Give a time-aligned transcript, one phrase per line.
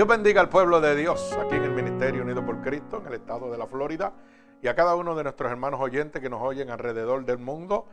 [0.00, 3.12] Dios bendiga al pueblo de Dios aquí en el Ministerio Unido por Cristo, en el
[3.12, 4.14] estado de la Florida,
[4.62, 7.86] y a cada uno de nuestros hermanos oyentes que nos oyen alrededor del mundo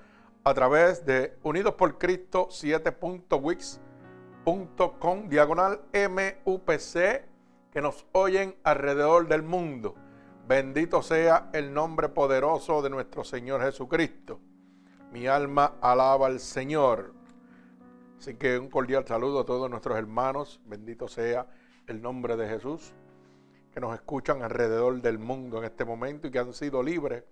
[0.46, 7.26] a través de Unidos por Cristo 7.wix.com diagonal MUPC
[7.74, 9.96] que nos oyen alrededor del mundo.
[10.48, 14.40] Bendito sea el nombre poderoso de nuestro Señor Jesucristo.
[15.12, 17.14] Mi alma alaba al Señor.
[18.18, 20.62] Así que un cordial saludo a todos nuestros hermanos.
[20.64, 21.48] Bendito sea
[21.88, 22.94] el nombre de Jesús,
[23.74, 27.24] que nos escuchan alrededor del mundo en este momento y que han sido libres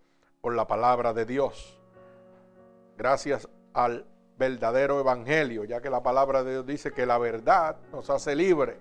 [0.42, 1.80] por la palabra de Dios.
[2.98, 4.06] Gracias al
[4.38, 8.78] verdadero evangelio, ya que la palabra de Dios dice que la verdad nos hace libres.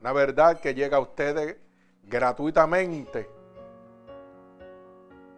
[0.00, 1.56] Una verdad que llega a ustedes
[2.02, 3.28] gratuitamente.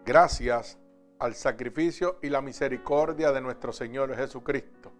[0.04, 0.78] Gracias
[1.18, 4.92] al sacrificio y la misericordia de nuestro Señor Jesucristo.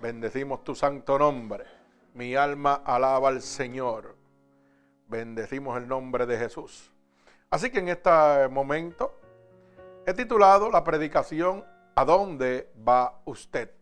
[0.00, 1.77] Bendecimos tu santo nombre.
[2.18, 4.16] Mi alma alaba al Señor.
[5.06, 6.90] Bendecimos el nombre de Jesús.
[7.48, 8.10] Así que en este
[8.48, 9.20] momento
[10.04, 13.72] he titulado la predicación ¿A dónde va usted?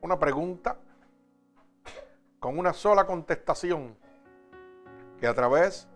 [0.00, 0.78] Una pregunta
[2.40, 3.98] con una sola contestación
[5.20, 5.86] que a través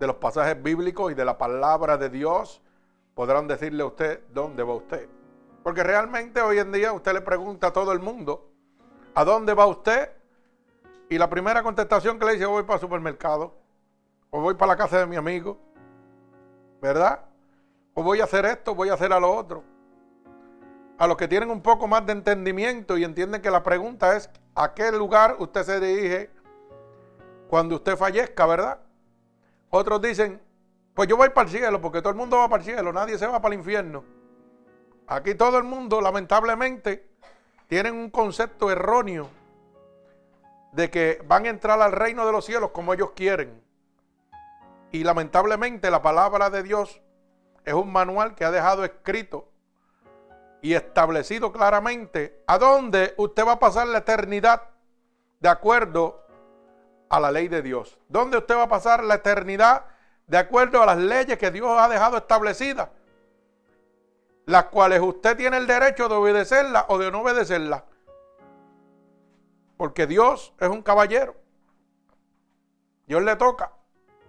[0.00, 2.62] de los pasajes bíblicos y de la palabra de Dios
[3.14, 5.10] podrán decirle a usted dónde va usted.
[5.66, 8.52] Porque realmente hoy en día usted le pregunta a todo el mundo,
[9.16, 10.12] ¿a dónde va usted?
[11.08, 13.52] Y la primera contestación que le dice, voy para el supermercado,
[14.30, 15.58] o voy para la casa de mi amigo,
[16.80, 17.20] ¿verdad?
[17.94, 19.64] O voy a hacer esto, voy a hacer a lo otro.
[20.98, 24.30] A los que tienen un poco más de entendimiento y entienden que la pregunta es,
[24.54, 26.30] ¿a qué lugar usted se dirige
[27.48, 28.78] cuando usted fallezca, verdad?
[29.70, 30.40] Otros dicen,
[30.94, 33.18] pues yo voy para el cielo, porque todo el mundo va para el cielo, nadie
[33.18, 34.15] se va para el infierno.
[35.08, 37.06] Aquí todo el mundo, lamentablemente,
[37.68, 39.28] tienen un concepto erróneo
[40.72, 43.62] de que van a entrar al reino de los cielos como ellos quieren.
[44.90, 47.00] Y lamentablemente la palabra de Dios
[47.64, 49.48] es un manual que ha dejado escrito
[50.60, 54.62] y establecido claramente a dónde usted va a pasar la eternidad
[55.40, 56.24] de acuerdo
[57.08, 57.98] a la ley de Dios.
[58.08, 59.84] ¿Dónde usted va a pasar la eternidad
[60.26, 62.88] de acuerdo a las leyes que Dios ha dejado establecidas?
[64.46, 67.84] Las cuales usted tiene el derecho de obedecerla o de no obedecerla.
[69.76, 71.34] Porque Dios es un caballero.
[73.06, 73.72] Dios le toca.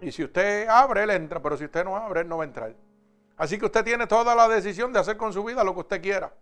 [0.00, 1.40] Y si usted abre, Él entra.
[1.40, 2.74] Pero si usted no abre, Él no va a entrar.
[3.36, 6.02] Así que usted tiene toda la decisión de hacer con su vida lo que usted
[6.02, 6.32] quiera.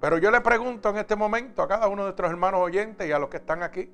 [0.00, 3.12] Pero yo le pregunto en este momento a cada uno de nuestros hermanos oyentes y
[3.12, 3.92] a los que están aquí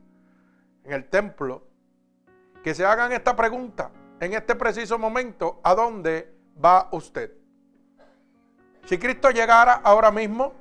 [0.84, 1.64] en el templo,
[2.62, 3.90] que se hagan esta pregunta
[4.20, 6.34] en este preciso momento, ¿a dónde
[6.64, 7.45] va usted?
[8.86, 10.52] Si Cristo llegara ahora mismo,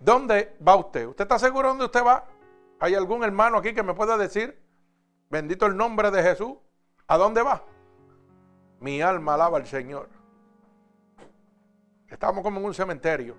[0.00, 1.06] ¿dónde va usted?
[1.06, 2.24] ¿Usted está seguro dónde usted va?
[2.80, 4.60] ¿Hay algún hermano aquí que me pueda decir,
[5.30, 6.54] bendito el nombre de Jesús,
[7.06, 7.62] ¿a dónde va?
[8.80, 10.08] Mi alma alaba al Señor.
[12.08, 13.36] Estamos como en un cementerio.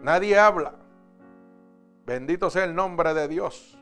[0.00, 0.76] Nadie habla.
[2.06, 3.76] Bendito sea el nombre de Dios.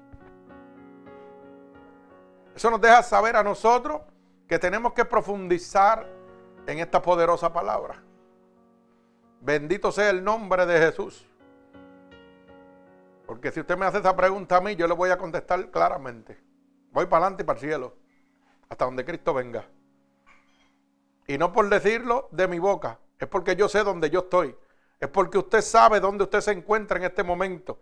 [2.56, 4.00] Eso nos deja saber a nosotros
[4.48, 6.06] que tenemos que profundizar
[6.66, 8.02] en esta poderosa palabra.
[9.42, 11.26] Bendito sea el nombre de Jesús.
[13.26, 16.38] Porque si usted me hace esa pregunta a mí, yo le voy a contestar claramente.
[16.92, 17.96] Voy para adelante y para el cielo.
[18.68, 19.66] Hasta donde Cristo venga.
[21.26, 23.00] Y no por decirlo de mi boca.
[23.18, 24.54] Es porque yo sé dónde yo estoy.
[25.00, 27.80] Es porque usted sabe dónde usted se encuentra en este momento.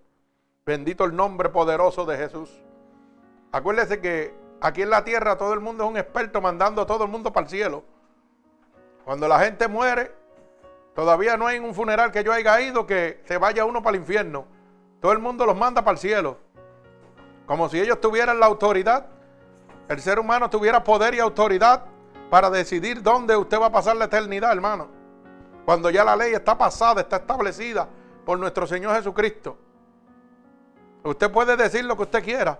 [0.64, 2.50] Bendito el nombre poderoso de Jesús.
[3.52, 7.04] Acuérdese que aquí en la tierra todo el mundo es un experto mandando a todo
[7.04, 7.84] el mundo para el cielo.
[9.04, 10.19] Cuando la gente muere,
[10.94, 14.02] Todavía no hay un funeral que yo haya ido que se vaya uno para el
[14.02, 14.46] infierno.
[15.00, 16.38] Todo el mundo los manda para el cielo.
[17.46, 19.06] Como si ellos tuvieran la autoridad.
[19.88, 21.84] El ser humano tuviera poder y autoridad
[22.28, 24.88] para decidir dónde usted va a pasar la eternidad, hermano.
[25.64, 27.88] Cuando ya la ley está pasada, está establecida
[28.24, 29.56] por nuestro Señor Jesucristo.
[31.02, 32.58] Usted puede decir lo que usted quiera,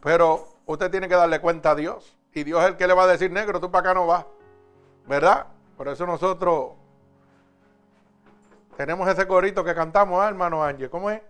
[0.00, 2.16] pero usted tiene que darle cuenta a Dios.
[2.34, 4.24] Y Dios es el que le va a decir, negro, tú para acá no vas.
[5.06, 5.46] ¿Verdad?
[5.76, 6.72] Por eso nosotros
[8.82, 10.90] tenemos ese corito que cantamos, ¿eh, hermano Ángel.
[10.90, 11.22] ¿Cómo es?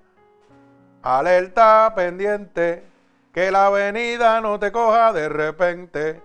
[1.02, 2.82] Alerta pendiente,
[3.30, 6.22] que la venida no te coja de repente.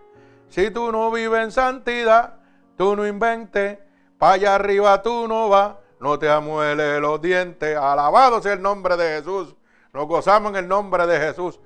[0.47, 2.35] Si tú no vives en santidad,
[2.77, 3.77] tú no inventes.
[4.17, 7.75] Para allá arriba tú no vas, no te amuele los dientes.
[7.75, 9.53] Alabado sea el nombre de Jesús.
[9.91, 11.59] Nos gozamos en el nombre de Jesús.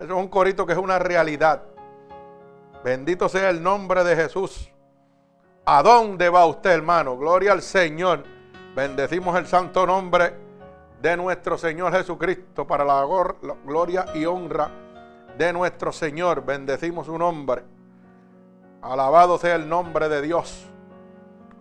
[0.00, 1.64] Eso es un corito que es una realidad.
[2.82, 4.72] Bendito sea el nombre de Jesús.
[5.66, 7.18] ¿A dónde va usted, hermano?
[7.18, 8.24] Gloria al Señor.
[8.74, 10.32] Bendecimos el santo nombre
[11.02, 13.04] de nuestro Señor Jesucristo, para la
[13.66, 14.70] gloria y honra
[15.36, 16.42] de nuestro Señor.
[16.42, 17.64] Bendecimos su nombre.
[18.80, 20.66] Alabado sea el nombre de Dios.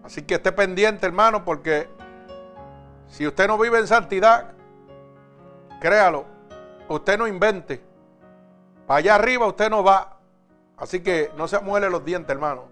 [0.03, 1.89] Así que esté pendiente, hermano, porque
[3.07, 4.53] si usted no vive en santidad,
[5.81, 6.25] créalo,
[6.87, 7.83] usted no invente.
[8.87, 10.17] Para allá arriba usted no va.
[10.77, 12.69] Así que no se muele los dientes, hermano.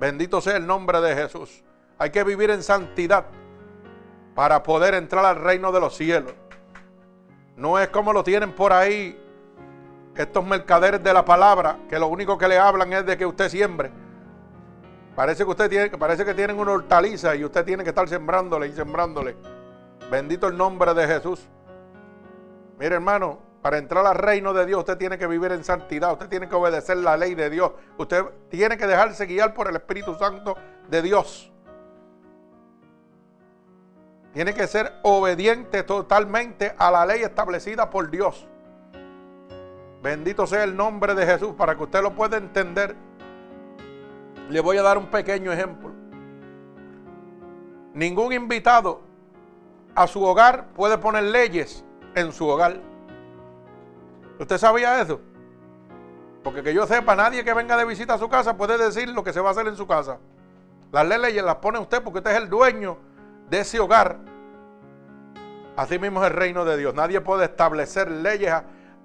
[0.00, 1.62] Bendito sea el nombre de Jesús.
[1.98, 3.26] Hay que vivir en santidad
[4.36, 6.34] para poder entrar al reino de los cielos.
[7.56, 9.18] No es como lo tienen por ahí
[10.14, 13.48] estos mercaderes de la palabra, que lo único que le hablan es de que usted
[13.48, 13.90] siembre.
[15.14, 18.68] Parece que usted tiene, parece que tienen una hortaliza y usted tiene que estar sembrándole
[18.68, 19.36] y sembrándole.
[20.10, 21.48] Bendito el nombre de Jesús.
[22.78, 26.28] Mire, hermano, para entrar al reino de Dios usted tiene que vivir en santidad, usted
[26.28, 30.14] tiene que obedecer la ley de Dios, usted tiene que dejarse guiar por el Espíritu
[30.14, 30.54] Santo
[30.88, 31.50] de Dios.
[34.36, 38.46] Tiene que ser obediente totalmente a la ley establecida por Dios.
[40.02, 42.94] Bendito sea el nombre de Jesús para que usted lo pueda entender.
[44.50, 45.90] Le voy a dar un pequeño ejemplo.
[47.94, 49.00] Ningún invitado
[49.94, 51.82] a su hogar puede poner leyes
[52.14, 52.78] en su hogar.
[54.38, 55.18] ¿Usted sabía eso?
[56.44, 59.24] Porque que yo sepa, nadie que venga de visita a su casa puede decir lo
[59.24, 60.18] que se va a hacer en su casa.
[60.92, 63.15] Las leyes las pone usted porque usted es el dueño
[63.48, 64.18] de ese hogar.
[65.76, 66.94] Así mismo es el reino de Dios.
[66.94, 68.52] Nadie puede establecer leyes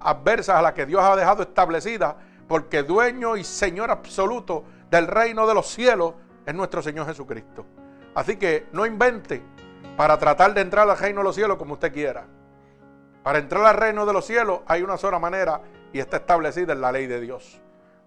[0.00, 2.14] adversas a las que Dios ha dejado establecidas,
[2.48, 7.64] porque dueño y Señor absoluto del reino de los cielos es nuestro Señor Jesucristo.
[8.14, 9.42] Así que no invente
[9.96, 12.26] para tratar de entrar al reino de los cielos como usted quiera.
[13.22, 15.60] Para entrar al reino de los cielos hay una sola manera
[15.92, 17.60] y está establecida en la ley de Dios.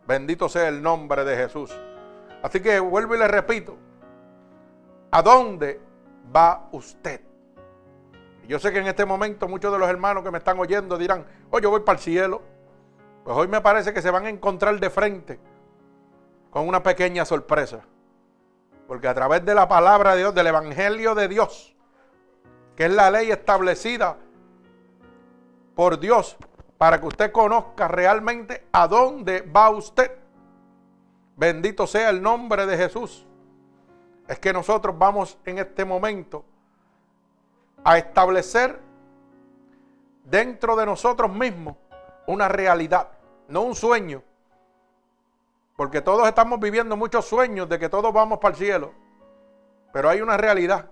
[0.08, 1.76] Bendito sea el nombre de Jesús.
[2.44, 3.78] Así que vuelvo y le repito,
[5.12, 5.82] ¿a dónde
[6.34, 7.22] va usted?
[8.48, 11.26] Yo sé que en este momento muchos de los hermanos que me están oyendo dirán,
[11.50, 12.42] oh, yo voy para el cielo.
[13.24, 15.40] Pues hoy me parece que se van a encontrar de frente
[16.52, 17.82] con una pequeña sorpresa.
[18.88, 21.76] Porque a través de la palabra de Dios, del Evangelio de Dios,
[22.76, 24.18] que es la ley establecida
[25.74, 26.38] por Dios
[26.78, 30.12] para que usted conozca realmente a dónde va usted.
[31.36, 33.26] Bendito sea el nombre de Jesús.
[34.28, 36.44] Es que nosotros vamos en este momento
[37.84, 38.80] a establecer
[40.24, 41.78] dentro de nosotros mismos
[42.28, 43.10] una realidad,
[43.48, 44.24] no un sueño.
[45.76, 48.94] Porque todos estamos viviendo muchos sueños de que todos vamos para el cielo.
[49.94, 50.90] Pero hay una realidad.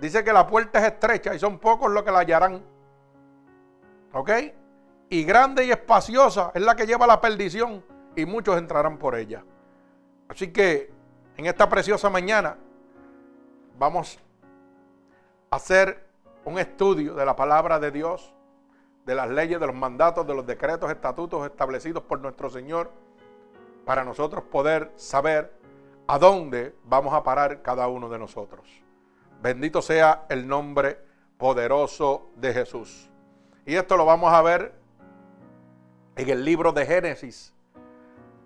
[0.00, 2.62] Dice que la puerta es estrecha y son pocos los que la hallarán.
[4.12, 4.30] ¿Ok?
[5.08, 7.82] Y grande y espaciosa es la que lleva la perdición
[8.14, 9.44] y muchos entrarán por ella.
[10.28, 10.92] Así que
[11.38, 12.56] en esta preciosa mañana
[13.78, 14.18] vamos
[15.50, 16.04] a hacer
[16.44, 18.34] un estudio de la palabra de Dios,
[19.06, 22.90] de las leyes, de los mandatos, de los decretos, estatutos establecidos por nuestro Señor,
[23.86, 25.54] para nosotros poder saber
[26.08, 28.66] a dónde vamos a parar cada uno de nosotros.
[29.40, 30.98] Bendito sea el nombre
[31.38, 33.08] poderoso de Jesús.
[33.64, 34.74] Y esto lo vamos a ver
[36.16, 37.54] en el libro de Génesis,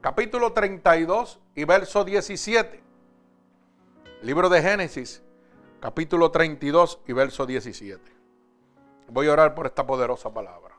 [0.02, 2.82] capítulo 32 y verso 17.
[4.22, 5.22] Libro de Génesis,
[5.78, 8.02] capítulo 32 y verso 17.
[9.08, 10.74] Voy a orar por esta poderosa palabra.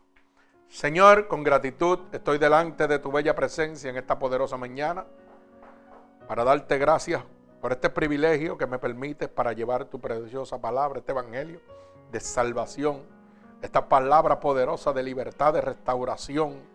[0.68, 5.06] Señor, con gratitud estoy delante de tu bella presencia en esta poderosa mañana
[6.28, 7.24] para darte gracias
[7.62, 11.62] por este privilegio que me permites para llevar tu preciosa palabra, este evangelio
[12.12, 13.04] de salvación,
[13.62, 16.73] esta palabra poderosa de libertad, de restauración.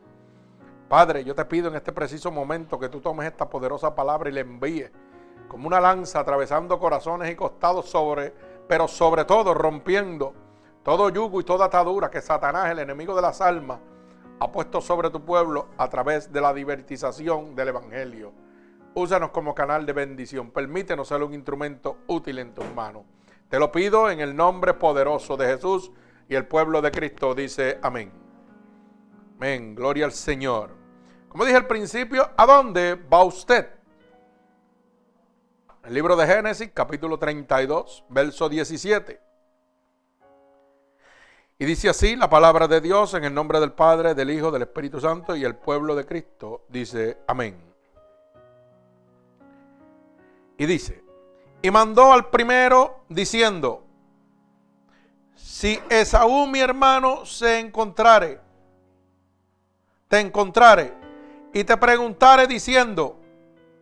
[0.88, 4.32] Padre, yo te pido en este preciso momento que tú tomes esta poderosa palabra y
[4.32, 4.90] la envíes
[5.48, 8.32] como una lanza atravesando corazones y costados sobre,
[8.66, 10.34] pero sobre todo rompiendo
[10.82, 13.80] todo yugo y toda atadura que Satanás, el enemigo de las almas,
[14.40, 18.32] ha puesto sobre tu pueblo a través de la divertización del Evangelio.
[18.94, 20.50] Úsanos como canal de bendición.
[20.50, 23.02] Permítenos ser un instrumento útil en tus manos.
[23.50, 25.90] Te lo pido en el nombre poderoso de Jesús
[26.28, 28.10] y el pueblo de Cristo dice amén.
[29.36, 29.74] Amén.
[29.74, 30.77] Gloria al Señor.
[31.28, 33.68] Como dije al principio, ¿a dónde va usted?
[35.84, 39.20] El libro de Génesis, capítulo 32, verso 17.
[41.58, 44.62] Y dice así la palabra de Dios en el nombre del Padre, del Hijo, del
[44.62, 46.64] Espíritu Santo y el pueblo de Cristo.
[46.68, 47.60] Dice, amén.
[50.56, 51.04] Y dice,
[51.62, 53.84] y mandó al primero diciendo,
[55.34, 58.40] si Esaú mi hermano se encontrare,
[60.08, 60.97] te encontrare
[61.52, 63.18] y te preguntare diciendo,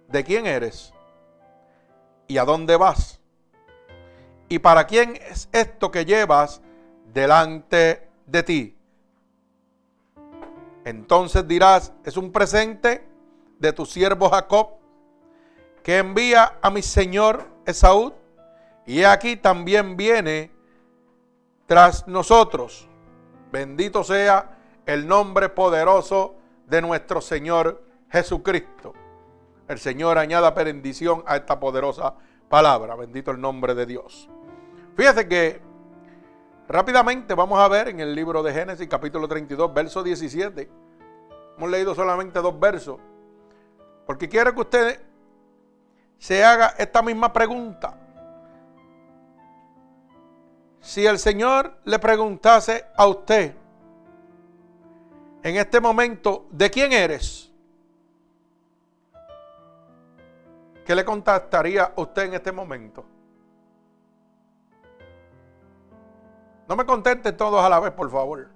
[0.09, 0.93] ¿de quién eres?
[2.29, 3.21] ¿Y a dónde vas?
[4.49, 6.61] ¿Y para quién es esto que llevas
[7.17, 8.77] delante de ti.
[10.85, 13.09] Entonces dirás, es un presente
[13.59, 14.75] de tu siervo Jacob
[15.83, 18.13] que envía a mi señor Esaú.
[18.85, 20.51] Y aquí también viene
[21.67, 22.87] tras nosotros.
[23.51, 26.35] Bendito sea el nombre poderoso
[26.67, 28.93] de nuestro Señor Jesucristo.
[29.69, 32.15] El Señor añada bendición a esta poderosa
[32.49, 32.95] palabra.
[32.95, 34.29] Bendito el nombre de Dios.
[34.97, 35.61] Fíjese que
[36.69, 40.71] rápidamente vamos a ver en el libro de Génesis capítulo 32, verso 17.
[41.57, 42.99] Hemos leído solamente dos versos.
[44.07, 45.01] Porque quiero que usted
[46.19, 47.99] se haga esta misma pregunta.
[50.81, 53.57] Si el Señor le preguntase a usted
[55.47, 57.53] en este momento, ¿de quién eres?
[60.85, 63.05] ¿Qué le contactaría usted en este momento?
[66.69, 68.49] No me conteste todos a la vez, por favor.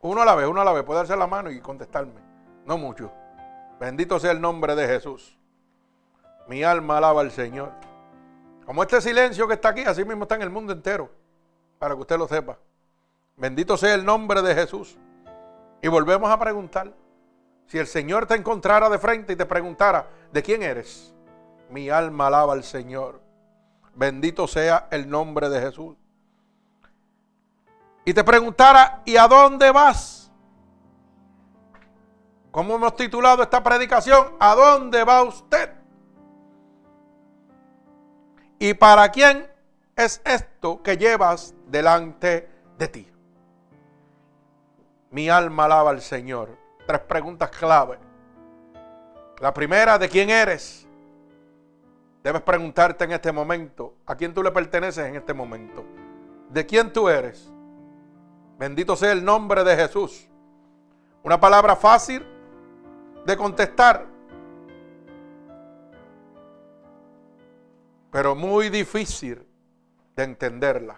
[0.00, 0.82] Uno a la vez, uno a la vez.
[0.82, 2.22] Puede darse la mano y contestarme.
[2.64, 3.12] No mucho.
[3.78, 5.38] Bendito sea el nombre de Jesús.
[6.48, 7.70] Mi alma alaba al Señor.
[8.64, 11.10] Como este silencio que está aquí, así mismo está en el mundo entero.
[11.78, 12.56] Para que usted lo sepa.
[13.40, 14.98] Bendito sea el nombre de Jesús.
[15.80, 16.92] Y volvemos a preguntar.
[17.66, 21.14] Si el Señor te encontrara de frente y te preguntara, ¿de quién eres?
[21.70, 23.22] Mi alma alaba al Señor.
[23.94, 25.96] Bendito sea el nombre de Jesús.
[28.04, 30.30] Y te preguntara, ¿y a dónde vas?
[32.50, 34.34] ¿Cómo hemos titulado esta predicación?
[34.38, 35.70] ¿A dónde va usted?
[38.58, 39.48] ¿Y para quién
[39.96, 43.10] es esto que llevas delante de ti?
[45.10, 47.98] Mi alma alaba al Señor tres preguntas clave.
[49.38, 50.86] La primera, ¿de quién eres?
[52.22, 55.84] Debes preguntarte en este momento, ¿a quién tú le perteneces en este momento?
[56.48, 57.50] ¿De quién tú eres?
[58.58, 60.28] Bendito sea el nombre de Jesús.
[61.22, 62.26] Una palabra fácil
[63.24, 64.06] de contestar,
[68.10, 69.46] pero muy difícil
[70.16, 70.96] de entenderla.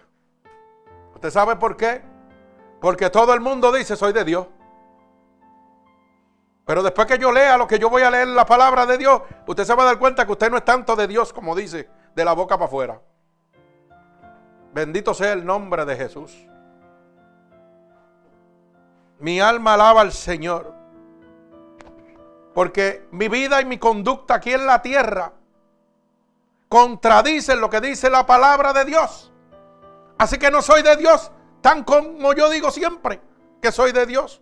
[1.13, 2.12] ¿Usted sabe por qué?
[2.83, 4.45] Porque todo el mundo dice, soy de Dios.
[6.65, 9.21] Pero después que yo lea lo que yo voy a leer la palabra de Dios,
[9.47, 11.89] usted se va a dar cuenta que usted no es tanto de Dios como dice,
[12.13, 13.01] de la boca para afuera.
[14.73, 16.45] Bendito sea el nombre de Jesús.
[19.17, 20.73] Mi alma alaba al Señor.
[22.53, 25.31] Porque mi vida y mi conducta aquí en la tierra
[26.67, 29.31] contradicen lo que dice la palabra de Dios.
[30.17, 31.31] Así que no soy de Dios
[31.63, 33.21] tan como yo digo siempre
[33.61, 34.41] que soy de Dios.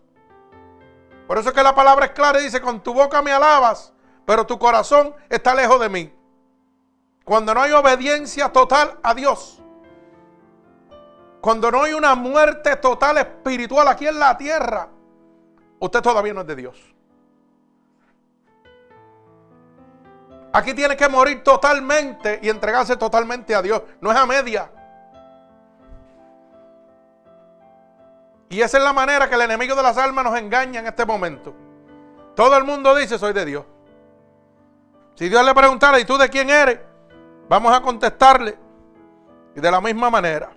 [1.28, 3.94] Por eso es que la palabra es clara y dice, con tu boca me alabas,
[4.26, 6.14] pero tu corazón está lejos de mí.
[7.24, 9.62] Cuando no hay obediencia total a Dios.
[11.42, 14.90] Cuando no hay una muerte total espiritual aquí en la tierra,
[15.80, 16.96] usted todavía no es de Dios.
[20.54, 23.84] Aquí tiene que morir totalmente y entregarse totalmente a Dios.
[24.02, 24.72] No es a media.
[28.52, 31.06] Y esa es la manera que el enemigo de las almas nos engaña en este
[31.06, 31.54] momento.
[32.36, 33.64] Todo el mundo dice, soy de Dios.
[35.16, 36.78] Si Dios le preguntara, ¿y tú de quién eres?
[37.48, 38.58] Vamos a contestarle.
[39.56, 40.50] Y de la misma manera,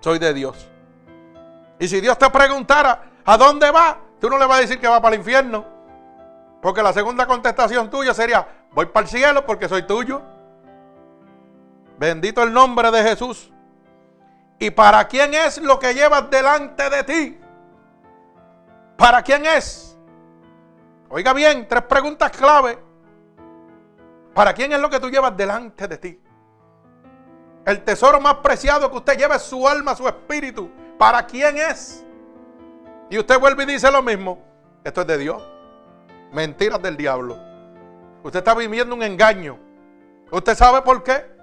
[0.00, 0.66] soy de Dios.
[1.78, 3.98] Y si Dios te preguntara, ¿a dónde va?
[4.18, 5.66] Tú no le vas a decir que va para el infierno.
[6.62, 10.22] Porque la segunda contestación tuya sería, voy para el cielo porque soy tuyo.
[11.98, 13.52] Bendito el nombre de Jesús.
[14.62, 17.40] ¿Y para quién es lo que llevas delante de ti?
[18.98, 19.98] ¿Para quién es?
[21.08, 22.78] Oiga bien, tres preguntas clave.
[24.34, 26.20] ¿Para quién es lo que tú llevas delante de ti?
[27.64, 30.70] El tesoro más preciado que usted lleva es su alma, su espíritu.
[30.98, 32.04] ¿Para quién es?
[33.08, 34.44] Y usted vuelve y dice lo mismo.
[34.84, 35.42] Esto es de Dios.
[36.32, 37.38] Mentiras del diablo.
[38.22, 39.58] Usted está viviendo un engaño.
[40.30, 41.39] ¿Usted sabe por qué?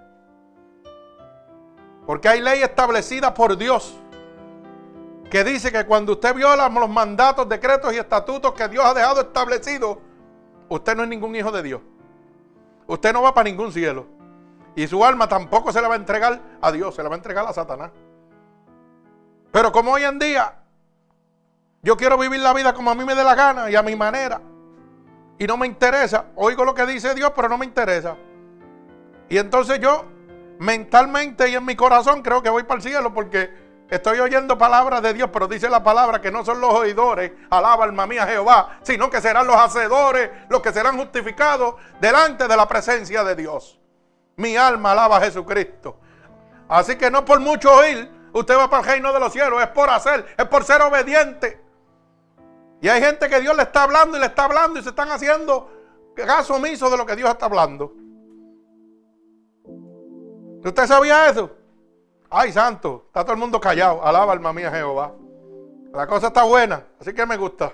[2.07, 3.99] Porque hay ley establecida por Dios
[5.29, 9.19] que dice que cuando usted viola los mandatos, decretos y estatutos que Dios ha dejado
[9.19, 9.97] establecidos,
[10.69, 11.81] usted no es ningún hijo de Dios.
[12.87, 14.05] Usted no va para ningún cielo.
[14.73, 17.17] Y su alma tampoco se la va a entregar a Dios, se la va a
[17.17, 17.91] entregar a Satanás.
[19.51, 20.55] Pero como hoy en día
[21.81, 23.97] yo quiero vivir la vida como a mí me dé la gana y a mi
[23.97, 24.39] manera.
[25.37, 26.27] Y no me interesa.
[26.35, 28.15] Oigo lo que dice Dios, pero no me interesa.
[29.27, 30.05] Y entonces yo
[30.59, 33.51] mentalmente y en mi corazón creo que voy para el cielo porque
[33.89, 37.85] estoy oyendo palabras de Dios, pero dice la palabra que no son los oidores, alaba
[37.85, 42.67] alma mía Jehová, sino que serán los hacedores los que serán justificados delante de la
[42.67, 43.79] presencia de Dios.
[44.35, 45.99] Mi alma alaba a Jesucristo.
[46.69, 49.69] Así que no por mucho oír, usted va para el reino de los cielos, es
[49.69, 51.61] por hacer, es por ser obediente.
[52.81, 55.11] Y hay gente que Dios le está hablando y le está hablando y se están
[55.11, 55.71] haciendo
[56.15, 57.93] caso omiso de lo que Dios está hablando.
[60.67, 61.49] ¿Usted sabía eso?
[62.29, 64.03] Ay, santo, está todo el mundo callado.
[64.03, 65.13] Alaba alma mía Jehová.
[65.93, 67.73] La cosa está buena, así que me gusta.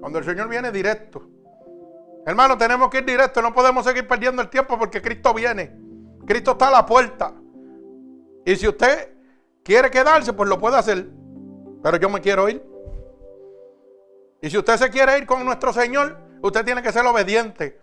[0.00, 1.22] Cuando el Señor viene directo.
[2.26, 5.72] Hermano, tenemos que ir directo, no podemos seguir perdiendo el tiempo porque Cristo viene.
[6.26, 7.32] Cristo está a la puerta.
[8.44, 9.12] Y si usted
[9.62, 11.06] quiere quedarse, pues lo puede hacer.
[11.82, 12.64] Pero yo me quiero ir.
[14.42, 17.80] Y si usted se quiere ir con nuestro Señor, usted tiene que ser obediente.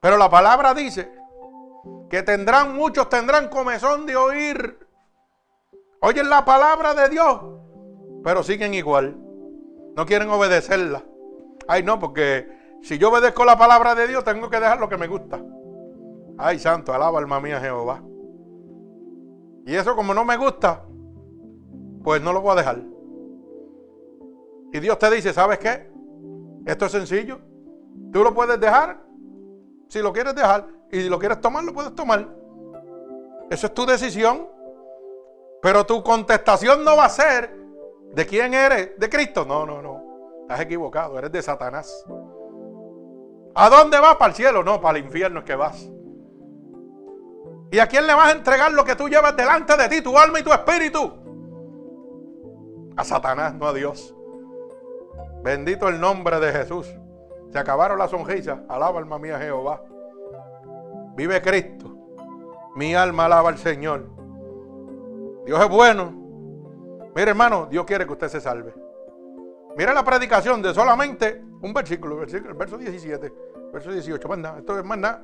[0.00, 1.21] Pero la palabra dice
[2.12, 4.78] que tendrán, muchos tendrán comezón de oír.
[6.02, 7.40] Oyen la palabra de Dios,
[8.22, 9.16] pero siguen igual.
[9.96, 11.02] No quieren obedecerla.
[11.66, 14.98] Ay, no, porque si yo obedezco la palabra de Dios, tengo que dejar lo que
[14.98, 15.42] me gusta.
[16.36, 18.02] Ay, santo, alaba alma mía Jehová.
[19.64, 20.84] Y eso como no me gusta,
[22.04, 22.82] pues no lo voy a dejar.
[24.70, 25.90] Y Dios te dice, ¿sabes qué?
[26.66, 27.38] Esto es sencillo.
[28.12, 29.02] Tú lo puedes dejar
[29.88, 30.81] si lo quieres dejar.
[30.92, 32.28] Y si lo quieres tomar, lo puedes tomar.
[33.50, 34.46] Eso es tu decisión.
[35.62, 37.56] Pero tu contestación no va a ser
[38.12, 39.46] de quién eres, de Cristo.
[39.46, 40.02] No, no, no.
[40.42, 42.04] Estás equivocado, eres de Satanás.
[43.54, 44.16] ¿A dónde vas?
[44.16, 45.88] Para el cielo, no, para el infierno es que vas.
[47.70, 50.18] ¿Y a quién le vas a entregar lo que tú llevas delante de ti, tu
[50.18, 51.10] alma y tu espíritu?
[52.96, 54.14] A Satanás, no a Dios.
[55.42, 56.86] Bendito el nombre de Jesús.
[57.50, 58.58] Se acabaron las sonrisas.
[58.68, 59.82] Alaba alma mía Jehová.
[61.14, 61.96] Vive Cristo.
[62.74, 64.08] Mi alma alaba al Señor.
[65.44, 66.12] Dios es bueno.
[67.14, 68.74] Mire hermano, Dios quiere que usted se salve.
[69.76, 73.32] Mire la predicación de solamente un versículo, el verso 17,
[73.72, 74.28] verso 18.
[74.28, 75.22] Más nada, esto es más nada.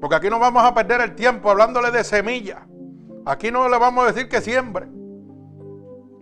[0.00, 2.66] Porque aquí no vamos a perder el tiempo hablándole de semilla.
[3.26, 4.88] Aquí no le vamos a decir que siembre.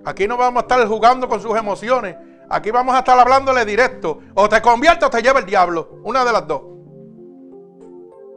[0.05, 2.17] Aquí no vamos a estar jugando con sus emociones.
[2.49, 4.21] Aquí vamos a estar hablándole directo.
[4.35, 6.01] O te convierte o te lleva el diablo.
[6.05, 6.76] Una de las dos.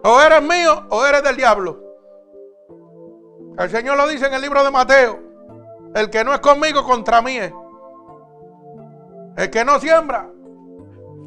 [0.03, 1.77] O eres mío o eres del diablo.
[3.57, 5.19] El Señor lo dice en el libro de Mateo.
[5.93, 7.53] El que no es conmigo contra mí es.
[9.35, 10.29] El que no siembra,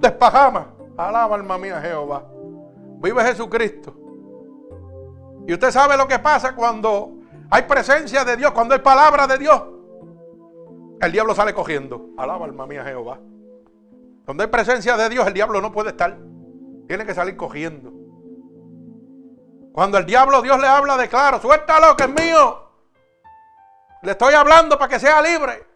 [0.01, 0.75] despajama.
[0.97, 2.25] Alaba alma mía Jehová.
[3.01, 3.95] Vive Jesucristo.
[5.47, 7.15] Y usted sabe lo que pasa cuando
[7.51, 9.63] hay presencia de Dios, cuando hay palabra de Dios.
[11.01, 12.11] El diablo sale cogiendo.
[12.17, 13.19] Alaba alma mía Jehová.
[14.27, 16.17] Donde hay presencia de Dios, el diablo no puede estar.
[16.87, 18.02] Tiene que salir cogiendo.
[19.73, 22.69] Cuando el diablo Dios le habla de claro, suéltalo que es mío.
[24.03, 25.67] Le estoy hablando para que sea libre.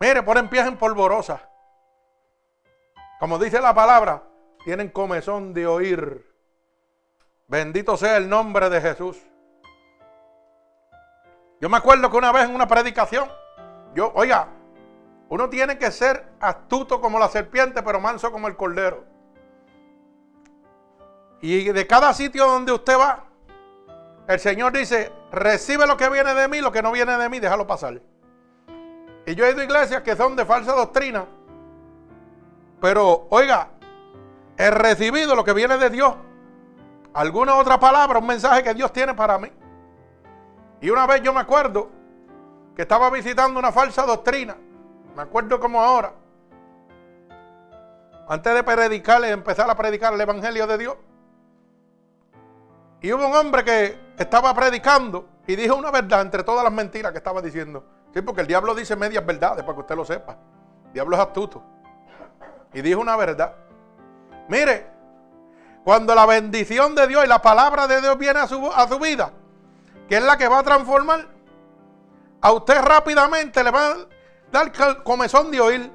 [0.00, 1.40] Mire, ponen pies en polvorosa.
[3.20, 4.22] Como dice la palabra,
[4.64, 6.26] tienen comezón de oír.
[7.46, 9.18] Bendito sea el nombre de Jesús.
[11.60, 13.30] Yo me acuerdo que una vez en una predicación,
[13.94, 14.48] yo, oiga,
[15.28, 19.04] uno tiene que ser astuto como la serpiente, pero manso como el cordero.
[21.40, 23.24] Y de cada sitio donde usted va,
[24.28, 27.40] el Señor dice, recibe lo que viene de mí, lo que no viene de mí,
[27.40, 28.00] déjalo pasar.
[29.26, 31.24] Y yo he ido a iglesias que son de falsa doctrina,
[32.80, 33.68] pero oiga,
[34.56, 36.14] he recibido lo que viene de Dios
[37.14, 39.50] alguna otra palabra, un mensaje que Dios tiene para mí.
[40.80, 41.90] Y una vez yo me acuerdo
[42.74, 44.56] que estaba visitando una falsa doctrina,
[45.16, 46.12] me acuerdo como ahora,
[48.28, 50.96] antes de predicar, empezar a predicar el Evangelio de Dios.
[53.02, 57.12] Y hubo un hombre que estaba predicando y dijo una verdad entre todas las mentiras
[57.12, 57.84] que estaba diciendo.
[58.12, 60.36] Sí, porque el diablo dice medias verdades, para que usted lo sepa.
[60.86, 61.62] El diablo es astuto.
[62.72, 63.54] Y dijo una verdad.
[64.48, 64.86] Mire,
[65.84, 69.32] cuando la bendición de Dios y la palabra de Dios viene a su, vida,
[70.08, 71.26] que es la que va a transformar,
[72.40, 73.96] a usted rápidamente le va a
[74.52, 75.90] dar comezón de oír.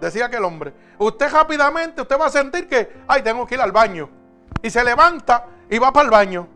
[0.00, 0.74] Decía aquel hombre.
[0.98, 4.21] Usted rápidamente, usted va a sentir que, ay, tengo que ir al baño.
[4.62, 6.48] Y se levanta y va para el baño.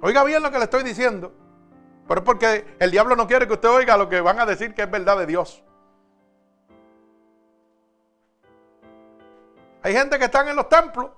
[0.00, 1.32] Oiga bien lo que le estoy diciendo.
[2.06, 4.74] Pero es porque el diablo no quiere que usted oiga lo que van a decir
[4.74, 5.62] que es verdad de Dios.
[9.82, 11.10] Hay gente que está en los templos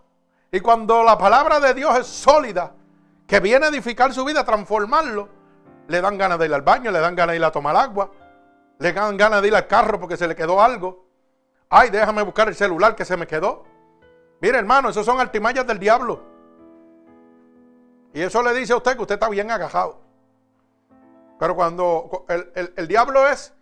[0.51, 2.73] y cuando la palabra de Dios es sólida,
[3.27, 5.29] que viene a edificar su vida, transformarlo,
[5.89, 8.11] le dan ganas de ir al baño, le dan ganas de ir a tomar agua,
[8.79, 11.07] le dan ganas de ir al carro porque se le quedó algo.
[11.71, 13.65] Ay, déjame buscar el celular que se me quedó.
[14.43, 16.21] Mire, hermano, esos son artimallas del diablo.
[18.13, 20.01] Y eso le dice a usted que usted está bien agajado.
[21.39, 23.55] Pero cuando el, el diablo es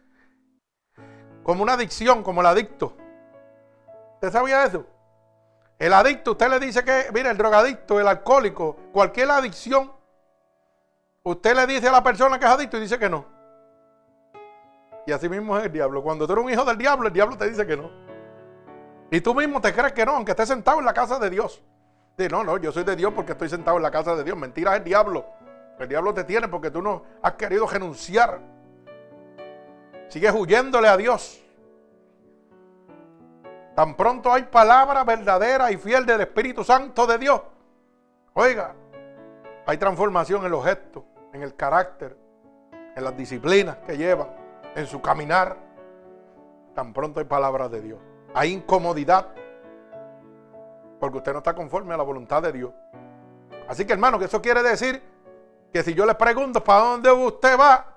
[1.43, 2.97] como una adicción, como el adicto.
[4.15, 4.87] ¿Usted sabía eso?
[5.79, 9.93] El adicto, usted le dice que, mire, el drogadicto, el alcohólico, cualquier adicción
[11.23, 13.27] usted le dice a la persona que es adicto y dice que no.
[15.07, 16.03] Y así mismo es el diablo.
[16.03, 18.10] Cuando tú eres un hijo del diablo, el diablo te dice que no.
[19.11, 21.63] Y tú mismo te crees que no, aunque estés sentado en la casa de Dios.
[22.17, 24.37] Dice, no, no, yo soy de Dios porque estoy sentado en la casa de Dios.
[24.37, 25.25] Mentira es el diablo.
[25.79, 28.39] El diablo te tiene porque tú no has querido renunciar.
[30.09, 31.43] Sigues huyéndole a Dios.
[33.75, 37.41] Tan pronto hay palabra verdadera y fiel del Espíritu Santo de Dios.
[38.35, 38.75] Oiga,
[39.67, 42.17] hay transformación en los gestos, en el carácter,
[42.95, 44.29] en las disciplinas que llevan,
[44.75, 45.57] en su caminar.
[46.75, 48.10] Tan pronto hay palabra de Dios.
[48.35, 49.29] Hay incomodidad
[51.01, 52.73] porque usted no está conforme a la voluntad de Dios.
[53.67, 55.03] Así que hermano, que eso quiere decir
[55.73, 57.97] que si yo le pregunto para dónde usted va,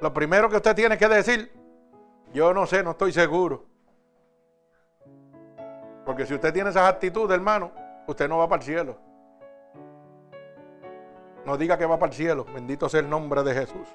[0.00, 1.52] lo primero que usted tiene que decir,
[2.32, 3.66] yo no sé, no estoy seguro.
[6.04, 7.70] Porque si usted tiene esas actitudes, hermano,
[8.06, 8.98] usted no va para el cielo.
[11.44, 12.46] No diga que va para el cielo.
[12.52, 13.88] Bendito sea el nombre de Jesús.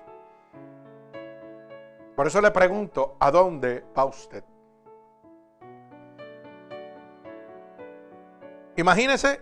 [2.15, 4.43] Por eso le pregunto, ¿a dónde va usted?
[8.77, 9.41] Imagínese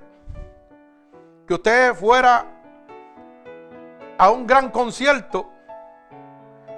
[1.45, 2.45] que usted fuera
[4.17, 5.49] a un gran concierto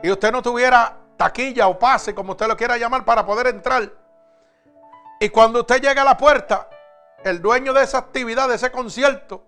[0.02, 3.92] y usted no tuviera taquilla o pase, como usted lo quiera llamar, para poder entrar.
[5.20, 6.68] Y cuando usted llega a la puerta,
[7.24, 9.44] el dueño de esa actividad, de ese concierto,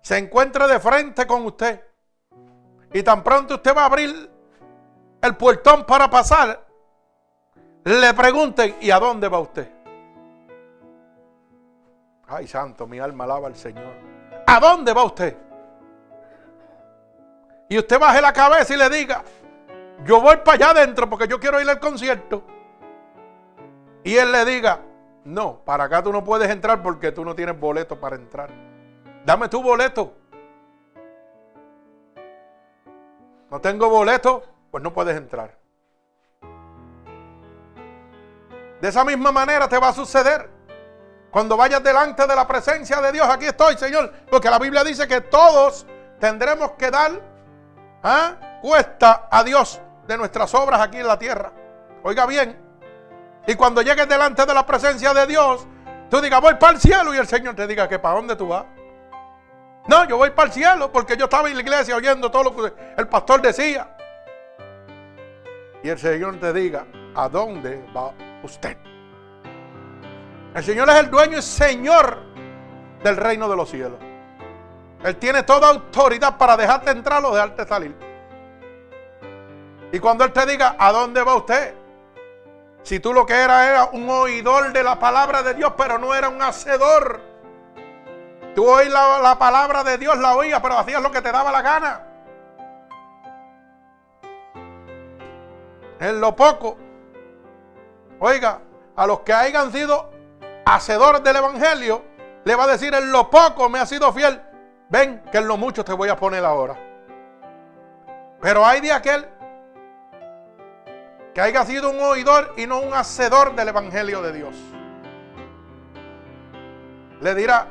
[0.00, 1.84] se encuentra de frente con usted.
[2.94, 4.30] Y tan pronto usted va a abrir
[5.20, 6.66] el puertón para pasar,
[7.84, 9.77] le pregunten, ¿y a dónde va usted?
[12.28, 13.94] Ay, santo, mi alma alaba al Señor.
[14.46, 15.36] ¿A dónde va usted?
[17.70, 19.22] Y usted baje la cabeza y le diga,
[20.04, 22.42] yo voy para allá adentro porque yo quiero ir al concierto.
[24.04, 24.80] Y él le diga,
[25.24, 28.50] no, para acá tú no puedes entrar porque tú no tienes boleto para entrar.
[29.24, 30.14] Dame tu boleto.
[33.50, 35.56] No tengo boleto, pues no puedes entrar.
[38.80, 40.57] De esa misma manera te va a suceder.
[41.30, 44.12] Cuando vayas delante de la presencia de Dios, aquí estoy, Señor.
[44.30, 45.86] Porque la Biblia dice que todos
[46.18, 47.12] tendremos que dar
[48.02, 48.60] ¿ah?
[48.62, 51.52] cuesta a Dios de nuestras obras aquí en la tierra.
[52.02, 52.58] Oiga bien.
[53.46, 55.66] Y cuando llegues delante de la presencia de Dios,
[56.10, 57.14] tú digas, voy para el cielo.
[57.14, 58.64] Y el Señor te diga que para dónde tú vas.
[59.86, 62.56] No, yo voy para el cielo porque yo estaba en la iglesia oyendo todo lo
[62.56, 63.96] que el pastor decía.
[65.82, 68.12] Y el Señor te diga, ¿a dónde va
[68.42, 68.76] usted?
[70.54, 72.18] El Señor es el dueño y Señor
[73.02, 73.98] del reino de los cielos.
[75.04, 77.94] Él tiene toda autoridad para dejarte entrar o dejarte salir.
[79.92, 81.74] Y cuando Él te diga, ¿a dónde va usted?
[82.82, 86.14] Si tú lo que era era un oidor de la palabra de Dios, pero no
[86.14, 87.20] era un hacedor.
[88.54, 91.52] Tú oí la, la palabra de Dios, la oías, pero hacías lo que te daba
[91.52, 92.02] la gana.
[96.00, 96.76] En lo poco.
[98.20, 98.60] Oiga,
[98.96, 100.10] a los que hayan sido
[100.68, 102.04] hacedores del Evangelio,
[102.44, 104.40] le va a decir, en lo poco me ha sido fiel.
[104.90, 106.76] Ven, que en lo mucho te voy a poner ahora.
[108.40, 109.26] Pero hay de aquel
[111.34, 114.54] que haya sido un oidor y no un hacedor del Evangelio de Dios.
[117.20, 117.66] Le dirá,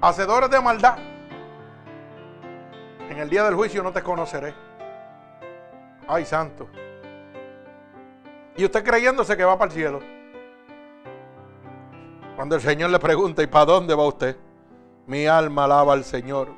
[0.00, 0.98] hacedores de maldad,
[3.08, 4.54] en el día del juicio no te conoceré.
[6.08, 6.68] Ay, santo.
[8.56, 10.13] Y usted creyéndose que va para el cielo.
[12.36, 14.36] Cuando el Señor le pregunta, ¿y para dónde va usted?
[15.06, 16.48] Mi alma alaba al Señor.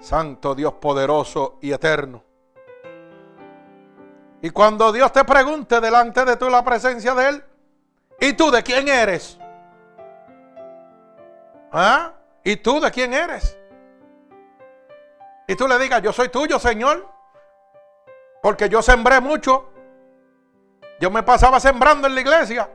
[0.00, 2.22] Santo Dios poderoso y eterno.
[4.42, 7.44] Y cuando Dios te pregunte delante de tú la presencia de Él,
[8.20, 9.38] ¿y tú de quién eres?
[11.72, 12.12] ¿Ah?
[12.44, 13.58] ¿Y tú de quién eres?
[15.48, 17.08] Y tú le digas, yo soy tuyo, Señor,
[18.42, 19.70] porque yo sembré mucho.
[21.00, 22.70] Yo me pasaba sembrando en la iglesia.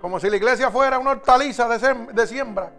[0.00, 2.72] Como si la iglesia fuera una hortaliza de, siembra.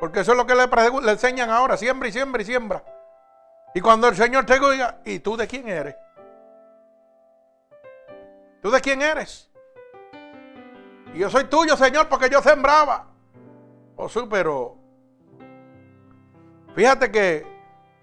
[0.00, 0.64] Porque eso es lo que le,
[1.10, 2.84] enseñan ahora, siembra y siembra y siembra.
[3.74, 5.96] Y cuando el Señor te diga, ¿y tú de quién eres?
[8.60, 9.50] ¿Tú de quién eres?
[11.12, 13.06] Y yo soy tuyo, Señor, porque yo sembraba.
[13.96, 14.76] Oh, sí, pero
[16.74, 17.46] fíjate que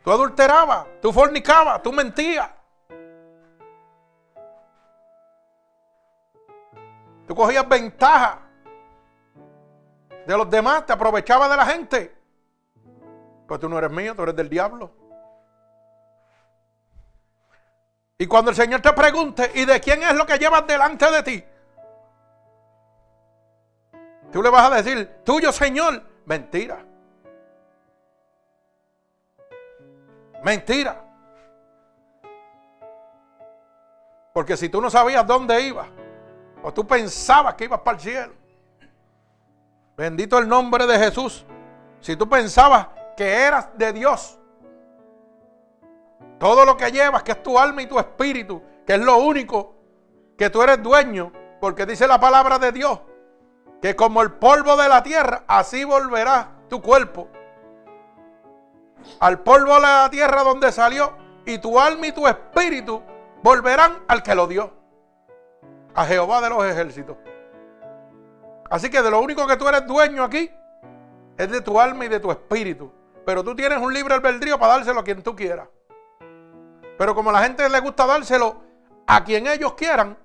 [0.04, 2.50] tú adulterabas, tú fornicabas, tú mentías.
[7.28, 8.40] Tú cogías ventaja
[10.26, 12.16] de los demás, te aprovechabas de la gente.
[13.48, 14.92] Pero tú no eres mío, tú eres del diablo.
[18.18, 21.24] Y cuando el Señor te pregunte, ¿y de quién es lo que llevas delante de
[21.24, 21.44] ti?
[24.32, 26.86] Tú le vas a decir, tuyo Señor, mentira.
[30.44, 31.04] Mentira.
[34.34, 35.88] Porque si tú no sabías dónde ibas,
[36.63, 38.34] o tú pensabas que ibas para el cielo,
[39.97, 41.45] bendito el nombre de Jesús.
[42.00, 44.39] Si tú pensabas que eras de Dios,
[46.39, 49.76] todo lo que llevas, que es tu alma y tu espíritu, que es lo único
[50.38, 53.00] que tú eres dueño, porque dice la palabra de Dios,
[53.82, 57.28] que como el polvo de la tierra, así volverá tu cuerpo.
[59.19, 61.13] Al polvo de la tierra donde salió,
[61.45, 63.02] y tu alma y tu espíritu
[63.43, 64.74] volverán al que lo dio,
[65.94, 67.18] a Jehová de los ejércitos.
[68.70, 70.50] Así que de lo único que tú eres dueño aquí
[71.38, 72.92] es de tu alma y de tu espíritu.
[73.26, 75.68] Pero tú tienes un libre albedrío para dárselo a quien tú quieras.
[76.98, 78.62] Pero como a la gente le gusta dárselo
[79.08, 80.18] a quien ellos quieran,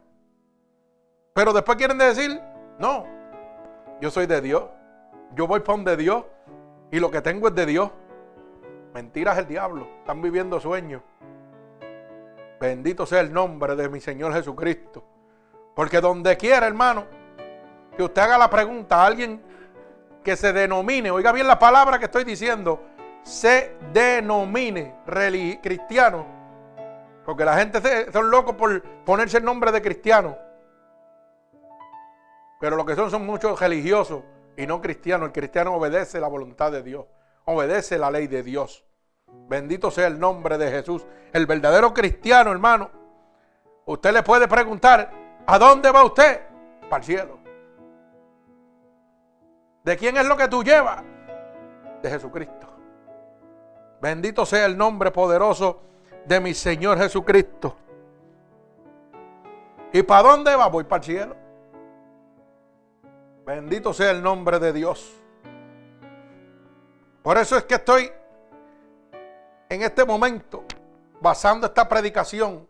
[1.35, 2.41] pero después quieren decir,
[2.79, 3.07] no,
[4.01, 4.65] yo soy de Dios,
[5.35, 6.25] yo voy para de Dios
[6.91, 7.91] y lo que tengo es de Dios.
[8.95, 11.03] Mentiras el diablo, están viviendo sueños.
[12.61, 15.05] Bendito sea el nombre de mi Señor Jesucristo.
[15.77, 17.05] Porque donde quiera, hermano,
[17.99, 19.43] que usted haga la pregunta a alguien
[20.25, 22.81] que se denomine, oiga bien la palabra que estoy diciendo,
[23.23, 24.95] se denomine
[25.62, 26.25] cristiano,
[27.27, 30.39] porque la gente son locos por ponerse el nombre de cristiano.
[32.59, 34.23] Pero lo que son son muchos religiosos
[34.57, 35.27] y no cristianos.
[35.27, 37.05] El cristiano obedece la voluntad de Dios,
[37.45, 38.83] obedece la ley de Dios.
[39.47, 41.05] Bendito sea el nombre de Jesús.
[41.35, 42.91] El verdadero cristiano, hermano.
[43.85, 46.43] Usted le puede preguntar, ¿a dónde va usted?
[46.89, 47.39] Para el cielo.
[49.85, 51.03] ¿De quién es lo que tú llevas?
[52.03, 52.67] De Jesucristo.
[54.01, 55.81] Bendito sea el nombre poderoso
[56.25, 57.77] de mi Señor Jesucristo.
[59.93, 60.69] ¿Y para dónde va?
[60.69, 61.37] Voy para el cielo.
[63.47, 65.15] Bendito sea el nombre de Dios.
[67.23, 68.11] Por eso es que estoy
[69.69, 70.65] en este momento
[71.21, 72.69] basando esta predicación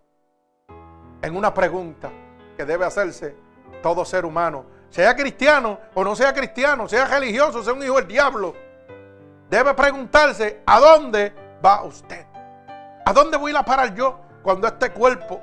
[1.22, 2.10] en una pregunta
[2.56, 3.36] que debe hacerse
[3.82, 8.08] todo ser humano, sea cristiano o no sea cristiano, sea religioso, sea un hijo del
[8.08, 8.54] diablo.
[9.48, 11.32] Debe preguntarse, ¿a dónde
[11.64, 12.26] va usted?
[13.04, 15.40] ¿A dónde voy a parar yo cuando este cuerpo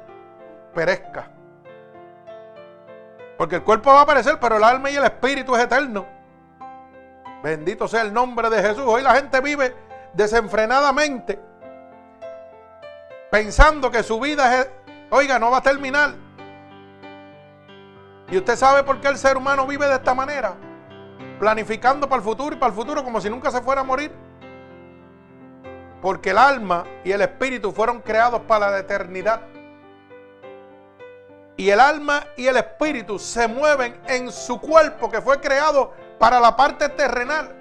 [0.74, 1.30] perezca?
[3.38, 6.06] Porque el cuerpo va a perecer, pero el alma y el espíritu es eterno.
[7.42, 8.84] Bendito sea el nombre de Jesús.
[8.86, 9.76] Hoy la gente vive
[10.14, 11.40] desenfrenadamente
[13.34, 14.70] pensando que su vida es,
[15.10, 16.14] oiga, no va a terminar.
[18.30, 20.56] Y usted sabe por qué el ser humano vive de esta manera,
[21.40, 24.12] planificando para el futuro y para el futuro como si nunca se fuera a morir.
[26.02, 29.42] Porque el alma y el espíritu fueron creados para la eternidad.
[31.56, 36.40] Y el alma y el espíritu se mueven en su cuerpo que fue creado para
[36.40, 37.56] la parte terrenal.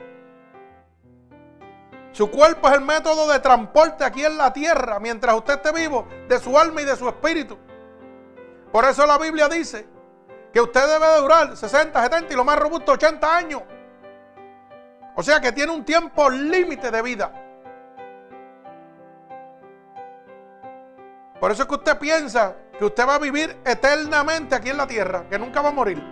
[2.12, 6.07] Su cuerpo es el método de transporte aquí en la tierra, mientras usted esté vivo,
[6.29, 7.59] de su alma y de su espíritu.
[8.70, 9.92] Por eso la Biblia dice
[10.53, 13.62] que usted debe durar 60, 70 y lo más robusto 80 años.
[15.15, 17.33] O sea que tiene un tiempo límite de vida.
[21.41, 24.87] Por eso es que usted piensa que usted va a vivir eternamente aquí en la
[24.87, 26.03] tierra, que nunca va a morir.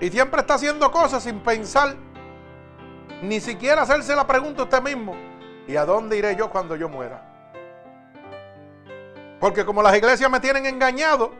[0.00, 1.96] Y siempre está haciendo cosas sin pensar,
[3.22, 5.16] ni siquiera hacerse la pregunta usted mismo,
[5.66, 7.24] ¿y a dónde iré yo cuando yo muera?
[9.40, 11.32] Porque como las iglesias me tienen engañado,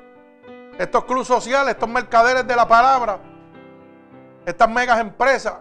[0.79, 3.19] estos clubes sociales, estos mercaderes de la palabra,
[4.47, 5.55] estas megas empresas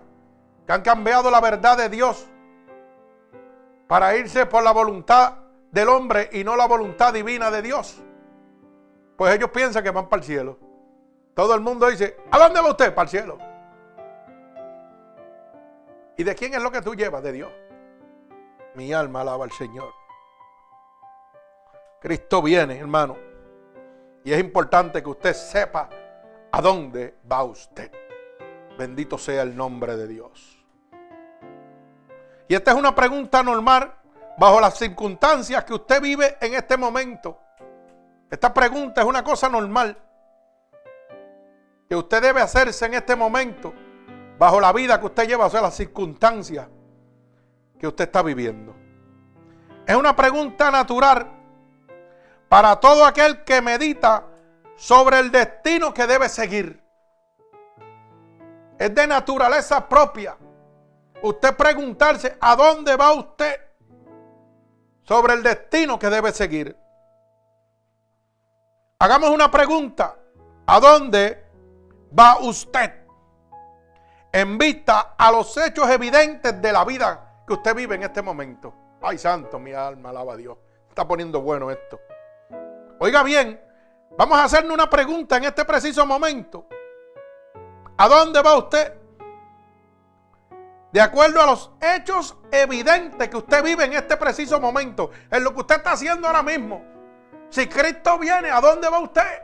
[0.65, 2.27] que han cambiado la verdad de Dios
[3.87, 5.33] para irse por la voluntad
[5.71, 8.01] del hombre y no la voluntad divina de Dios.
[9.17, 10.59] Pues ellos piensan que van para el cielo.
[11.33, 12.93] Todo el mundo dice, ¿a dónde va usted?
[12.93, 13.37] Para el cielo.
[16.15, 17.23] ¿Y de quién es lo que tú llevas?
[17.23, 17.51] De Dios.
[18.75, 19.91] Mi alma alaba al Señor.
[21.99, 23.17] Cristo viene, hermano.
[24.27, 25.89] Y es importante que usted sepa
[26.51, 27.89] a dónde va usted.
[28.77, 30.65] Bendito sea el nombre de Dios.
[32.49, 33.89] Y esta es una pregunta normal
[34.37, 37.39] bajo las circunstancias que usted vive en este momento.
[38.29, 39.97] Esta pregunta es una cosa normal
[41.87, 43.73] que usted debe hacerse en este momento,
[44.37, 46.67] bajo la vida que usted lleva, o sea, las circunstancias
[47.79, 48.75] que usted está viviendo.
[49.85, 51.36] Es una pregunta natural
[52.49, 54.25] para todo aquel que medita
[54.75, 56.81] sobre el destino que debe seguir.
[58.77, 60.37] Es de naturaleza propia.
[61.21, 63.59] Usted preguntarse a dónde va usted
[65.03, 66.77] sobre el destino que debe seguir.
[68.99, 70.15] Hagamos una pregunta.
[70.67, 71.45] ¿A dónde
[72.17, 72.93] va usted?
[74.31, 78.73] En vista a los hechos evidentes de la vida que usted vive en este momento.
[79.01, 80.57] Ay, santo, mi alma alaba a Dios.
[80.89, 81.99] Está poniendo bueno esto.
[82.99, 83.61] Oiga bien,
[84.17, 86.67] vamos a hacerle una pregunta en este preciso momento.
[87.97, 88.93] ¿A dónde va usted?
[90.91, 95.53] De acuerdo a los hechos evidentes que usted vive en este preciso momento, en lo
[95.53, 96.83] que usted está haciendo ahora mismo.
[97.49, 99.41] Si Cristo viene, ¿a dónde va usted?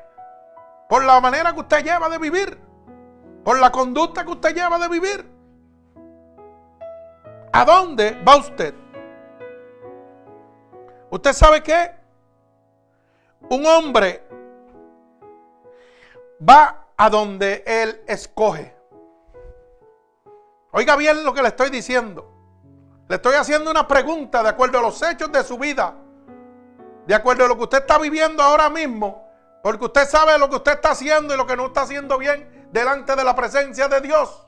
[0.90, 2.60] Por la manera que usted lleva de vivir.
[3.44, 5.30] Por la conducta que usted lleva de vivir.
[7.52, 8.74] ¿A dónde va usted?
[11.12, 12.03] ¿Usted sabe qué?
[13.50, 14.24] Un hombre
[16.48, 18.76] va a donde él escoge.
[20.72, 22.30] Oiga bien lo que le estoy diciendo.
[23.08, 25.96] Le estoy haciendo una pregunta de acuerdo a los hechos de su vida.
[27.06, 29.28] De acuerdo a lo que usted está viviendo ahora mismo.
[29.62, 32.68] Porque usted sabe lo que usted está haciendo y lo que no está haciendo bien
[32.72, 34.48] delante de la presencia de Dios.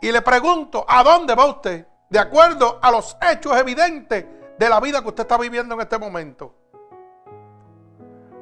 [0.00, 1.86] Y le pregunto, ¿a dónde va usted?
[2.10, 4.26] De acuerdo a los hechos evidentes
[4.58, 6.54] de la vida que usted está viviendo en este momento.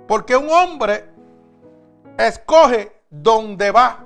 [0.06, 1.08] Porque un hombre
[2.18, 4.04] escoge dónde va.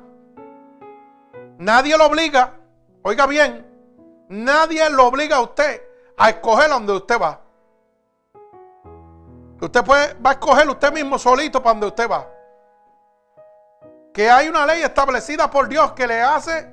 [1.58, 2.54] Nadie lo obliga,
[3.02, 3.66] oiga bien,
[4.28, 5.82] nadie lo obliga a usted
[6.16, 7.40] a escoger donde usted va.
[9.60, 12.28] Usted puede, va a escoger usted mismo solito para donde usted va.
[14.12, 16.70] Que hay una ley establecida por Dios que le hace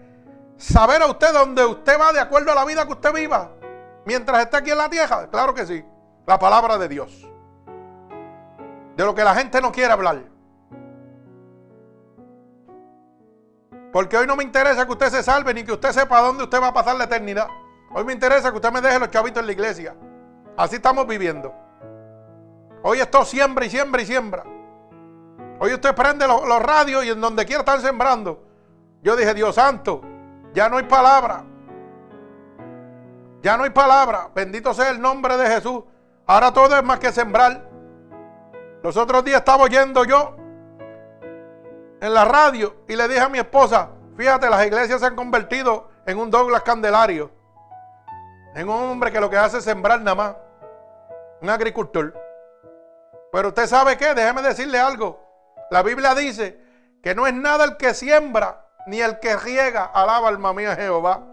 [0.57, 3.51] saber a usted dónde usted va de acuerdo a la vida que usted viva.
[4.05, 5.83] Mientras esté aquí en la tierra, claro que sí.
[6.25, 7.27] La palabra de Dios.
[8.95, 10.23] De lo que la gente no quiere hablar.
[13.91, 16.61] Porque hoy no me interesa que usted se salve ni que usted sepa dónde usted
[16.61, 17.47] va a pasar la eternidad.
[17.93, 19.95] Hoy me interesa que usted me deje los chavitos en la iglesia.
[20.55, 21.53] Así estamos viviendo.
[22.83, 24.43] Hoy esto siembra y siembra y siembra.
[25.59, 28.43] Hoy usted prende los, radios y en donde quiera están sembrando.
[29.03, 30.01] Yo dije, Dios santo,
[30.53, 31.43] ya no hay palabra.
[33.41, 34.29] Ya no hay palabra.
[34.33, 35.83] Bendito sea el nombre de Jesús.
[36.27, 37.69] Ahora todo es más que sembrar.
[38.83, 40.35] Los otros días estaba oyendo yo
[42.01, 45.89] en la radio y le dije a mi esposa, fíjate, las iglesias se han convertido
[46.05, 47.31] en un Douglas Candelario.
[48.55, 50.35] En un hombre que lo que hace es sembrar nada más.
[51.41, 52.13] Un agricultor.
[53.31, 55.19] Pero usted sabe qué, déjeme decirle algo.
[55.69, 56.59] La Biblia dice
[57.01, 61.30] que no es nada el que siembra ni el que riega, alaba alma mía Jehová.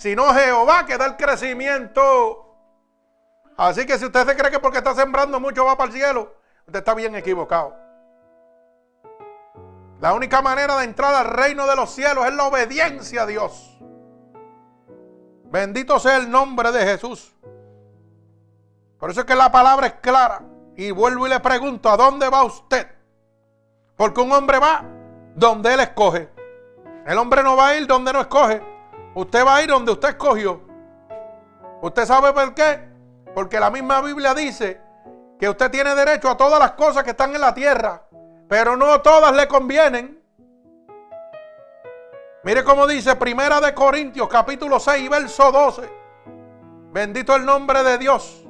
[0.00, 2.56] Sino Jehová que da el crecimiento.
[3.58, 6.36] Así que si usted se cree que porque está sembrando mucho va para el cielo,
[6.66, 7.76] usted está bien equivocado.
[10.00, 13.78] La única manera de entrar al reino de los cielos es la obediencia a Dios.
[15.50, 17.34] Bendito sea el nombre de Jesús.
[18.98, 20.40] Por eso es que la palabra es clara.
[20.76, 22.88] Y vuelvo y le pregunto, ¿a dónde va usted?
[23.96, 24.82] Porque un hombre va
[25.34, 26.30] donde él escoge.
[27.04, 28.79] El hombre no va a ir donde no escoge.
[29.14, 30.60] Usted va a ir donde usted escogió.
[31.82, 32.88] ¿Usted sabe por qué?
[33.34, 34.80] Porque la misma Biblia dice
[35.38, 38.02] que usted tiene derecho a todas las cosas que están en la tierra
[38.50, 40.20] pero no todas le convienen.
[42.42, 45.88] Mire cómo dice Primera de Corintios capítulo 6 verso 12.
[46.90, 48.44] Bendito el nombre de Dios.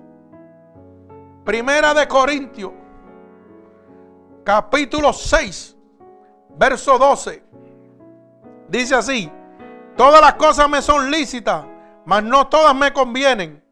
[1.44, 2.72] Primera de Corintios
[4.42, 5.76] capítulo 6
[6.56, 7.44] verso 12.
[8.68, 9.30] Dice así,
[10.00, 11.62] todas las cosas me son lícitas,
[12.06, 13.62] mas no todas me convienen.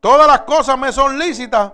[0.00, 1.70] Todas las cosas me son lícitas,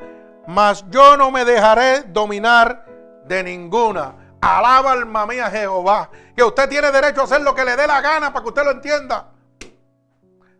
[0.46, 2.84] mas yo no me dejaré dominar
[3.24, 4.36] de ninguna.
[4.38, 6.10] Alaba alma mía Jehová.
[6.36, 8.64] Que usted tiene derecho a hacer lo que le dé la gana para que usted
[8.64, 9.30] lo entienda.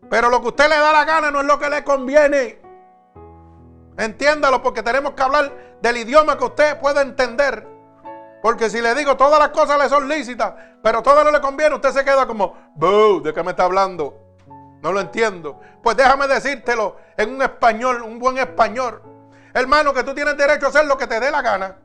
[0.08, 2.58] Pero lo que usted le da la gana no es lo que le conviene.
[3.98, 5.52] Entiéndalo porque tenemos que hablar
[5.82, 7.68] del idioma que usted pueda entender.
[8.42, 11.74] Porque si le digo todas las cosas le son lícitas, pero todo no le conviene,
[11.74, 12.56] usted se queda como,
[13.22, 14.16] ¿de qué me está hablando?
[14.82, 15.60] No lo entiendo.
[15.82, 19.02] Pues déjame decírtelo en un español, un buen español.
[19.52, 21.76] Hermano, que tú tienes derecho a hacer lo que te dé la gana.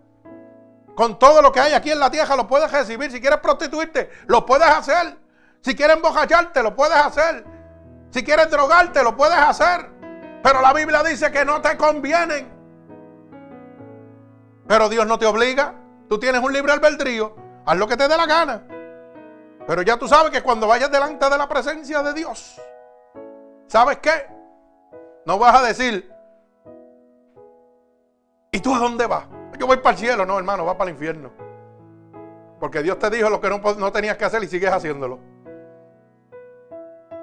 [0.96, 3.12] Con todo lo que hay aquí en la tierra lo puedes recibir.
[3.12, 5.18] Si quieres prostituirte, lo puedes hacer.
[5.62, 7.44] Si quieres embojacharte, lo puedes hacer.
[8.12, 9.90] Si quieres drogarte, lo puedes hacer.
[10.42, 12.50] Pero la Biblia dice que no te convienen.
[14.68, 15.74] Pero Dios no te obliga.
[16.08, 17.36] Tú tienes un libre albedrío.
[17.66, 18.64] Haz lo que te dé la gana.
[19.68, 22.62] Pero ya tú sabes que cuando vayas delante de la presencia de Dios,
[23.68, 24.28] ¿sabes qué?
[25.26, 26.12] No vas a decir,
[28.52, 29.26] ¿y tú a dónde vas?
[29.58, 31.32] Yo voy para el cielo, no, hermano, va para el infierno.
[32.60, 35.20] Porque Dios te dijo lo que no, no tenías que hacer y sigues haciéndolo.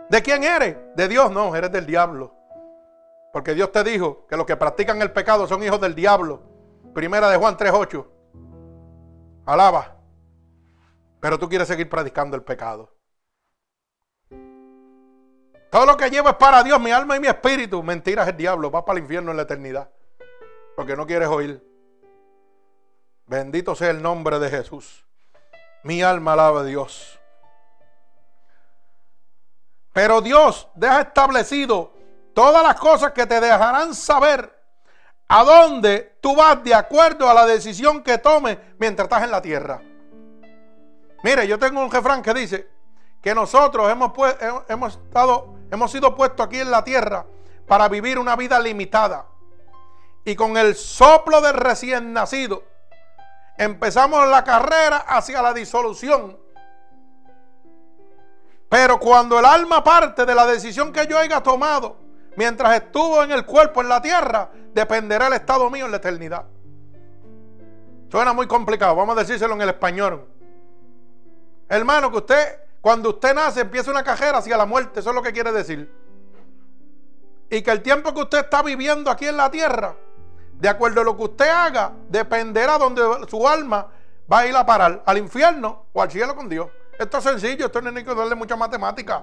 [0.09, 0.77] ¿De quién eres?
[0.97, 2.35] De Dios, no, eres del diablo.
[3.33, 6.43] Porque Dios te dijo que los que practican el pecado son hijos del diablo.
[6.93, 8.05] Primera de Juan 3.8.
[9.45, 9.97] Alaba.
[11.21, 12.93] Pero tú quieres seguir predicando el pecado.
[15.71, 17.83] Todo lo que llevo es para Dios, mi alma y mi espíritu.
[17.83, 19.91] Mentiras el diablo, va para el infierno en la eternidad.
[20.77, 21.67] Porque no quieres oír.
[23.27, 25.07] Bendito sea el nombre de Jesús.
[25.85, 27.19] Mi alma alaba a Dios.
[29.93, 31.93] Pero Dios deja establecido
[32.35, 34.62] todas las cosas que te dejarán saber
[35.35, 39.41] a dónde tú vas de acuerdo a la decisión que tomes mientras estás en la
[39.41, 39.81] tierra.
[41.23, 42.69] Mire, yo tengo un refrán que dice
[43.23, 44.13] que nosotros hemos,
[44.93, 47.25] estado, hemos sido puestos aquí en la tierra
[47.67, 49.25] para vivir una vida limitada.
[50.23, 52.65] Y con el soplo del recién nacido,
[53.57, 56.39] empezamos la carrera hacia la disolución.
[58.69, 62.02] Pero cuando el alma parte de la decisión que yo haya tomado,
[62.37, 66.45] mientras estuvo en el cuerpo en la tierra, dependerá el estado mío en la eternidad.
[68.11, 70.27] Suena muy complicado, vamos a decírselo en el español.
[71.69, 75.23] Hermano, que usted, cuando usted nace, empieza una cajera hacia la muerte, eso es lo
[75.23, 75.91] que quiere decir.
[77.49, 79.97] Y que el tiempo que usted está viviendo aquí en la tierra,
[80.53, 83.89] de acuerdo a lo que usted haga, dependerá donde su alma
[84.31, 86.69] va a ir a parar, al infierno o al cielo con Dios.
[86.99, 89.23] Esto es sencillo, esto no hay que darle mucha matemática.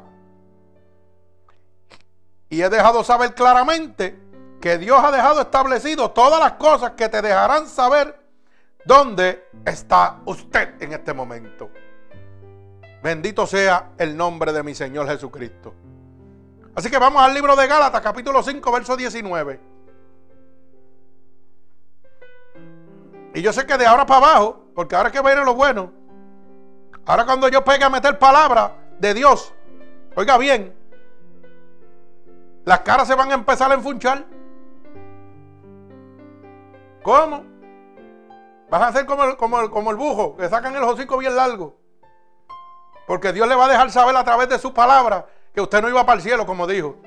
[2.49, 4.19] Y he dejado saber claramente
[4.59, 8.19] que Dios ha dejado establecido todas las cosas que te dejarán saber
[8.85, 11.69] dónde está usted en este momento.
[13.01, 15.73] Bendito sea el nombre de mi Señor Jesucristo.
[16.75, 19.59] Así que vamos al libro de Gálatas, capítulo 5, verso 19.
[23.35, 25.91] Y yo sé que de ahora para abajo, porque ahora que viene lo bueno,
[27.05, 29.53] ahora cuando yo pegue a meter palabra de Dios,
[30.15, 30.75] oiga bien,
[32.69, 34.23] las caras se van a empezar a enfunchar.
[37.01, 37.43] ¿Cómo?
[38.69, 41.75] Vas a hacer como el, el bujo, que sacan el hocico bien largo.
[43.07, 45.89] Porque Dios le va a dejar saber a través de su palabra que usted no
[45.89, 46.97] iba para el cielo, como dijo.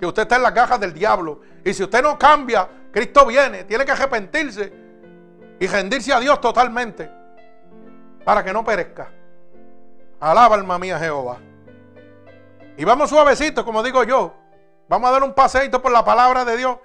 [0.00, 1.40] Que usted está en las cajas del diablo.
[1.64, 3.62] Y si usted no cambia, Cristo viene.
[3.62, 4.72] Tiene que arrepentirse
[5.60, 7.08] y rendirse a Dios totalmente.
[8.24, 9.08] Para que no perezca.
[10.18, 11.38] Alaba alma mía Jehová.
[12.76, 14.41] Y vamos suavecito, como digo yo.
[14.92, 16.76] Vamos a dar un paseito por la palabra de Dios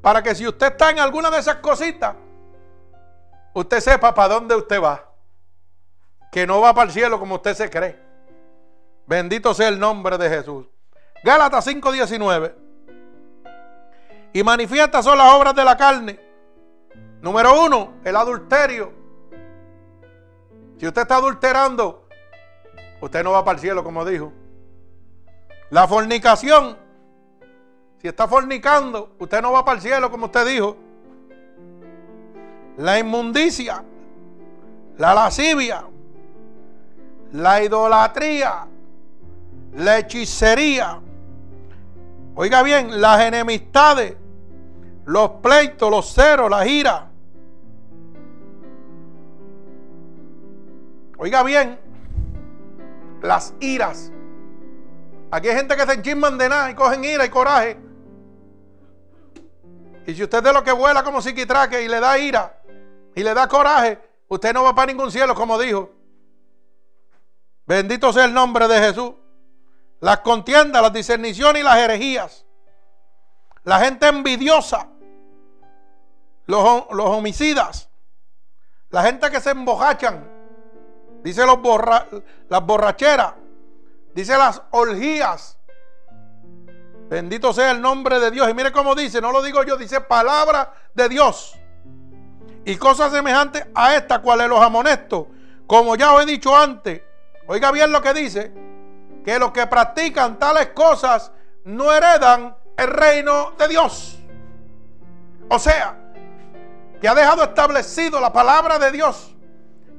[0.00, 2.16] para que si usted está en alguna de esas cositas,
[3.52, 5.04] usted sepa para dónde usted va.
[6.30, 8.00] Que no va para el cielo como usted se cree.
[9.06, 10.66] Bendito sea el nombre de Jesús.
[11.22, 12.54] Gálatas 5:19.
[14.32, 16.18] Y manifiestas son las obras de la carne.
[17.20, 18.94] Número uno, el adulterio.
[20.78, 22.08] Si usted está adulterando,
[23.02, 24.32] usted no va para el cielo, como dijo.
[25.68, 26.80] La fornicación.
[28.02, 30.76] Si está fornicando, usted no va para el cielo, como usted dijo.
[32.78, 33.84] La inmundicia,
[34.98, 35.84] la lascivia,
[37.30, 38.66] la idolatría,
[39.74, 41.00] la hechicería.
[42.34, 44.16] Oiga bien, las enemistades,
[45.04, 47.08] los pleitos, los ceros, la ira.
[51.18, 51.78] Oiga bien,
[53.22, 54.10] las iras.
[55.30, 57.91] Aquí hay gente que se enchisman de nada y cogen ira y coraje.
[60.06, 62.60] Y si usted de lo que vuela como psiquitraque y le da ira
[63.14, 63.98] y le da coraje,
[64.28, 65.90] usted no va para ningún cielo, como dijo.
[67.66, 69.12] Bendito sea el nombre de Jesús.
[70.00, 72.44] Las contiendas, las discerniciones y las herejías.
[73.62, 74.88] La gente envidiosa.
[76.46, 77.88] Los, los homicidas.
[78.90, 80.28] La gente que se embojachan.
[81.22, 81.58] Dice los
[82.48, 83.34] las borracheras.
[84.12, 85.56] Dice las orgías.
[87.12, 88.48] Bendito sea el nombre de Dios.
[88.48, 91.54] Y mire cómo dice, no lo digo yo, dice palabra de Dios.
[92.64, 95.28] Y cosas semejantes a esta, cuales los amonesto.
[95.66, 97.02] Como ya os he dicho antes,
[97.46, 98.50] oiga bien lo que dice,
[99.22, 101.30] que los que practican tales cosas
[101.64, 104.18] no heredan el reino de Dios.
[105.50, 105.94] O sea,
[106.98, 109.34] que ha dejado establecido la palabra de Dios,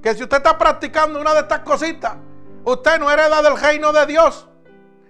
[0.02, 2.16] que si usted está practicando una de estas cositas,
[2.64, 4.48] usted no hereda del reino de Dios.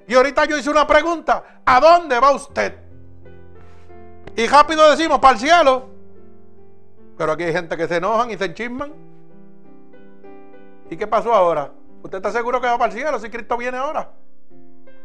[0.08, 2.78] Y ahorita yo hice una pregunta, ¿a dónde va usted?
[4.36, 5.90] Y rápido decimos, para el cielo.
[7.18, 8.92] Pero aquí hay gente que se enojan y se enchisman.
[10.90, 11.72] ¿Y qué pasó ahora?
[12.02, 14.12] ¿Usted está seguro que va para el cielo si Cristo viene ahora?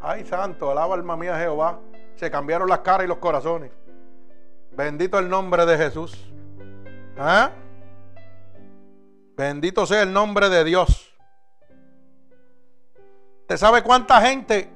[0.00, 1.78] Ay, santo, alaba alma mía Jehová.
[2.16, 3.70] Se cambiaron las caras y los corazones.
[4.72, 6.16] Bendito el nombre de Jesús.
[7.16, 7.50] ¿Ah?
[9.36, 11.14] Bendito sea el nombre de Dios.
[13.42, 14.70] ¿Usted sabe cuánta gente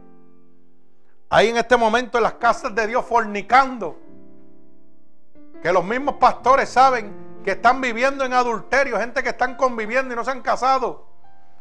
[1.35, 3.99] hay en este momento en las casas de Dios fornicando.
[5.62, 10.16] Que los mismos pastores saben que están viviendo en adulterio, gente que están conviviendo y
[10.16, 11.09] no se han casado.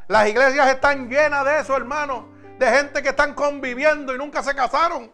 [0.09, 2.27] Las iglesias están llenas de eso, hermano,
[2.59, 5.09] de gente que están conviviendo y nunca se casaron.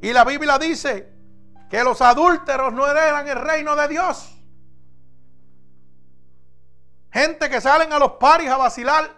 [0.00, 1.12] Y la Biblia dice
[1.68, 4.31] que los adúlteros no heredan el reino de Dios.
[7.12, 9.10] Gente que salen a los paris a vacilar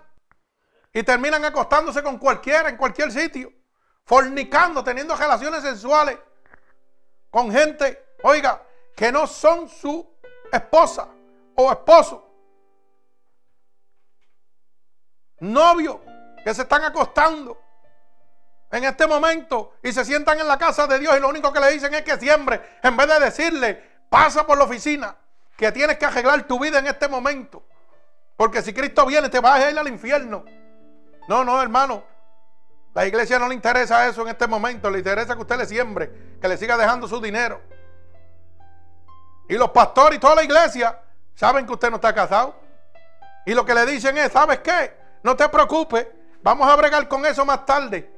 [0.93, 3.53] y terminan acostándose con cualquiera en cualquier sitio,
[4.05, 6.19] fornicando, teniendo relaciones sexuales
[7.31, 8.63] con gente, oiga,
[8.97, 10.13] que no son su
[10.53, 11.09] esposa
[11.55, 12.31] o esposo.
[15.41, 16.01] Novio
[16.43, 17.61] que se están acostando
[18.71, 21.61] en este momento y se sientan en la casa de Dios y lo único que
[21.61, 23.75] le dicen es que siembre, en vez de decirle,
[24.09, 25.17] pasa por la oficina,
[25.57, 27.65] que tienes que arreglar tu vida en este momento.
[28.37, 30.45] Porque si Cristo viene, te vas a ir al infierno.
[31.29, 32.05] No, no, hermano.
[32.95, 34.91] La iglesia no le interesa eso en este momento.
[34.91, 37.61] Le interesa que usted le siembre, que le siga dejando su dinero.
[39.49, 40.99] Y los pastores y toda la iglesia
[41.35, 42.55] saben que usted no está casado.
[43.47, 44.97] Y lo que le dicen es, ¿sabes qué?
[45.23, 46.07] No te preocupes,
[46.43, 48.11] vamos a bregar con eso más tarde.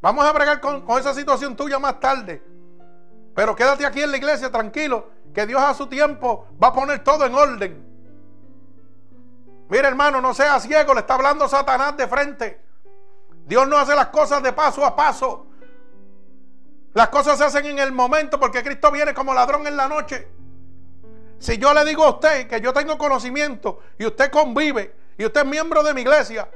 [0.00, 2.42] Vamos a bregar con, con esa situación tuya más tarde.
[3.34, 7.02] Pero quédate aquí en la iglesia tranquilo, que Dios a su tiempo va a poner
[7.02, 7.85] todo en orden.
[9.68, 12.60] Mira hermano, no sea ciego, le está hablando Satanás de frente.
[13.46, 15.46] Dios no hace las cosas de paso a paso.
[16.94, 20.28] Las cosas se hacen en el momento porque Cristo viene como ladrón en la noche.
[21.38, 25.42] Si yo le digo a usted que yo tengo conocimiento y usted convive y usted
[25.42, 26.48] es miembro de mi iglesia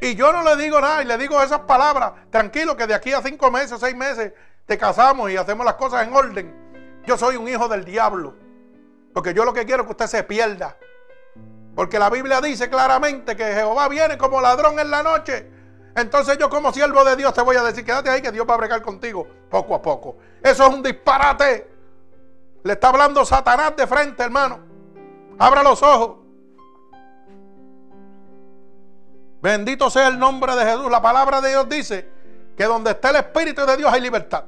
[0.00, 3.12] y yo no le digo nada y le digo esas palabras, tranquilo que de aquí
[3.12, 4.32] a cinco meses, seis meses
[4.66, 7.00] te casamos y hacemos las cosas en orden.
[7.06, 8.34] Yo soy un hijo del diablo.
[9.12, 10.76] Porque yo lo que quiero es que usted se pierda.
[11.80, 15.50] Porque la Biblia dice claramente que Jehová viene como ladrón en la noche.
[15.96, 18.52] Entonces yo como siervo de Dios te voy a decir, quédate ahí que Dios va
[18.52, 20.18] a bregar contigo poco a poco.
[20.42, 21.70] Eso es un disparate.
[22.64, 24.58] Le está hablando Satanás de frente, hermano.
[25.38, 26.18] Abra los ojos.
[29.40, 30.90] Bendito sea el nombre de Jesús.
[30.90, 32.06] La palabra de Dios dice
[32.58, 34.44] que donde está el Espíritu de Dios hay libertad.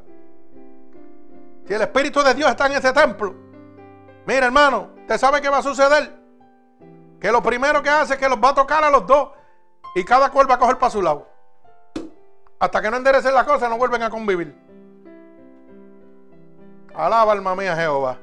[1.67, 3.35] Si el Espíritu de Dios está en ese templo,
[4.27, 6.22] mira hermano, ¿usted sabe qué va a suceder?
[7.23, 9.29] Que lo primero que hace es que los va a tocar a los dos
[9.95, 11.29] y cada cual va a coger para su lado.
[12.59, 14.53] Hasta que no enderecen las cosas, no vuelven a convivir.
[16.93, 18.19] Alaba alma mía Jehová.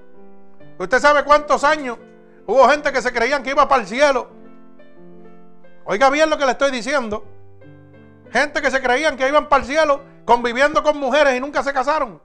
[0.77, 1.97] Usted sabe cuántos años
[2.45, 4.27] hubo gente que se creían que iba para el cielo.
[5.85, 7.23] Oiga bien lo que le estoy diciendo.
[8.33, 11.71] Gente que se creían que iban para el cielo conviviendo con mujeres y nunca se
[11.71, 12.21] casaron.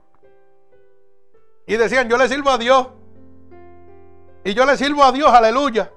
[1.67, 2.89] Y decían, yo le sirvo a Dios.
[4.43, 5.89] Y yo le sirvo a Dios, aleluya.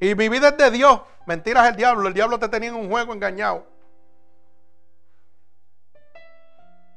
[0.00, 1.00] Y mi vida es de Dios.
[1.26, 2.08] Mentiras el diablo.
[2.08, 3.66] El diablo te tenía en un juego engañado.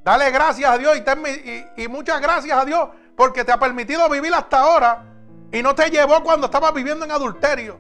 [0.04, 4.34] Dale gracias a Dios y, y, muchas gracias a Dios porque te ha permitido vivir
[4.34, 5.06] hasta ahora
[5.50, 7.80] y no te llevó cuando estabas viviendo en adulterio.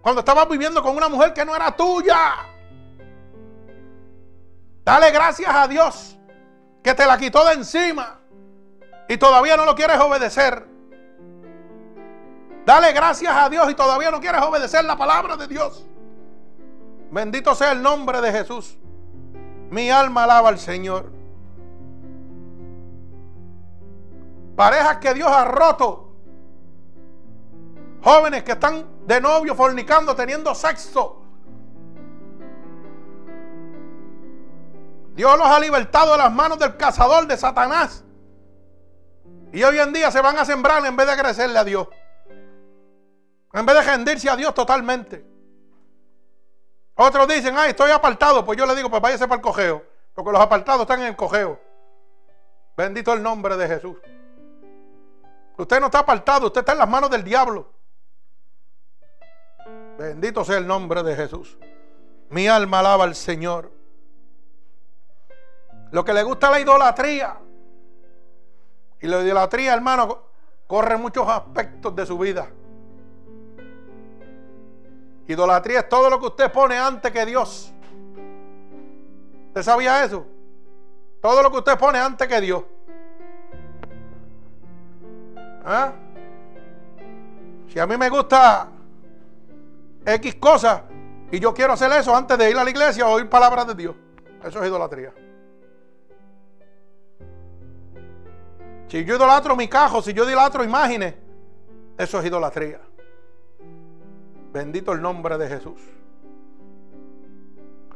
[0.00, 2.18] Cuando estabas viviendo con una mujer que no era tuya.
[4.84, 6.16] Dale gracias a Dios
[6.82, 8.18] que te la quitó de encima
[9.08, 10.71] y todavía no lo quieres obedecer.
[12.64, 15.84] Dale gracias a Dios y todavía no quieres obedecer la palabra de Dios.
[17.10, 18.78] Bendito sea el nombre de Jesús.
[19.70, 21.10] Mi alma alaba al Señor.
[24.54, 26.12] Parejas que Dios ha roto.
[28.02, 31.22] Jóvenes que están de novio fornicando, teniendo sexo.
[35.14, 38.04] Dios los ha libertado de las manos del cazador de Satanás.
[39.52, 41.88] Y hoy en día se van a sembrar en vez de agradecerle a Dios.
[43.52, 45.24] En vez de rendirse a Dios totalmente.
[46.94, 48.44] Otros dicen, ay, estoy apartado.
[48.44, 49.84] Pues yo le digo, pues váyase para el cojeo.
[50.14, 51.60] Porque los apartados están en el cojeo.
[52.76, 53.96] Bendito el nombre de Jesús.
[55.56, 57.70] Usted no está apartado, usted está en las manos del diablo.
[59.98, 61.58] Bendito sea el nombre de Jesús.
[62.30, 63.70] Mi alma alaba al Señor.
[65.90, 67.38] Lo que le gusta la idolatría.
[69.00, 70.22] Y la idolatría, hermano,
[70.66, 72.50] corre muchos aspectos de su vida.
[75.32, 77.72] Idolatría es todo lo que usted pone antes que Dios.
[79.48, 80.26] ¿Usted sabía eso?
[81.20, 82.64] Todo lo que usted pone antes que Dios.
[85.64, 85.92] ¿Ah?
[87.72, 88.68] Si a mí me gusta
[90.04, 90.82] X cosas
[91.30, 93.74] y yo quiero hacer eso antes de ir a la iglesia o oír palabras de
[93.74, 93.96] Dios,
[94.44, 95.12] eso es idolatría.
[98.88, 101.14] Si yo idolatro mi cajo, si yo idolatro imágenes,
[101.96, 102.80] eso es idolatría.
[104.52, 105.80] Bendito el nombre de Jesús.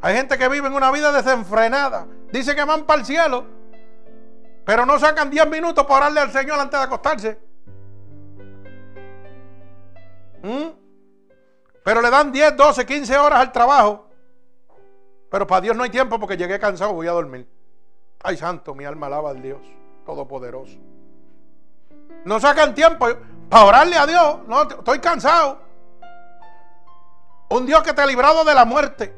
[0.01, 2.07] Hay gente que vive en una vida desenfrenada.
[2.33, 3.45] Dice que van para el cielo,
[4.65, 7.39] pero no sacan 10 minutos para orarle al Señor antes de acostarse.
[10.43, 10.69] ¿Mm?
[11.85, 14.09] Pero le dan 10, 12, 15 horas al trabajo.
[15.31, 17.49] Pero para Dios no hay tiempo porque llegué cansado, voy a dormir.
[18.23, 19.61] Ay, santo, mi alma alaba al Dios
[20.05, 20.79] Todopoderoso.
[22.25, 23.07] No sacan tiempo
[23.49, 24.39] para orarle a Dios.
[24.47, 25.66] No, estoy cansado.
[27.49, 29.15] Un Dios que te ha librado de la muerte.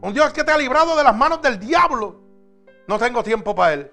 [0.00, 2.20] Un Dios que te ha librado de las manos del diablo.
[2.86, 3.92] No tengo tiempo para Él.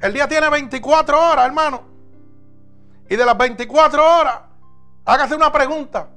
[0.00, 1.82] El día tiene 24 horas, hermano.
[3.08, 4.40] Y de las 24 horas,
[5.04, 6.08] hágase una pregunta.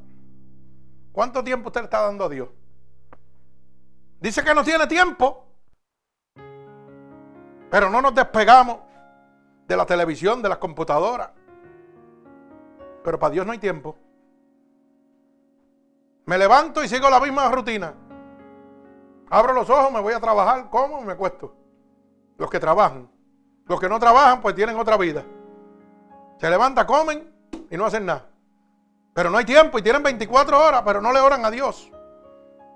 [1.11, 2.49] ¿Cuánto tiempo usted está dando a Dios?
[4.19, 5.45] Dice que no tiene tiempo.
[7.69, 8.79] Pero no nos despegamos
[9.67, 11.29] de la televisión, de las computadoras.
[13.03, 13.97] Pero para Dios no hay tiempo.
[16.25, 17.93] Me levanto y sigo la misma rutina.
[19.29, 21.55] Abro los ojos, me voy a trabajar, como me acuesto.
[22.37, 23.09] Los que trabajan.
[23.65, 25.23] Los que no trabajan, pues tienen otra vida.
[26.39, 27.31] Se levanta, comen
[27.69, 28.27] y no hacen nada.
[29.13, 31.91] Pero no hay tiempo y tienen 24 horas, pero no le oran a Dios.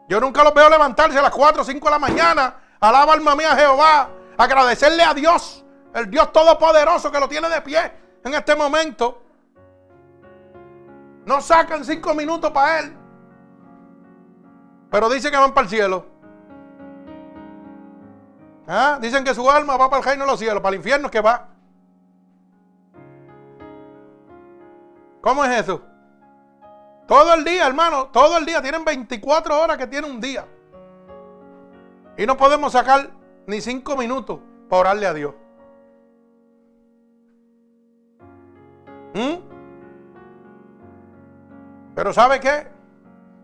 [0.08, 2.56] Yo nunca los veo levantarse a las 4 o 5 de la mañana.
[2.80, 4.10] Alaba alma mía a Jehová.
[4.38, 7.92] Agradecerle a Dios, el Dios Todopoderoso que lo tiene de pie
[8.24, 9.22] en este momento.
[11.26, 12.99] No sacan 5 minutos para Él.
[14.92, 16.06] Pero dicen que van para el cielo.
[18.68, 19.00] ¿Ah?
[19.02, 21.12] Dicen que su alma va para el reino de los cielos, para el infierno es
[21.12, 21.48] que va.
[25.22, 25.82] ¿Cómo es eso?
[27.08, 28.62] Todo el día, hermano, todo el día.
[28.62, 30.46] Tienen 24 horas que tiene un día.
[32.18, 33.10] Y no podemos sacar
[33.48, 35.34] ni 5 minutos para orarle a Dios.
[39.16, 39.38] ¿Mm?
[41.96, 42.79] Pero ¿sabe qué?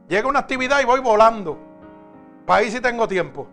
[0.08, 1.58] Llega una actividad y voy volando.
[2.46, 3.48] Para ahí sí tengo tiempo.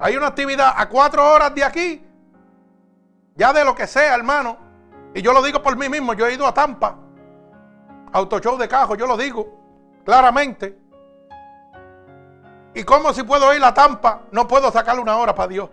[0.00, 2.04] Hay una actividad a cuatro horas de aquí.
[3.34, 4.56] Ya de lo que sea, hermano.
[5.14, 6.14] Y yo lo digo por mí mismo.
[6.14, 6.96] Yo he ido a Tampa.
[8.12, 9.56] Autoshow de cajo, yo lo digo
[10.04, 10.78] claramente.
[12.72, 14.22] ¿Y cómo si puedo ir a Tampa?
[14.30, 15.68] No puedo sacarle una hora para Dios.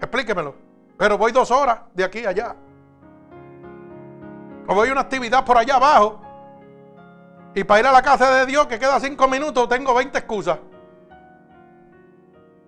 [0.00, 0.54] Explíquemelo.
[0.96, 2.56] Pero voy dos horas de aquí a allá.
[4.66, 6.23] O voy a una actividad por allá abajo.
[7.54, 10.58] Y para ir a la casa de Dios, que queda cinco minutos, tengo 20 excusas.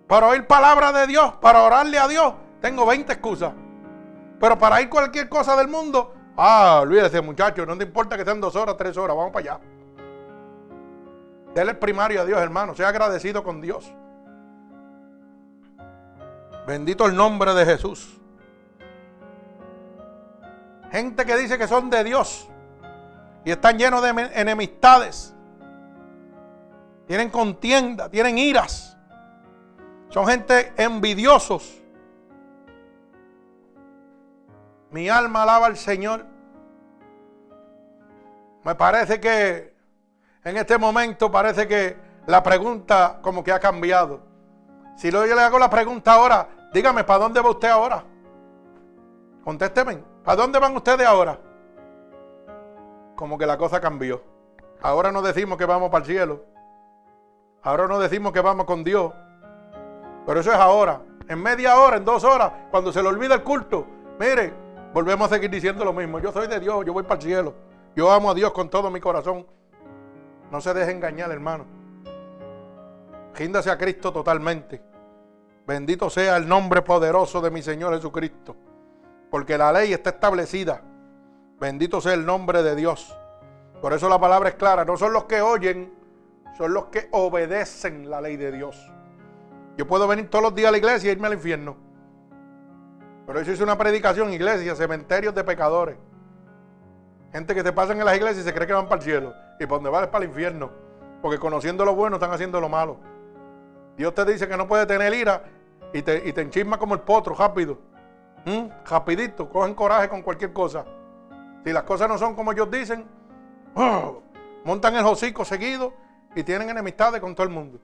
[0.07, 3.53] Para oír palabra de Dios, para orarle a Dios, tengo 20 excusas.
[4.39, 8.39] Pero para ir cualquier cosa del mundo, ah, olvídese muchacho, no te importa que sean
[8.39, 9.59] dos horas, tres horas, vamos para allá.
[11.53, 13.91] Dele el primario a Dios, hermano, sea agradecido con Dios.
[16.65, 18.21] Bendito el nombre de Jesús.
[20.91, 22.47] Gente que dice que son de Dios
[23.47, 25.33] y están llenos de enemistades.
[27.05, 28.97] Tienen contienda, tienen iras.
[30.09, 31.81] Son gente envidiosos.
[34.91, 36.25] Mi alma alaba al Señor.
[38.65, 39.73] Me parece que
[40.43, 41.95] en este momento parece que
[42.25, 44.19] la pregunta como que ha cambiado.
[44.97, 48.03] Si yo le hago la pregunta ahora, dígame, ¿para dónde va usted ahora?
[49.41, 51.46] Contésteme, ¿para dónde van ustedes ahora?
[53.17, 54.21] Como que la cosa cambió.
[54.79, 56.45] Ahora no decimos que vamos para el cielo.
[57.63, 59.11] Ahora no decimos que vamos con Dios.
[60.27, 61.01] Pero eso es ahora.
[61.27, 63.87] En media hora, en dos horas, cuando se le olvida el culto,
[64.19, 64.53] mire,
[64.93, 66.19] volvemos a seguir diciendo lo mismo.
[66.19, 67.55] Yo soy de Dios, yo voy para el cielo.
[67.95, 69.47] Yo amo a Dios con todo mi corazón.
[70.51, 71.65] No se deje engañar, hermano.
[73.33, 74.79] Ríndase a Cristo totalmente.
[75.65, 78.55] Bendito sea el nombre poderoso de mi Señor Jesucristo.
[79.31, 80.83] Porque la ley está establecida.
[81.59, 83.15] Bendito sea el nombre de Dios.
[83.81, 84.85] Por eso la palabra es clara.
[84.85, 85.91] No son los que oyen,
[86.57, 88.91] son los que obedecen la ley de Dios.
[89.75, 91.75] Yo puedo venir todos los días a la iglesia y irme al infierno.
[93.25, 95.97] Pero eso es una predicación, iglesia, cementerios de pecadores.
[97.31, 99.33] Gente que se pasan en las iglesias y se cree que van para el cielo.
[99.59, 100.71] Y por donde van para el infierno.
[101.21, 102.97] Porque conociendo lo bueno están haciendo lo malo.
[103.97, 105.43] Dios te dice que no puede tener ira
[105.91, 107.79] y te, y te enchisma como el potro, rápido.
[108.45, 108.67] ¿Mm?
[108.89, 110.85] Rapidito, cogen coraje con cualquier cosa.
[111.67, 113.05] Si las cosas no son como ellos dicen,
[113.75, 114.21] ¡oh!
[114.63, 115.93] montan el hocico seguido
[116.33, 117.77] y tienen enemistades con todo el mundo.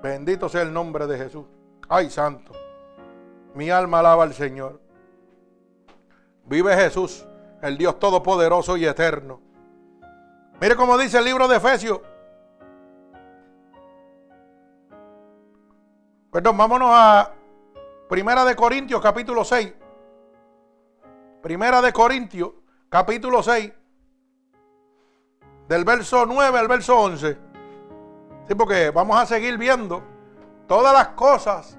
[0.00, 1.46] Bendito sea el nombre de Jesús.
[1.88, 2.52] Ay, santo.
[3.56, 4.80] Mi alma alaba al Señor.
[6.44, 7.26] Vive Jesús,
[7.60, 9.40] el Dios todopoderoso y eterno.
[10.60, 12.00] Mire cómo dice el libro de Efesios.
[16.30, 17.32] Perdón, vámonos a
[18.08, 19.74] Primera de Corintios capítulo 6.
[21.42, 22.59] Primera de Corintios
[22.90, 23.72] capítulo 6.
[25.68, 27.50] Del verso 9 al verso 11
[28.56, 30.02] porque vamos a seguir viendo
[30.66, 31.76] todas las cosas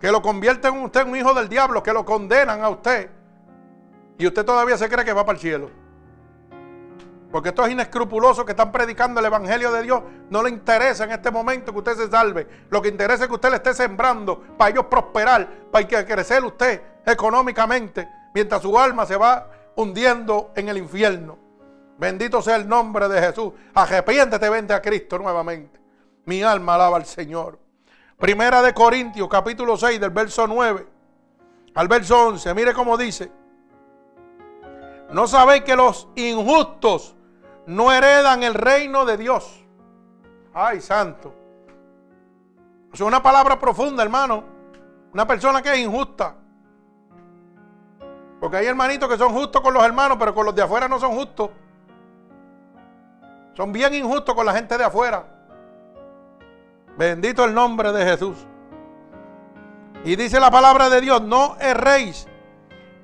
[0.00, 3.10] que lo convierten en usted un hijo del diablo, que lo condenan a usted
[4.16, 5.70] Y usted todavía se cree que va para el cielo.
[7.30, 11.30] Porque estos inescrupulosos que están predicando el Evangelio de Dios no le interesa en este
[11.30, 12.48] momento que usted se salve.
[12.70, 16.42] Lo que interesa es que usted le esté sembrando para ellos prosperar, para que crecer
[16.42, 19.46] usted económicamente, mientras su alma se va
[19.78, 21.38] hundiendo en el infierno.
[21.98, 23.52] Bendito sea el nombre de Jesús.
[23.74, 25.80] Arrepiéntete, vente a Cristo nuevamente.
[26.24, 27.60] Mi alma alaba al Señor.
[28.18, 30.86] Primera de Corintios, capítulo 6, del verso 9
[31.74, 32.54] al verso 11.
[32.54, 33.30] Mire cómo dice.
[35.12, 37.14] No sabéis que los injustos
[37.66, 39.64] no heredan el reino de Dios.
[40.52, 41.32] Ay, santo.
[42.92, 44.42] Es una palabra profunda, hermano.
[45.12, 46.34] Una persona que es injusta.
[48.40, 50.98] Porque hay hermanitos que son justos con los hermanos, pero con los de afuera no
[50.98, 51.50] son justos.
[53.54, 55.24] Son bien injustos con la gente de afuera.
[56.96, 58.46] Bendito el nombre de Jesús.
[60.04, 62.28] Y dice la palabra de Dios, no erréis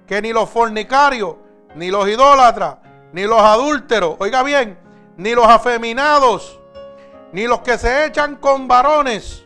[0.07, 1.37] que ni los fornicarios,
[1.75, 2.77] ni los idólatras,
[3.13, 4.79] ni los adúlteros, oiga bien,
[5.17, 6.61] ni los afeminados,
[7.33, 9.45] ni los que se echan con varones,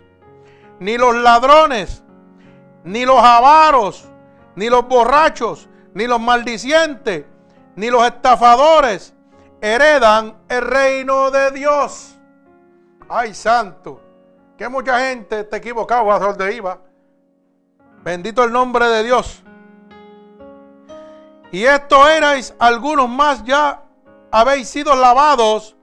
[0.78, 2.02] ni los ladrones,
[2.84, 4.08] ni los avaros,
[4.56, 5.67] ni los borrachos,
[5.98, 7.24] ni los maldicientes,
[7.74, 9.12] ni los estafadores
[9.60, 12.16] heredan el reino de Dios.
[13.08, 14.00] Ay, santo,
[14.56, 16.78] que mucha gente te equivocado a donde iba.
[18.04, 19.42] Bendito el nombre de Dios.
[21.50, 23.82] Y esto erais algunos más ya
[24.30, 25.74] habéis sido lavados,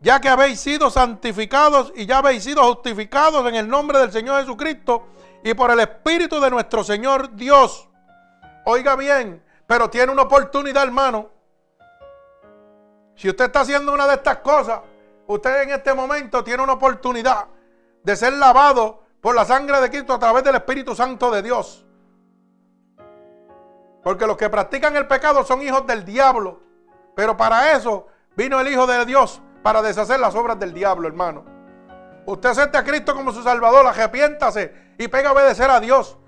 [0.00, 4.40] ya que habéis sido santificados y ya habéis sido justificados en el nombre del Señor
[4.40, 5.06] Jesucristo
[5.44, 7.88] y por el Espíritu de nuestro Señor Dios.
[8.64, 11.30] Oiga bien, pero tiene una oportunidad, hermano.
[13.14, 14.80] Si usted está haciendo una de estas cosas,
[15.26, 17.46] usted en este momento tiene una oportunidad
[18.02, 21.86] de ser lavado por la sangre de Cristo a través del Espíritu Santo de Dios.
[24.02, 26.60] Porque los que practican el pecado son hijos del diablo.
[27.16, 28.06] Pero para eso
[28.36, 31.44] vino el Hijo de Dios, para deshacer las obras del diablo, hermano.
[32.26, 36.18] Usted acepta a Cristo como su Salvador, arrepiéntase y pega a obedecer a Dios.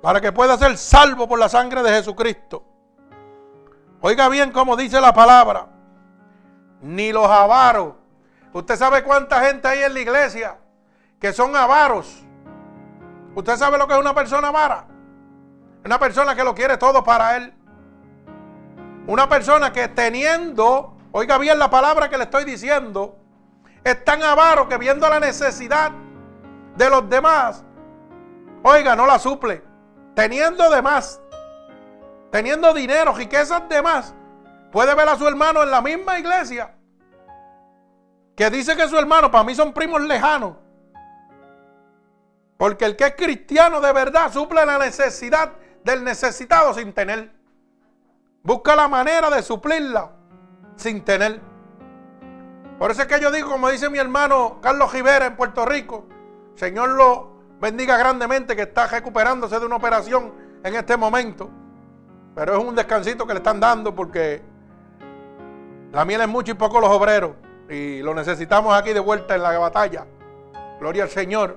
[0.00, 2.64] Para que pueda ser salvo por la sangre de Jesucristo.
[4.00, 5.66] Oiga bien cómo dice la palabra.
[6.80, 7.94] Ni los avaros.
[8.52, 10.58] Usted sabe cuánta gente hay en la iglesia
[11.20, 12.22] que son avaros.
[13.34, 14.86] ¿Usted sabe lo que es una persona avara?
[15.84, 17.52] Una persona que lo quiere todo para él.
[19.06, 23.16] Una persona que teniendo, oiga bien la palabra que le estoy diciendo,
[23.82, 25.92] es tan avaro que viendo la necesidad
[26.76, 27.64] de los demás,
[28.62, 29.67] oiga, no la suple.
[30.18, 31.20] Teniendo de más,
[32.32, 34.12] teniendo dinero, riquezas de más,
[34.72, 36.74] puede ver a su hermano en la misma iglesia
[38.34, 40.56] que dice que su hermano para mí son primos lejanos.
[42.56, 45.52] Porque el que es cristiano de verdad suple la necesidad
[45.84, 47.30] del necesitado sin tener.
[48.42, 50.10] Busca la manera de suplirla
[50.74, 51.40] sin tener.
[52.76, 56.08] Por eso es que yo digo, como dice mi hermano Carlos Rivera en Puerto Rico,
[56.56, 60.32] Señor lo bendiga grandemente que está recuperándose de una operación
[60.62, 61.50] en este momento.
[62.34, 64.42] Pero es un descansito que le están dando porque
[65.92, 67.32] la miel es mucho y poco los obreros.
[67.68, 70.06] Y lo necesitamos aquí de vuelta en la batalla.
[70.78, 71.56] Gloria al Señor.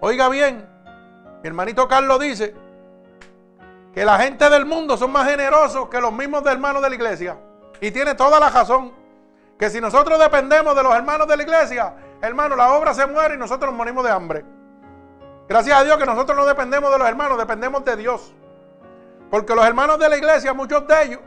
[0.00, 0.66] Oiga bien,
[1.42, 2.54] mi hermanito Carlos dice
[3.94, 7.36] que la gente del mundo son más generosos que los mismos hermanos de la iglesia.
[7.80, 8.92] Y tiene toda la razón.
[9.58, 13.34] Que si nosotros dependemos de los hermanos de la iglesia, hermano, la obra se muere
[13.34, 14.44] y nosotros nos morimos de hambre.
[15.52, 18.32] Gracias a Dios que nosotros no dependemos de los hermanos, dependemos de Dios.
[19.30, 21.20] Porque los hermanos de la iglesia, muchos de ellos,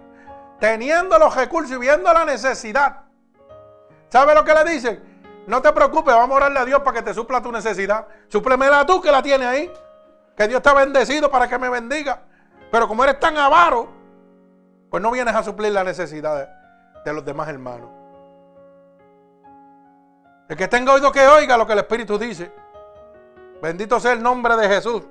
[0.60, 3.02] teniendo los recursos y viendo la necesidad,
[4.10, 5.44] ¿sabe lo que le dicen?
[5.46, 8.08] No te preocupes, vamos a orarle a Dios para que te supla tu necesidad.
[8.28, 9.72] Súplemela tú que la tienes ahí.
[10.36, 12.24] Que Dios te bendecido para que me bendiga.
[12.72, 13.90] Pero como eres tan avaro,
[14.90, 16.50] pues no vienes a suplir la necesidad
[17.06, 17.92] de, los demás hermanos.
[20.50, 22.65] El que tenga oído que oiga lo que el Espíritu dice.
[23.62, 25.04] Bendito sea el nombre de Jesús.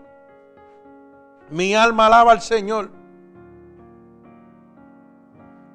[1.51, 2.91] Mi alma alaba al Señor.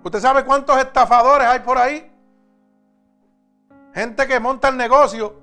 [0.04, 2.12] ¿Usted sabe cuántos estafadores hay por ahí?
[3.94, 5.36] Gente que monta el negocio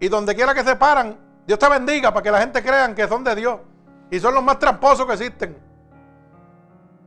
[0.00, 3.06] y donde quiera que se paran, Dios te bendiga para que la gente crean que
[3.06, 3.60] son de Dios.
[4.10, 5.56] Y son los más tramposos que existen.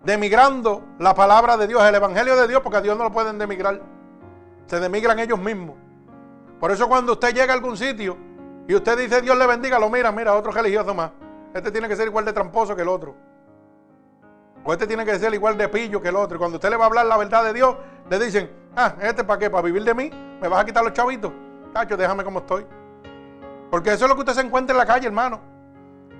[0.03, 3.37] Demigrando la palabra de Dios, el evangelio de Dios, porque a Dios no lo pueden
[3.37, 3.81] demigrar.
[4.67, 5.75] Se demigran ellos mismos.
[6.59, 8.17] Por eso cuando usted llega a algún sitio
[8.67, 11.11] y usted dice Dios le bendiga, lo mira, mira, otro religioso más.
[11.53, 13.15] Este tiene que ser igual de tramposo que el otro.
[14.63, 16.35] O este tiene que ser igual de pillo que el otro.
[16.35, 17.75] Y cuando usted le va a hablar la verdad de Dios,
[18.09, 19.49] le dicen, ah, ¿este para qué?
[19.49, 20.11] ¿Para vivir de mí?
[20.41, 21.31] ¿Me vas a quitar los chavitos?
[21.73, 22.65] Cacho, déjame como estoy.
[23.71, 25.39] Porque eso es lo que usted se encuentra en la calle, hermano.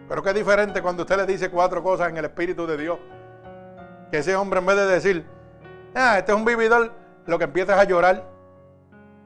[0.07, 2.97] Pero qué diferente cuando usted le dice cuatro cosas en el Espíritu de Dios.
[4.09, 5.25] Que ese hombre en vez de decir,
[5.93, 6.93] ah, este es un vividor,
[7.25, 8.23] lo que empieza es a llorar.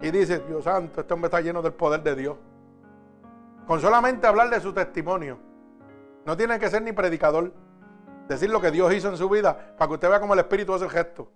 [0.02, 2.38] Y dice, Dios santo, este hombre está lleno del poder de Dios.
[3.68, 5.40] Con solamente hablar de su testimonio.
[6.26, 7.54] No tiene que ser ni predicador.
[8.28, 10.74] Decir lo que Dios hizo en su vida para que usted vea cómo el Espíritu
[10.74, 11.32] hace el gesto.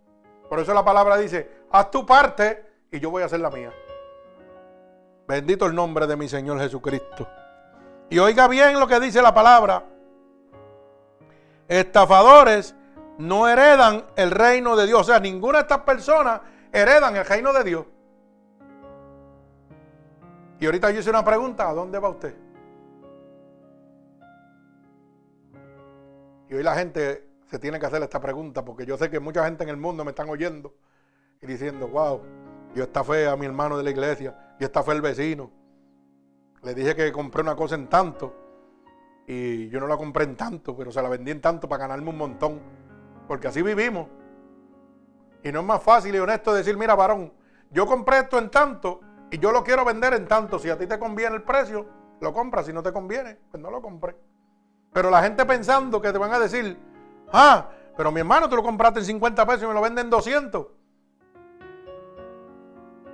[0.49, 3.71] Por eso la palabra dice, haz tu parte y yo voy a hacer la mía.
[5.28, 7.28] Bendito el nombre de mi Señor Jesucristo.
[8.09, 9.84] Y oiga bien lo que dice la palabra.
[11.67, 12.76] Estafadores
[13.17, 15.01] no heredan el reino de Dios.
[15.01, 17.86] O sea, ninguna de estas personas heredan el reino de Dios.
[20.60, 22.36] Y ahorita yo hice una pregunta, ¿a dónde va usted?
[26.49, 29.43] Y hoy la gente se tiene que hacer esta pregunta porque yo sé que mucha
[29.45, 30.74] gente en el mundo me están oyendo
[31.41, 32.22] y diciendo, wow,
[32.74, 35.51] yo esta fe a mi hermano de la iglesia, yo esta fe al vecino.
[36.64, 38.34] Le dije que compré una cosa en tanto
[39.28, 42.10] y yo no la compré en tanto, pero se la vendí en tanto para ganarme
[42.10, 42.60] un montón.
[43.28, 44.08] Porque así vivimos.
[45.43, 47.32] Y no es más fácil y honesto decir, mira, varón,
[47.72, 49.01] yo compré esto en tanto
[49.32, 50.59] y yo lo quiero vender en tanto.
[50.59, 51.86] Si a ti te conviene el precio,
[52.21, 52.65] lo compras.
[52.65, 54.15] Si no te conviene, pues no lo compré.
[54.93, 56.78] Pero la gente pensando que te van a decir,
[57.34, 60.09] ah, pero mi hermano, tú lo compraste en 50 pesos y me lo venden en
[60.09, 60.67] 200.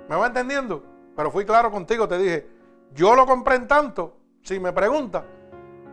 [0.08, 0.82] ¿Me va entendiendo?
[1.16, 2.48] Pero fui claro contigo, te dije,
[2.94, 5.24] yo lo compré en tanto, si me pregunta,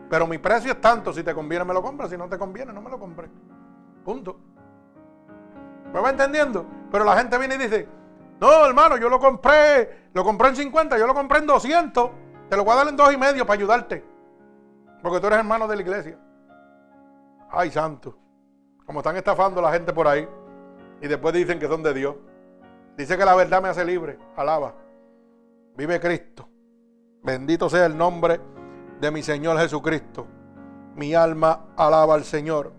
[0.08, 2.72] pero mi precio es tanto, si te conviene me lo compras, si no te conviene
[2.72, 3.28] no me lo compré.
[4.04, 4.38] Punto.
[5.92, 6.66] ¿Me va entendiendo?
[6.90, 7.88] Pero la gente viene y dice,
[8.40, 12.10] no, hermano, yo lo compré, lo compré en 50, yo lo compré en 200,
[12.48, 14.02] te lo voy a dar en dos y medio para ayudarte.
[15.02, 16.18] Porque tú eres hermano de la iglesia.
[17.50, 18.16] Ay, santo.
[18.86, 20.26] Como están estafando la gente por ahí.
[21.02, 22.16] Y después dicen que son de Dios.
[22.96, 24.18] Dice que la verdad me hace libre.
[24.36, 24.74] Alaba.
[25.76, 26.48] Vive Cristo.
[27.22, 28.40] Bendito sea el nombre
[29.00, 30.26] de mi Señor Jesucristo.
[30.96, 32.72] Mi alma alaba al Señor.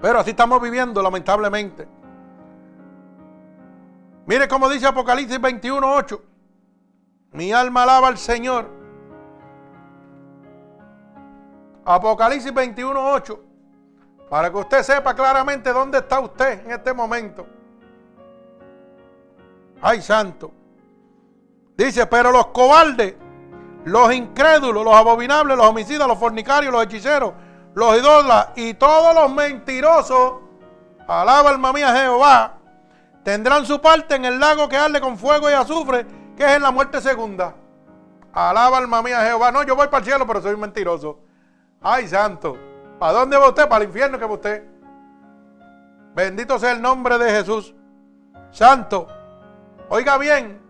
[0.00, 1.88] Pero así estamos viviendo, lamentablemente.
[4.28, 6.20] Mire cómo dice Apocalipsis 21:8.
[7.32, 8.68] Mi alma alaba al Señor.
[11.86, 13.40] Apocalipsis 21:8.
[14.28, 17.46] Para que usted sepa claramente dónde está usted en este momento.
[19.80, 20.52] Ay, santo.
[21.74, 23.14] Dice, pero los cobardes,
[23.86, 27.32] los incrédulos, los abominables, los homicidas, los fornicarios, los hechiceros,
[27.74, 30.34] los idólatras y todos los mentirosos,
[31.06, 32.57] alaba alma mía Jehová,
[33.28, 36.62] tendrán su parte en el lago que arde con fuego y azufre, que es en
[36.62, 37.54] la muerte segunda.
[38.32, 39.52] Alaba alma mía Jehová.
[39.52, 41.20] No, yo voy para el cielo, pero soy mentiroso.
[41.82, 42.56] Ay, santo.
[42.98, 43.68] ¿Para dónde va usted?
[43.68, 44.64] Para el infierno que va usted.
[46.14, 47.74] Bendito sea el nombre de Jesús.
[48.50, 49.06] Santo.
[49.90, 50.62] Oiga bien.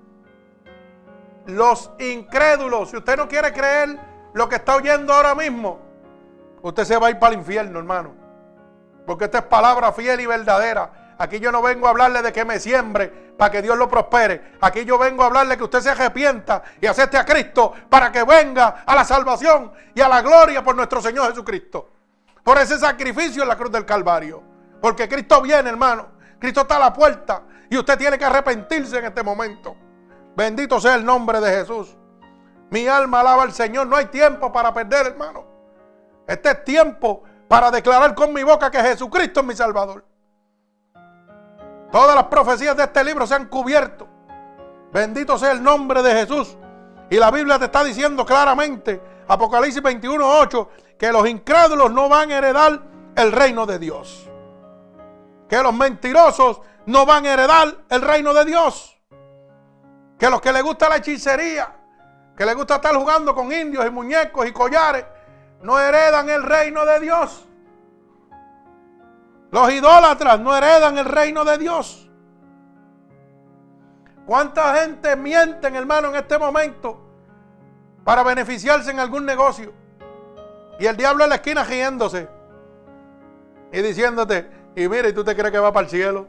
[1.46, 2.90] Los incrédulos.
[2.90, 4.00] Si usted no quiere creer
[4.34, 5.78] lo que está oyendo ahora mismo,
[6.62, 8.14] usted se va a ir para el infierno, hermano.
[9.06, 11.07] Porque esta es palabra fiel y verdadera.
[11.18, 14.52] Aquí yo no vengo a hablarle de que me siembre para que Dios lo prospere.
[14.60, 18.22] Aquí yo vengo a hablarle que usted se arrepienta y acepte a Cristo para que
[18.22, 21.90] venga a la salvación y a la gloria por nuestro Señor Jesucristo.
[22.44, 24.42] Por ese sacrificio en la cruz del Calvario.
[24.80, 26.06] Porque Cristo viene, hermano.
[26.38, 29.76] Cristo está a la puerta y usted tiene que arrepentirse en este momento.
[30.36, 31.96] Bendito sea el nombre de Jesús.
[32.70, 33.88] Mi alma alaba al Señor.
[33.88, 35.44] No hay tiempo para perder, hermano.
[36.28, 40.04] Este es tiempo para declarar con mi boca que Jesucristo es mi Salvador.
[41.91, 44.07] Todas las profecías de este libro se han cubierto.
[44.93, 46.57] Bendito sea el nombre de Jesús.
[47.11, 50.68] Y la Biblia te está diciendo claramente, Apocalipsis 21:8,
[50.99, 52.80] que los incrédulos no van a heredar
[53.16, 54.28] el reino de Dios.
[55.49, 58.99] Que los mentirosos no van a heredar el reino de Dios.
[60.18, 61.74] Que los que les gusta la hechicería,
[62.36, 65.05] que les gusta estar jugando con indios y muñecos y collares,
[65.62, 67.47] no heredan el reino de Dios.
[69.51, 72.09] Los idólatras no heredan el reino de Dios.
[74.26, 77.01] ¿Cuánta gente mienten, hermano, en este momento
[78.05, 79.72] para beneficiarse en algún negocio?
[80.78, 82.28] Y el diablo en la esquina riéndose
[83.72, 86.28] y diciéndote, y mira, y tú te crees que va para el cielo.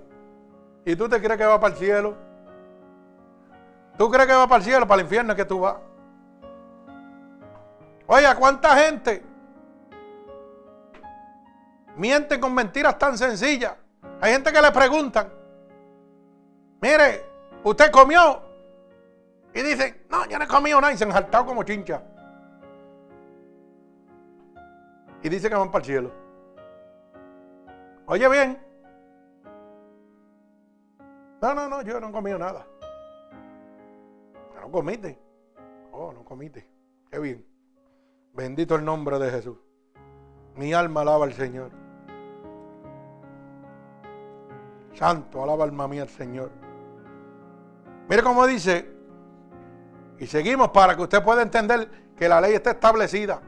[0.86, 2.15] Y tú te crees que va para el cielo.
[3.97, 5.76] Tú crees que va para el cielo, para el infierno es que tú vas.
[8.07, 9.24] Oye, ¿cuánta gente
[12.00, 13.74] mienten con mentiras tan sencillas?
[14.22, 15.30] Hay gente que le preguntan,
[16.82, 17.26] mire,
[17.64, 18.41] ¿usted comió?
[19.54, 22.02] Y dicen, no, yo no he comido nada y se han saltado como chincha.
[25.22, 26.12] Y dice que van para el cielo.
[28.06, 28.60] Oye bien.
[31.41, 32.66] No, no, no, yo no he comido nada.
[34.56, 35.20] No comiste.
[35.91, 36.70] Oh, no comiste.
[37.12, 37.45] Qué bien.
[38.34, 39.58] Bendito el nombre de Jesús.
[40.56, 41.72] Mi alma alaba al Señor.
[44.93, 46.51] Santo, alaba alma mía al Señor.
[48.09, 48.91] Mire cómo dice,
[50.19, 53.41] y seguimos para que usted pueda entender que la ley está establecida.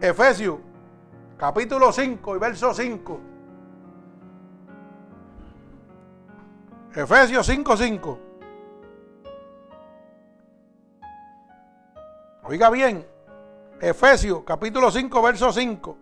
[0.00, 0.58] Efesios,
[1.36, 3.20] capítulo 5 y verso 5.
[6.94, 8.18] Efesios 5, 5.
[12.44, 13.06] Oiga bien,
[13.80, 15.96] Efesios capítulo 5, verso 5.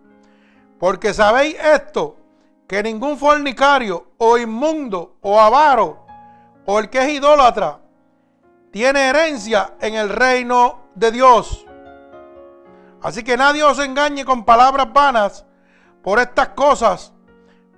[0.79, 2.17] Porque sabéis esto,
[2.67, 6.05] que ningún fornicario o inmundo o avaro
[6.65, 7.79] o el que es idólatra
[8.71, 11.65] tiene herencia en el reino de Dios.
[13.01, 15.45] Así que nadie os engañe con palabras vanas.
[16.03, 17.13] Por estas cosas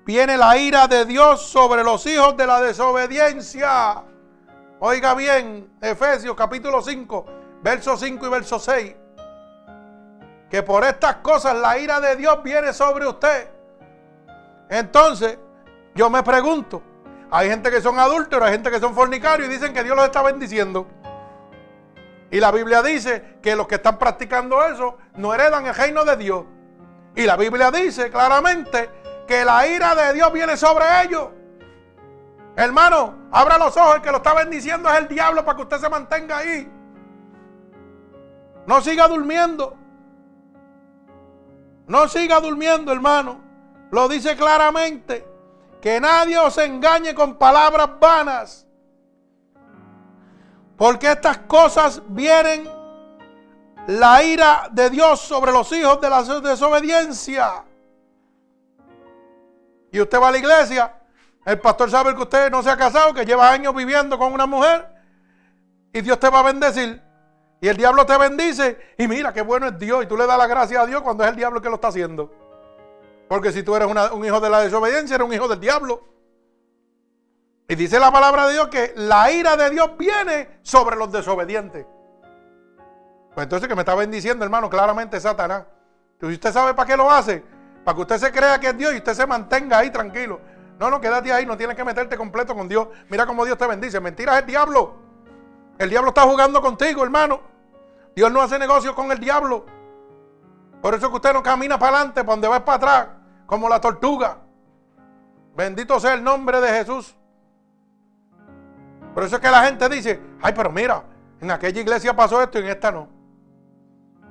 [0.06, 4.04] viene la ira de Dios sobre los hijos de la desobediencia.
[4.80, 7.26] Oiga bien, Efesios capítulo 5,
[7.62, 8.96] verso 5 y verso 6
[10.50, 13.59] que por estas cosas la ira de Dios viene sobre usted.
[14.70, 15.40] Entonces,
[15.96, 16.82] yo me pregunto,
[17.32, 20.06] hay gente que son adúlteros, hay gente que son fornicarios y dicen que Dios los
[20.06, 20.88] está bendiciendo.
[22.32, 26.16] Y la Biblia dice que los que están practicando eso no heredan el reino de
[26.16, 26.46] Dios.
[27.16, 28.90] Y la Biblia dice claramente
[29.28, 31.30] que la ira de Dios viene sobre ellos.
[32.56, 35.78] Hermano, abra los ojos, el que lo está bendiciendo es el diablo para que usted
[35.78, 36.72] se mantenga ahí.
[38.68, 39.76] No siga durmiendo.
[41.88, 43.49] No siga durmiendo, hermano.
[43.92, 45.28] Lo dice claramente.
[45.82, 48.68] Que nadie os engañe con palabras vanas.
[50.78, 52.70] Porque estas cosas vienen
[53.88, 57.64] la ira de Dios sobre los hijos de la desobediencia.
[59.92, 60.94] Y usted va a la iglesia,
[61.46, 64.46] el pastor sabe que usted no se ha casado, que lleva años viviendo con una
[64.46, 64.88] mujer,
[65.92, 67.02] y Dios te va a bendecir.
[67.62, 70.04] Y el diablo te bendice y mira qué bueno es Dios.
[70.04, 71.90] Y tú le das la gracia a Dios cuando es el diablo que lo está
[71.90, 72.32] haciendo.
[73.30, 76.02] Porque si tú eres un hijo de la desobediencia, eres un hijo del diablo.
[77.68, 81.86] Y dice la palabra de Dios que la ira de Dios viene sobre los desobedientes.
[83.36, 85.64] Pues entonces que me está bendiciendo, hermano, claramente Satanás.
[86.14, 87.44] Entonces usted sabe para qué lo hace.
[87.86, 90.42] Para que usted se crea que es Dios y usted se mantenga ahí tranquilo.
[90.80, 92.88] No, no, quédate ahí, no tienes que meterte completo con Dios.
[93.10, 94.00] Mira cómo Dios te bendice.
[94.00, 94.96] Mentira es el diablo.
[95.78, 97.42] El diablo está jugando contigo, hermano.
[98.16, 99.68] Dios no hace negocio con el diablo.
[100.82, 103.19] Por eso que usted no camina para adelante, para donde va para atrás,
[103.50, 104.38] como la tortuga.
[105.56, 107.16] Bendito sea el nombre de Jesús.
[109.16, 111.04] Por eso es que la gente dice, ay, pero mira,
[111.42, 113.08] en aquella iglesia pasó esto y en esta no.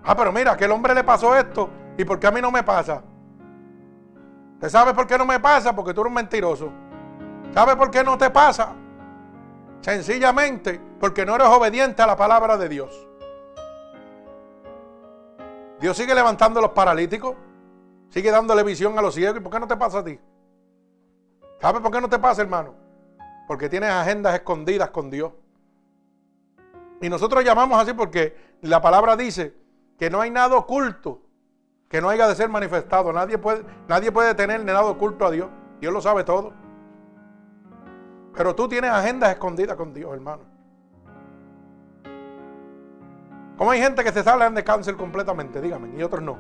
[0.05, 2.63] Ah, pero mira, aquel hombre le pasó esto y por qué a mí no me
[2.63, 3.03] pasa.
[4.55, 5.75] ¿Usted sabe por qué no me pasa?
[5.75, 6.71] Porque tú eres un mentiroso.
[7.53, 8.73] ¿Sabe por qué no te pasa?
[9.81, 13.09] Sencillamente porque no eres obediente a la palabra de Dios.
[15.81, 17.35] Dios sigue levantando a los paralíticos,
[18.11, 19.39] sigue dándole visión a los ciegos.
[19.39, 20.19] ¿Y por qué no te pasa a ti?
[21.61, 22.75] ¿Sabes por qué no te pasa, hermano?
[23.47, 25.33] Porque tienes agendas escondidas con Dios.
[27.01, 29.55] Y nosotros llamamos así porque la palabra dice
[29.99, 31.23] que no hay nada oculto
[31.89, 33.13] que no haya de ser manifestado.
[33.13, 35.49] Nadie puede, nadie puede tener nada oculto a Dios.
[35.81, 36.53] Dios lo sabe todo.
[38.35, 40.43] Pero tú tienes agendas escondidas con Dios, hermano.
[43.57, 45.61] ¿Cómo hay gente que se salen de cáncer completamente?
[45.61, 46.39] Dígame, y otros no.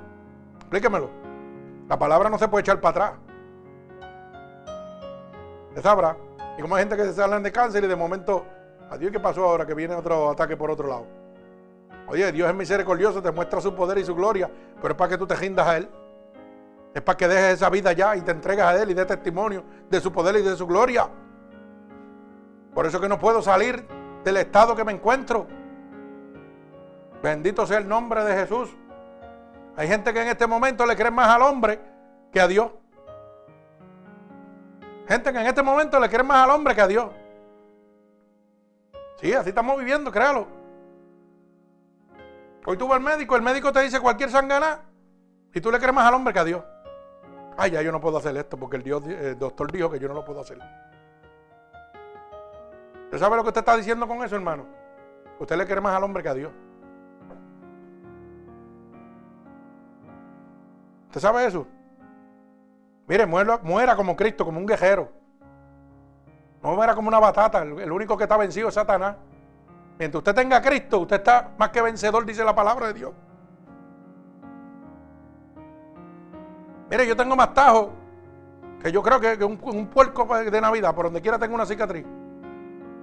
[0.60, 1.27] Explíquemelo.
[1.88, 3.20] La palabra no se puede echar para atrás.
[5.74, 6.16] Se sabrá.
[6.58, 8.44] Y como hay gente que se salen de cáncer y de momento,
[8.90, 9.64] adiós, ¿qué pasó ahora?
[9.64, 11.06] Que viene otro ataque por otro lado.
[12.08, 15.18] Oye, Dios es misericordioso, te muestra su poder y su gloria, pero es para que
[15.18, 15.88] tú te rindas a Él.
[16.94, 19.62] Es para que dejes esa vida ya y te entregas a Él y dé testimonio
[19.88, 21.08] de su poder y de su gloria.
[22.74, 23.86] Por eso que no puedo salir
[24.24, 25.46] del estado que me encuentro.
[27.22, 28.76] Bendito sea el nombre de Jesús.
[29.78, 31.78] Hay gente que en este momento le cree más al hombre
[32.32, 32.72] que a Dios.
[35.06, 37.08] Gente que en este momento le cree más al hombre que a Dios.
[39.20, 40.48] Sí, así estamos viviendo, créalo.
[42.66, 44.80] Hoy tú vas al médico, el médico te dice cualquier sangana
[45.54, 46.64] y tú le crees más al hombre que a Dios.
[47.56, 50.08] Ay, ya yo no puedo hacer esto porque el, Dios, el doctor dijo que yo
[50.08, 50.58] no lo puedo hacer.
[53.04, 54.66] ¿Usted sabe lo que usted está diciendo con eso, hermano?
[55.38, 56.52] Usted le quiere más al hombre que a Dios.
[61.08, 61.66] ¿Usted sabe eso?
[63.06, 65.10] Mire, muera, como Cristo, como un guerrero.
[66.62, 67.62] No muera como una batata.
[67.62, 69.16] El, único que está vencido es Satanás.
[69.98, 73.12] Mientras usted tenga Cristo, usted está más que vencedor, dice la palabra de Dios.
[76.90, 77.92] Mire, yo tengo más tajo
[78.82, 82.04] que yo creo que, un, un puerco de Navidad, por donde quiera tengo una cicatriz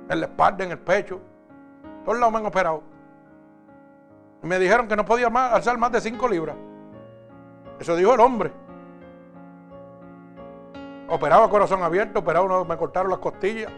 [0.09, 1.19] en la espalda, en el pecho.
[2.05, 2.83] Todos lados me han operado.
[4.43, 6.55] Y me dijeron que no podía más, alzar más de 5 libras.
[7.79, 8.51] Eso dijo el hombre.
[11.07, 13.71] Operado a corazón abierto, operado, me cortaron las costillas.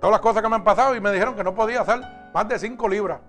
[0.00, 2.00] Todas las cosas que me han pasado y me dijeron que no podía hacer
[2.32, 3.20] más de 5 libras.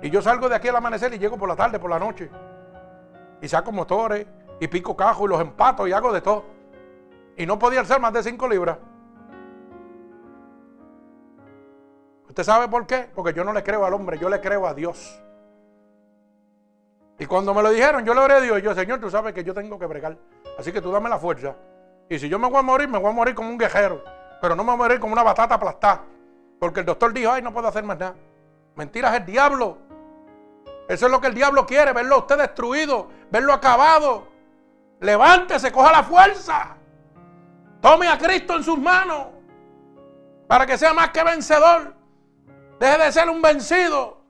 [0.00, 2.30] Y yo salgo de aquí al amanecer y llego por la tarde, por la noche.
[3.40, 4.26] Y saco motores
[4.60, 6.44] y pico cajos y los empato y hago de todo.
[7.36, 8.78] Y no podía hacer más de 5 libras.
[12.28, 13.08] ¿Usted sabe por qué?
[13.14, 15.20] Porque yo no le creo al hombre, yo le creo a Dios.
[17.18, 18.62] Y cuando me lo dijeron, yo le oré a Dios.
[18.62, 20.16] Yo, Señor, tú sabes que yo tengo que bregar.
[20.58, 21.54] Así que tú dame la fuerza.
[22.08, 24.02] Y si yo me voy a morir, me voy a morir como un guerrero.
[24.40, 26.02] Pero no me voy a morir como una batata aplastada.
[26.58, 28.14] Porque el doctor dijo, ay, no puedo hacer más nada.
[28.74, 29.78] Mentiras, el diablo.
[30.88, 34.28] Eso es lo que el diablo quiere, verlo a usted destruido, verlo acabado.
[35.00, 36.76] Levántese, coja la fuerza.
[37.80, 39.28] Tome a Cristo en sus manos
[40.46, 41.94] para que sea más que vencedor.
[42.78, 44.23] Deje de ser un vencido.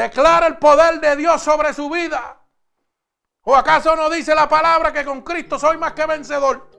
[0.00, 2.38] Declara el poder de Dios sobre su vida.
[3.42, 6.70] ¿O acaso no dice la palabra que con Cristo soy más que vencedor?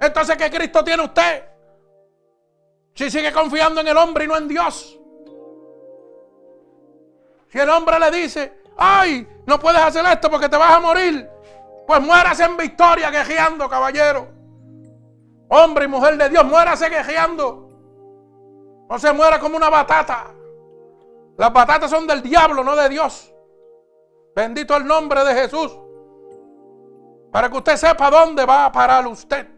[0.00, 1.44] Entonces, ¿qué Cristo tiene usted?
[2.94, 4.98] Si sigue confiando en el hombre y no en Dios.
[7.50, 11.28] Si el hombre le dice, ay, no puedes hacer esto porque te vas a morir,
[11.86, 14.26] pues muérase en victoria quejeando, caballero.
[15.50, 17.68] Hombre y mujer de Dios, muérase quejeando.
[18.88, 20.28] No se muera como una batata.
[21.40, 23.32] Las batatas son del diablo, no de Dios.
[24.36, 25.74] Bendito el nombre de Jesús.
[27.32, 29.48] Para que usted sepa dónde va a parar usted.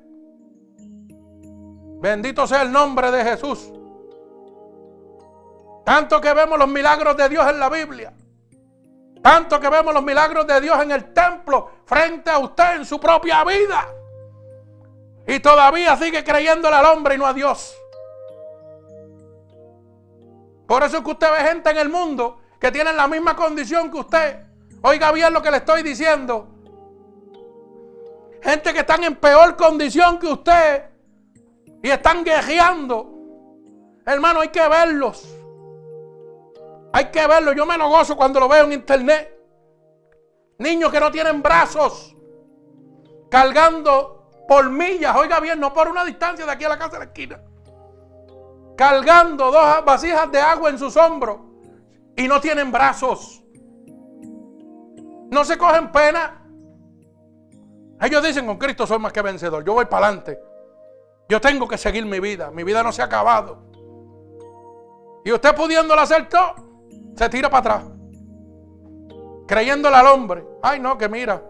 [2.00, 3.72] Bendito sea el nombre de Jesús.
[5.84, 8.14] Tanto que vemos los milagros de Dios en la Biblia.
[9.20, 13.00] Tanto que vemos los milagros de Dios en el templo frente a usted en su
[13.00, 13.88] propia vida.
[15.26, 17.76] Y todavía sigue creyéndole al hombre y no a Dios.
[20.72, 23.90] Por eso es que usted ve gente en el mundo que tienen la misma condición
[23.90, 24.42] que usted.
[24.80, 26.48] Oiga bien lo que le estoy diciendo.
[28.40, 30.84] Gente que están en peor condición que usted
[31.82, 33.06] y están guerreando.
[34.06, 35.28] Hermano, hay que verlos.
[36.94, 37.52] Hay que verlo.
[37.52, 39.30] Yo me lo gozo cuando lo veo en internet.
[40.56, 42.16] Niños que no tienen brazos.
[43.30, 45.14] Cargando por millas.
[45.16, 47.42] Oiga bien, no por una distancia de aquí a la casa de la esquina.
[48.82, 51.36] Cargando dos vasijas de agua en sus hombros.
[52.16, 53.40] Y no tienen brazos.
[55.30, 56.44] No se cogen pena.
[58.00, 59.64] Ellos dicen, con Cristo soy más que vencedor.
[59.64, 60.40] Yo voy para adelante.
[61.28, 62.50] Yo tengo que seguir mi vida.
[62.50, 63.62] Mi vida no se ha acabado.
[65.24, 66.56] Y usted pudiéndolo hacer todo,
[67.14, 67.92] se tira para atrás.
[69.46, 70.44] Creyéndole al hombre.
[70.60, 71.40] Ay, no, que mira.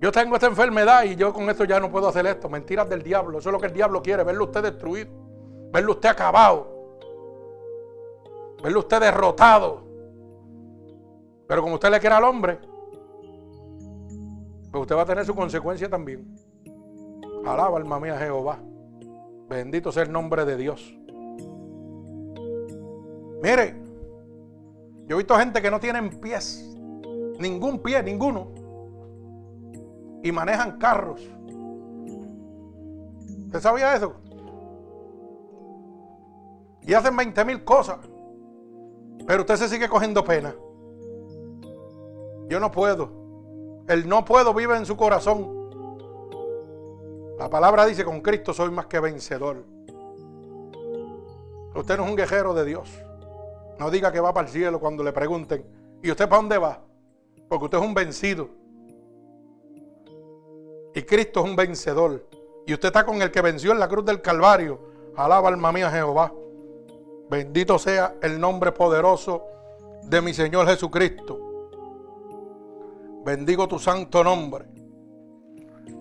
[0.00, 2.48] Yo tengo esta enfermedad y yo con esto ya no puedo hacer esto.
[2.48, 3.38] Mentiras del diablo.
[3.38, 4.24] Eso es lo que el diablo quiere.
[4.24, 5.25] Verlo usted destruido.
[5.76, 6.66] Verlo usted acabado.
[8.62, 9.82] Verlo usted derrotado.
[11.46, 12.58] Pero como usted le quiere al hombre,
[14.70, 16.34] pues usted va a tener su consecuencia también.
[17.44, 18.58] Alaba alma mía Jehová.
[19.50, 20.96] Bendito sea el nombre de Dios.
[23.42, 23.76] Mire,
[25.06, 26.74] yo he visto gente que no tienen pies,
[27.38, 28.48] ningún pie, ninguno,
[30.22, 31.20] y manejan carros.
[33.44, 34.14] ¿Usted sabía eso?
[36.86, 37.98] Y hacen 20 mil cosas,
[39.26, 40.54] pero usted se sigue cogiendo pena.
[42.48, 43.10] Yo no puedo.
[43.88, 45.56] El no puedo vive en su corazón.
[47.38, 49.64] La palabra dice, con Cristo soy más que vencedor.
[51.74, 52.88] Usted no es un guerrero de Dios.
[53.78, 55.64] No diga que va para el cielo cuando le pregunten.
[56.02, 56.80] ¿Y usted para dónde va?
[57.48, 58.48] Porque usted es un vencido.
[60.94, 62.26] Y Cristo es un vencedor.
[62.64, 64.80] Y usted está con el que venció en la cruz del Calvario.
[65.14, 66.32] Alaba alma mía Jehová.
[67.28, 69.44] Bendito sea el nombre poderoso
[70.04, 71.40] de mi Señor Jesucristo.
[73.24, 74.66] Bendigo tu santo nombre.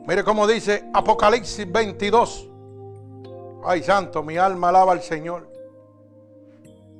[0.07, 2.49] Mire cómo dice Apocalipsis 22.
[3.65, 5.51] Ay, santo, mi alma alaba al Señor.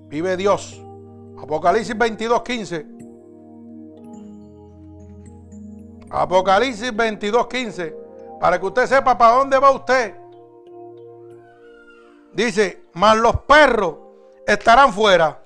[0.08, 0.82] Vive Dios.
[1.40, 2.86] Apocalipsis 22, 15.
[6.10, 7.98] Apocalipsis 22, 15.
[8.40, 10.16] Para que usted sepa para dónde va usted.
[12.34, 14.05] Dice, mas los perros
[14.46, 15.42] estarán fuera.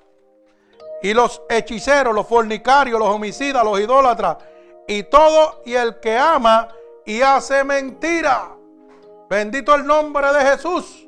[1.02, 4.38] Y los hechiceros, los fornicarios, los homicidas, los idólatras.
[4.88, 6.68] Y todo y el que ama
[7.06, 8.56] y hace mentira.
[9.30, 11.08] Bendito el nombre de Jesús.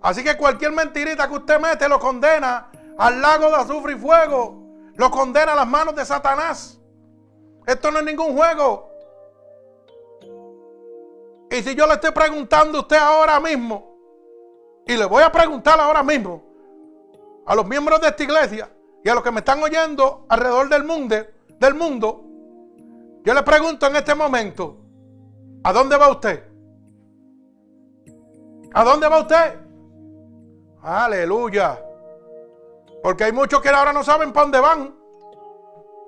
[0.00, 4.62] Así que cualquier mentirita que usted mete lo condena al lago de azufre y fuego.
[4.94, 6.78] Lo condena a las manos de Satanás.
[7.66, 8.90] Esto no es ningún juego.
[11.50, 13.92] Y si yo le estoy preguntando a usted ahora mismo,
[14.86, 16.51] y le voy a preguntar ahora mismo,
[17.46, 18.70] a los miembros de esta iglesia
[19.04, 21.16] y a los que me están oyendo alrededor del mundo,
[21.58, 22.24] del mundo,
[23.24, 24.78] yo le pregunto en este momento,
[25.62, 26.44] ¿a dónde va usted?
[28.74, 29.60] ¿A dónde va usted?
[30.82, 31.78] Aleluya.
[33.02, 34.94] Porque hay muchos que ahora no saben para dónde van.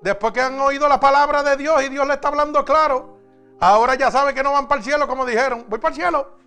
[0.03, 3.19] Después que han oído la palabra de Dios y Dios le está hablando claro,
[3.61, 5.67] ahora ya saben que no van para el cielo como dijeron.
[5.69, 6.39] Voy para el cielo.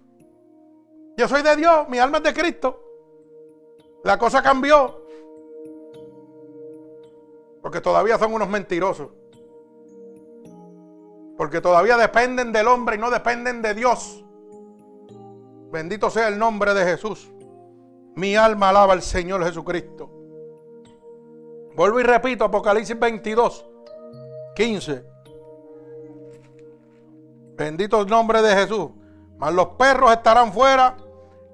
[1.18, 2.87] Yo soy de Dios, mi alma es de Cristo.
[4.08, 5.02] La cosa cambió.
[7.62, 9.10] Porque todavía son unos mentirosos.
[11.36, 14.24] Porque todavía dependen del hombre y no dependen de Dios.
[15.74, 17.30] Bendito sea el nombre de Jesús.
[18.16, 20.10] Mi alma alaba al Señor Jesucristo.
[21.76, 23.66] Vuelvo y repito, Apocalipsis 22,
[24.56, 25.06] 15.
[27.58, 28.90] Bendito el nombre de Jesús.
[29.38, 30.96] Mas los perros estarán fuera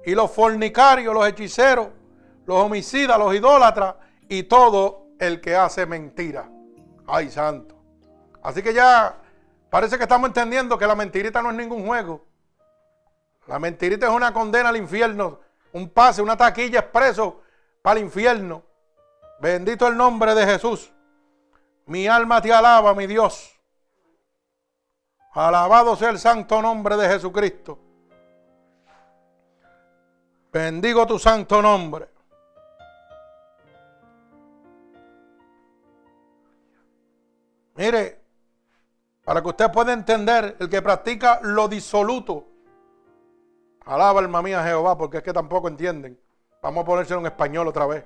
[0.06, 1.88] y los fornicarios, los hechiceros,
[2.46, 3.96] los homicidas, los idólatras
[4.28, 6.48] y todo el que hace mentira.
[7.06, 7.76] Ay, santo.
[8.42, 9.16] Así que ya
[9.70, 12.24] parece que estamos entendiendo que la mentirita no es ningún juego.
[13.46, 15.40] La mentirita es una condena al infierno,
[15.72, 17.42] un pase, una taquilla expreso
[17.82, 18.62] para el infierno.
[19.40, 20.90] Bendito el nombre de Jesús.
[21.86, 23.50] Mi alma te alaba, mi Dios.
[25.32, 27.78] Alabado sea el santo nombre de Jesucristo.
[30.52, 32.13] Bendigo tu santo nombre.
[37.76, 38.20] Mire,
[39.24, 42.46] para que usted pueda entender, el que practica lo disoluto,
[43.84, 46.18] alaba alma mía Jehová, porque es que tampoco entienden.
[46.62, 48.04] Vamos a ponérselo en español otra vez.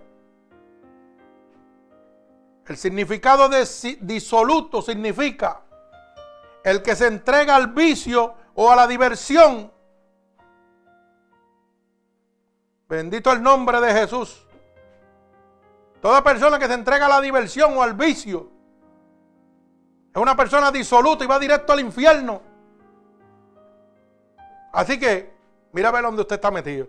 [2.67, 3.67] El significado de
[4.01, 5.63] disoluto significa
[6.65, 9.73] el que se entrega al vicio o a la diversión.
[12.89, 14.47] Bendito el nombre de Jesús.
[16.01, 18.58] Toda persona que se entrega a la diversión o al vicio
[20.19, 22.43] es una persona disoluta y va directo al infierno.
[24.73, 25.33] Así que,
[25.73, 26.89] mira a ver dónde usted está metido.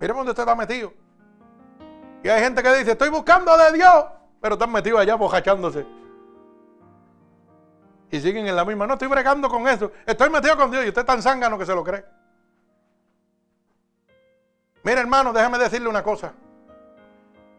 [0.00, 0.92] Mira dónde usted está metido.
[2.22, 4.04] Y hay gente que dice, estoy buscando de Dios,
[4.40, 5.86] pero están metidos allá bojachándose.
[8.10, 8.86] Y siguen en la misma.
[8.86, 9.92] No estoy bregando con eso.
[10.06, 12.02] Estoy metido con Dios y usted es tan zángano que se lo cree.
[14.84, 16.32] Mira, hermano, déjame decirle una cosa.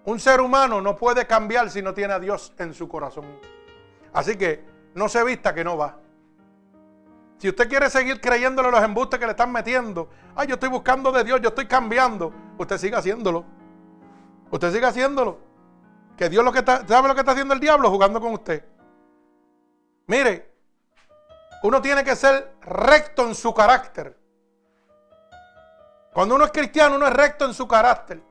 [0.06, 3.59] Un ser humano no puede cambiar si no tiene a Dios en su corazón.
[4.14, 4.64] Así que
[4.96, 5.98] no se vista que no va.
[7.38, 11.12] Si usted quiere seguir creyéndole los embustes que le están metiendo, ay, yo estoy buscando
[11.12, 13.46] de Dios, yo estoy cambiando, usted siga haciéndolo.
[14.52, 15.40] Usted siga haciéndolo.
[16.18, 17.90] Que Dios lo que está, ¿sabe lo que está haciendo el diablo?
[17.90, 18.66] Jugando con usted.
[20.08, 20.52] Mire,
[21.64, 24.18] uno tiene que ser recto en su carácter.
[26.12, 28.22] Cuando uno es cristiano, uno es recto en su carácter.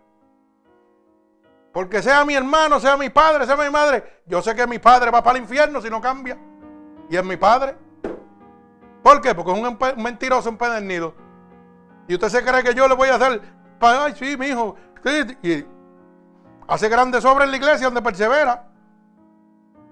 [1.79, 5.13] Porque sea mi hermano, sea mi padre, sea mi madre, yo sé que mi padre
[5.13, 6.37] va para el infierno si no cambia.
[7.09, 7.77] Y es mi padre.
[9.01, 9.33] ¿Por qué?
[9.33, 11.15] Porque es un, mentiroso empedernido.
[12.09, 13.41] Y usted se cree que yo le voy a hacer,
[13.79, 14.75] ay, sí, mi hijo.
[15.41, 15.65] y
[16.67, 18.67] hace grandes obras en la iglesia donde persevera.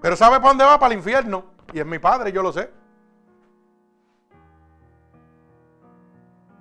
[0.01, 1.45] Pero sabe para dónde va, para el infierno.
[1.71, 2.69] Y es mi padre, yo lo sé.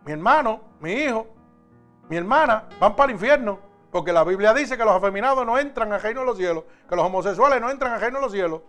[0.04, 1.26] Mi hermano, mi hijo,
[2.08, 3.65] mi hermana van para el infierno.
[3.96, 6.94] Porque la Biblia dice que los afeminados no entran al reino de los cielos, que
[6.94, 8.60] los homosexuales no entran al reino de los cielos.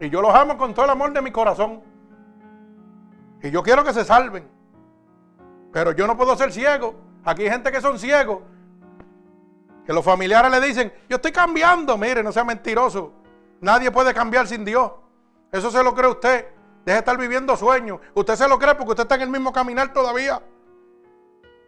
[0.00, 1.82] Y yo los amo con todo el amor de mi corazón.
[3.42, 4.46] Y yo quiero que se salven.
[5.72, 6.94] Pero yo no puedo ser ciego.
[7.24, 8.40] Aquí hay gente que son ciegos.
[9.86, 11.96] Que los familiares le dicen, yo estoy cambiando.
[11.96, 13.14] Mire, no sea mentiroso.
[13.62, 14.92] Nadie puede cambiar sin Dios.
[15.50, 16.48] Eso se lo cree usted.
[16.84, 17.98] Deje de estar viviendo sueños.
[18.12, 20.42] Usted se lo cree porque usted está en el mismo caminar todavía.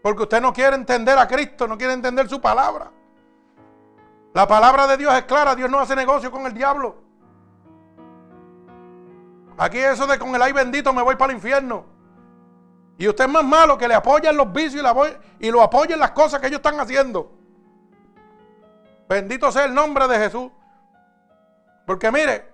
[0.05, 2.91] Porque usted no quiere entender a Cristo, no quiere entender su palabra.
[4.35, 6.97] La palabra de Dios es clara, Dios no hace negocio con el diablo.
[9.57, 11.87] Aquí eso de con el ay bendito me voy para el infierno.
[12.99, 14.85] Y usted es más malo que le apoyen los vicios
[15.41, 17.33] y, y lo apoyen las cosas que ellos están haciendo.
[19.09, 20.51] Bendito sea el nombre de Jesús.
[21.87, 22.53] Porque mire,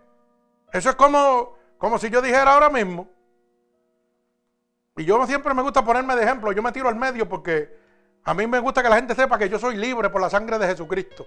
[0.72, 3.08] eso es como, como si yo dijera ahora mismo,
[5.00, 7.74] y yo siempre me gusta ponerme de ejemplo, yo me tiro al medio porque
[8.22, 10.58] a mí me gusta que la gente sepa que yo soy libre por la sangre
[10.58, 11.26] de Jesucristo.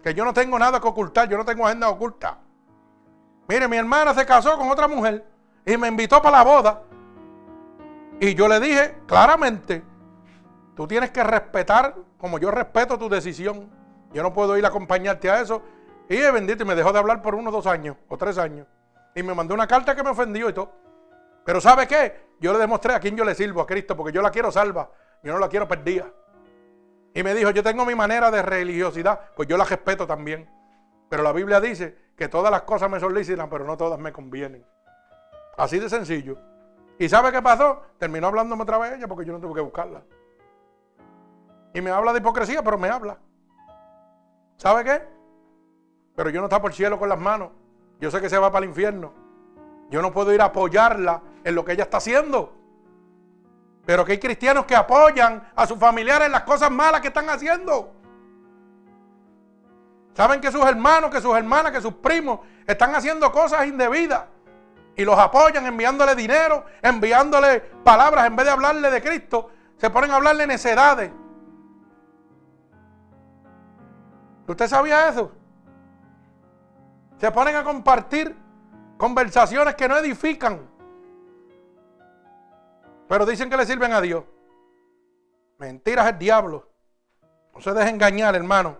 [0.00, 2.38] Que yo no tengo nada que ocultar, yo no tengo agenda oculta.
[3.48, 5.24] Mire, mi hermana se casó con otra mujer
[5.66, 6.82] y me invitó para la boda.
[8.20, 9.82] Y yo le dije claramente,
[10.76, 13.68] tú tienes que respetar como yo respeto tu decisión.
[14.12, 15.62] Yo no puedo ir a acompañarte a eso.
[16.08, 18.68] Y bendito, y me dejó de hablar por unos dos años o tres años.
[19.16, 20.70] Y me mandó una carta que me ofendió y todo.
[21.44, 22.29] Pero ¿sabe qué?
[22.40, 24.90] Yo le demostré a quién yo le sirvo, a Cristo, porque yo la quiero salva.
[25.22, 26.06] Yo no la quiero perdida.
[27.12, 30.48] Y me dijo, yo tengo mi manera de religiosidad, pues yo la respeto también.
[31.08, 34.64] Pero la Biblia dice que todas las cosas me solicitan, pero no todas me convienen.
[35.58, 36.38] Así de sencillo.
[36.98, 37.82] ¿Y sabe qué pasó?
[37.98, 40.02] Terminó hablándome otra vez ella porque yo no tuve que buscarla.
[41.74, 43.18] Y me habla de hipocresía, pero me habla.
[44.56, 45.02] ¿Sabe qué?
[46.14, 47.50] Pero yo no está por el cielo con las manos.
[47.98, 49.12] Yo sé que se va para el infierno.
[49.90, 52.56] Yo no puedo ir a apoyarla en lo que ella está haciendo.
[53.86, 57.28] Pero que hay cristianos que apoyan a sus familiares en las cosas malas que están
[57.28, 57.92] haciendo.
[60.14, 64.24] Saben que sus hermanos, que sus hermanas, que sus primos están haciendo cosas indebidas.
[64.96, 69.50] Y los apoyan enviándole dinero, enviándole palabras en vez de hablarle de Cristo.
[69.76, 71.10] Se ponen a hablarle necedades.
[74.46, 75.32] ¿Usted sabía eso?
[77.18, 78.36] Se ponen a compartir
[78.96, 80.69] conversaciones que no edifican.
[83.10, 84.22] Pero dicen que le sirven a Dios.
[85.58, 86.70] Mentiras el diablo.
[87.52, 88.78] No se deje engañar, hermano.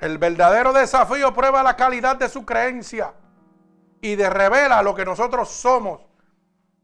[0.00, 3.14] El verdadero desafío prueba la calidad de su creencia
[4.02, 6.02] y de revela lo que nosotros somos.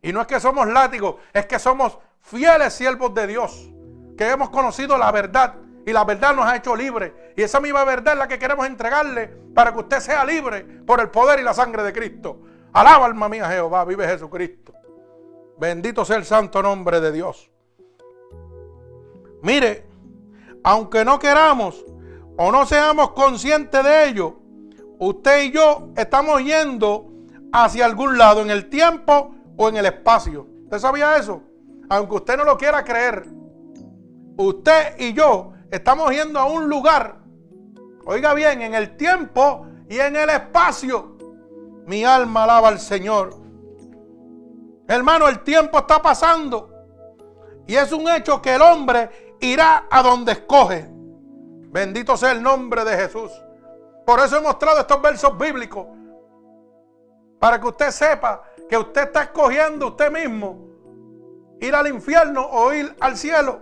[0.01, 3.69] Y no es que somos látigos, es que somos fieles siervos de Dios,
[4.17, 7.13] que hemos conocido la verdad y la verdad nos ha hecho libres.
[7.37, 10.99] Y esa misma verdad es la que queremos entregarle para que usted sea libre por
[10.99, 12.41] el poder y la sangre de Cristo.
[12.73, 14.73] Alaba alma mía Jehová, vive Jesucristo.
[15.59, 17.51] Bendito sea el santo nombre de Dios.
[19.43, 19.87] Mire,
[20.63, 21.85] aunque no queramos
[22.37, 24.37] o no seamos conscientes de ello,
[24.99, 27.09] usted y yo estamos yendo
[27.53, 30.47] hacia algún lado, en el tiempo o en el espacio.
[30.65, 31.43] ¿Usted sabía eso?
[31.89, 33.27] Aunque usted no lo quiera creer,
[34.37, 37.17] usted y yo Estamos yendo a un lugar,
[38.05, 41.17] oiga bien, en el tiempo y en el espacio.
[41.87, 43.35] Mi alma alaba al Señor.
[44.89, 46.73] Hermano, el tiempo está pasando.
[47.67, 50.89] Y es un hecho que el hombre irá a donde escoge.
[50.91, 53.31] Bendito sea el nombre de Jesús.
[54.05, 55.87] Por eso he mostrado estos versos bíblicos.
[57.41, 60.67] Para que usted sepa que usted está escogiendo usted mismo
[61.61, 63.61] ir al infierno o ir al cielo.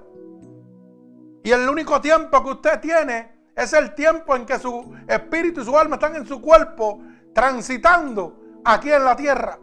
[1.43, 5.65] Y el único tiempo que usted tiene es el tiempo en que su espíritu y
[5.65, 7.01] su alma están en su cuerpo
[7.33, 9.59] transitando aquí en la tierra.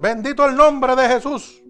[0.00, 1.62] Bendito el nombre de Jesús.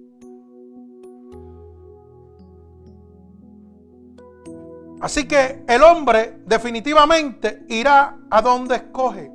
[5.01, 9.33] Así que el hombre definitivamente irá a donde escoge.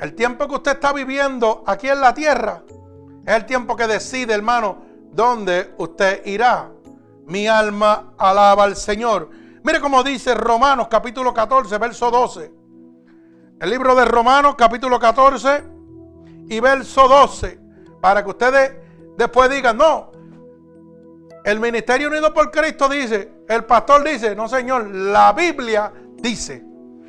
[0.00, 2.64] El tiempo que usted está viviendo aquí en la tierra
[3.24, 4.78] es el tiempo que decide, hermano,
[5.12, 6.72] dónde usted irá.
[7.26, 9.30] Mi alma alaba al Señor.
[9.62, 12.52] Mire cómo dice Romanos capítulo 14, verso 12.
[13.60, 15.71] El libro de Romanos capítulo 14
[16.52, 17.58] y verso 12.
[18.00, 18.72] Para que ustedes
[19.16, 20.12] después digan, no,
[21.44, 26.62] el Ministerio Unido por Cristo dice, el pastor dice, no Señor, la Biblia dice,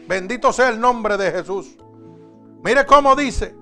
[0.08, 1.78] bendito sea el nombre de Jesús.
[2.64, 3.54] Mire cómo dice,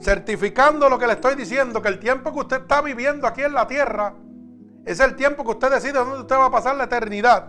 [0.00, 3.54] certificando lo que le estoy diciendo, que el tiempo que usted está viviendo aquí en
[3.54, 4.14] la tierra,
[4.84, 7.48] es el tiempo que usted decide dónde usted va a pasar la eternidad.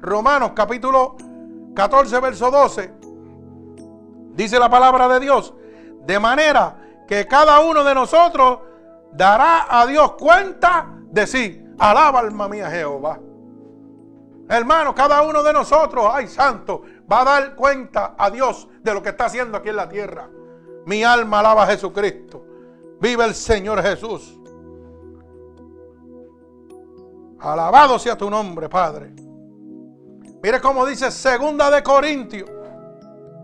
[0.00, 1.16] Romanos capítulo
[1.74, 2.92] 14, verso 12.
[4.34, 5.52] Dice la palabra de Dios.
[6.06, 6.81] De manera
[7.12, 8.60] que cada uno de nosotros
[9.12, 11.62] dará a Dios cuenta de sí.
[11.78, 13.20] Alaba alma mía Jehová.
[14.48, 16.80] Hermano, cada uno de nosotros, ay santo,
[17.10, 20.26] va a dar cuenta a Dios de lo que está haciendo aquí en la tierra.
[20.86, 22.46] Mi alma alaba a Jesucristo.
[22.98, 24.40] Vive el Señor Jesús.
[27.40, 29.12] Alabado sea tu nombre, Padre.
[30.42, 32.50] Mire cómo dice segunda de Corintios.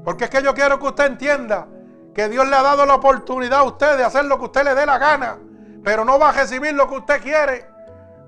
[0.07, 1.69] Porque es que yo quiero que usted entienda
[2.14, 4.74] que Dios le ha dado la oportunidad a usted de hacer lo que usted le
[4.74, 5.39] dé la gana.
[5.85, 7.66] Pero no va a recibir lo que usted quiere.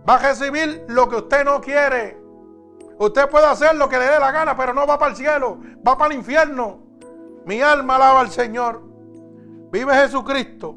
[0.08, 2.18] Va a recibir lo que usted no quiere.
[2.98, 5.58] Usted puede hacer lo que le dé la gana, pero no va para el cielo.
[5.86, 6.80] Va para el infierno.
[7.46, 8.82] Mi alma alaba al Señor.
[9.70, 10.76] Vive Jesucristo.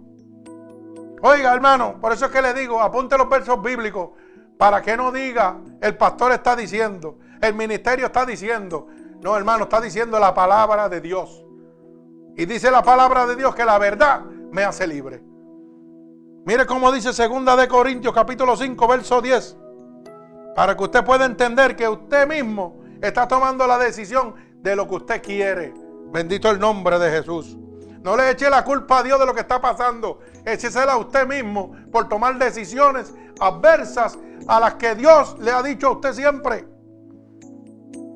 [1.21, 4.09] Oiga, hermano, por eso es que le digo, apunte los versos bíblicos.
[4.57, 8.87] Para que no diga, el pastor está diciendo, el ministerio está diciendo.
[9.21, 11.42] No, hermano, está diciendo la palabra de Dios.
[12.35, 15.23] Y dice la palabra de Dios que la verdad me hace libre.
[16.45, 19.57] Mire cómo dice segunda de Corintios capítulo 5 verso 10.
[20.55, 24.95] Para que usted pueda entender que usted mismo está tomando la decisión de lo que
[24.95, 25.73] usted quiere.
[26.11, 27.57] Bendito el nombre de Jesús.
[28.01, 30.19] No le eche la culpa a Dios de lo que está pasando.
[30.43, 35.87] Échesela a usted mismo por tomar decisiones adversas a las que Dios le ha dicho
[35.87, 36.67] a usted siempre.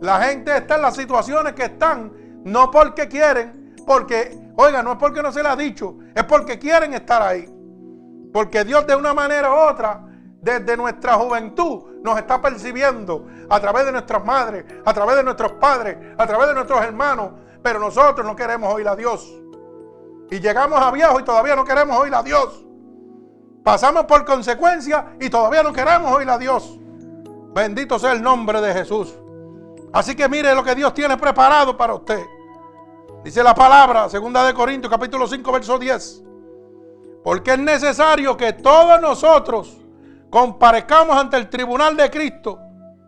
[0.02, 2.12] La gente está en las situaciones que están,
[2.44, 6.60] no porque quieren, porque, oiga, no es porque no se le ha dicho, es porque
[6.60, 7.50] quieren estar ahí.
[8.34, 10.04] Porque Dios de una manera u otra,
[10.42, 15.54] desde nuestra juventud, nos está percibiendo a través de nuestras madres, a través de nuestros
[15.54, 17.32] padres, a través de nuestros hermanos,
[17.64, 19.26] pero nosotros no queremos oír a Dios.
[20.30, 22.66] Y llegamos a viejo y todavía no queremos oír a Dios.
[23.64, 26.78] Pasamos por consecuencia y todavía no queremos oír a Dios.
[27.54, 29.18] Bendito sea el nombre de Jesús.
[29.94, 32.26] Así que mire lo que Dios tiene preparado para usted.
[33.28, 36.24] Dice la palabra, segunda de Corintios, capítulo 5, verso 10.
[37.26, 39.86] Porque es necesario que todos nosotros
[40.30, 42.58] comparezcamos ante el tribunal de Cristo.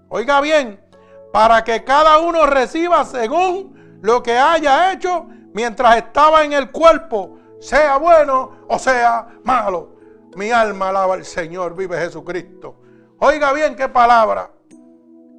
[0.09, 0.83] Oiga bien,
[1.31, 7.37] para que cada uno reciba según lo que haya hecho mientras estaba en el cuerpo,
[7.61, 9.95] sea bueno o sea malo.
[10.35, 12.75] Mi alma alaba al Señor, vive Jesucristo.
[13.19, 14.51] Oiga bien qué palabra.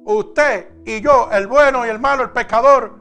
[0.05, 3.00] Usted y yo, el bueno y el malo, el pecador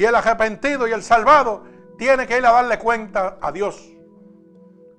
[0.00, 1.62] y el arrepentido y el salvado,
[1.98, 3.92] tiene que ir a darle cuenta a Dios.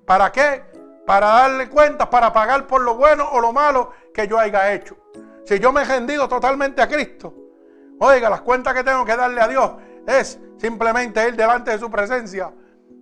[0.06, 0.64] ¿Para qué?
[1.08, 4.96] Para darle cuenta, para pagar por lo bueno o lo malo que yo haya hecho.
[5.44, 7.34] Si yo me he rendido totalmente a Cristo,
[8.00, 9.72] oiga, las cuentas que tengo que darle a Dios
[10.06, 12.54] es simplemente ir delante de su presencia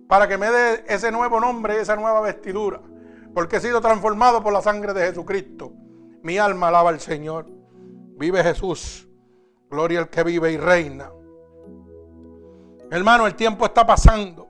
[0.08, 2.80] para que me dé ese nuevo nombre y esa nueva vestidura.
[3.34, 5.74] Porque he sido transformado por la sangre de Jesucristo.
[6.22, 7.44] Mi alma alaba al Señor.
[8.16, 9.06] Vive Jesús.
[9.68, 11.10] Gloria al que vive y reina.
[12.90, 14.48] Hermano, el tiempo está pasando.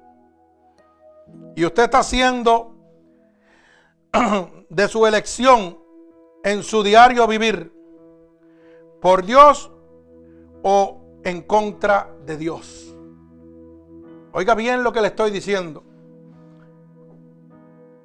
[1.55, 2.75] Y usted está haciendo
[4.71, 5.79] de su elección
[6.43, 7.73] en su diario vivir
[9.01, 9.71] por Dios
[10.63, 12.97] o en contra de Dios.
[14.33, 15.85] Oiga bien lo que le estoy diciendo.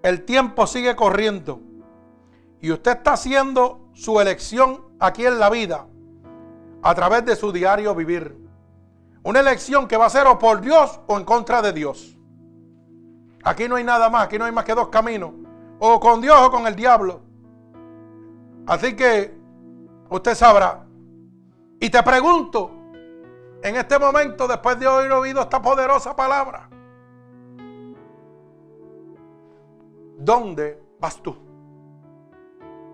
[0.03, 1.61] El tiempo sigue corriendo
[2.61, 5.87] y usted está haciendo su elección aquí en la vida
[6.81, 8.44] a través de su diario vivir.
[9.26, 12.15] Una elección que va a ser o por Dios o en contra de Dios.
[13.43, 15.31] Aquí no hay nada más, aquí no hay más que dos caminos.
[15.80, 17.22] O con Dios o con el diablo.
[18.68, 19.35] Así que
[20.11, 20.85] usted sabrá.
[21.80, 22.69] Y te pregunto,
[23.64, 26.69] en este momento, después de haber oído esta poderosa palabra,
[30.19, 31.35] ¿dónde vas tú?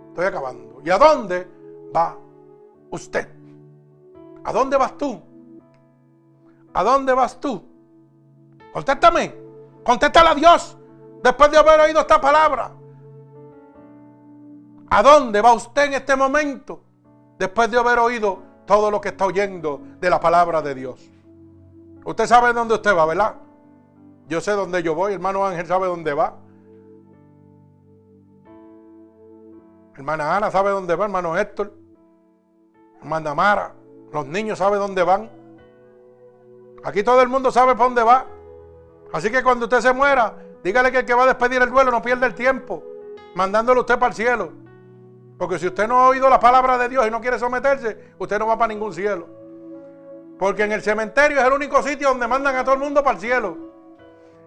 [0.07, 0.81] Estoy acabando.
[0.81, 1.45] ¿Y a dónde
[1.93, 2.17] va
[2.89, 3.27] usted?
[4.45, 5.30] ¿A dónde vas tú?
[6.73, 7.63] ¿A dónde vas tú?
[8.73, 9.35] Contéstame.
[9.83, 10.77] Contéstale a Dios
[11.23, 12.71] después de haber oído esta palabra.
[14.89, 16.81] ¿A dónde va usted en este momento
[17.37, 21.09] después de haber oído todo lo que está oyendo de la palabra de Dios?
[22.05, 23.35] Usted sabe dónde usted va, ¿verdad?
[24.27, 26.35] Yo sé dónde yo voy, hermano Ángel sabe dónde va.
[29.95, 31.73] Hermana Ana sabe dónde va, hermano Héctor.
[32.99, 33.73] Hermana Mara.
[34.11, 35.40] Los niños saben dónde van.
[36.83, 38.25] Aquí todo el mundo sabe para dónde va.
[39.13, 41.91] Así que cuando usted se muera, dígale que el que va a despedir el duelo
[41.91, 42.83] no pierde el tiempo,
[43.35, 44.51] mandándolo usted para el cielo.
[45.37, 48.39] Porque si usted no ha oído la palabra de Dios y no quiere someterse, usted
[48.39, 49.27] no va para ningún cielo.
[50.37, 53.15] Porque en el cementerio es el único sitio donde mandan a todo el mundo para
[53.15, 53.57] el cielo.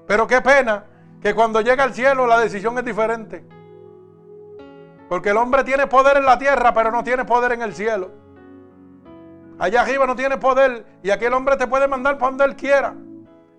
[0.07, 0.85] Pero qué pena
[1.21, 3.45] que cuando llega al cielo la decisión es diferente.
[5.09, 8.24] Porque el hombre tiene poder en la tierra, pero no tiene poder en el cielo.
[9.59, 12.57] Allá arriba no tiene poder y aquí el hombre te puede mandar para donde él
[12.57, 12.95] quiera.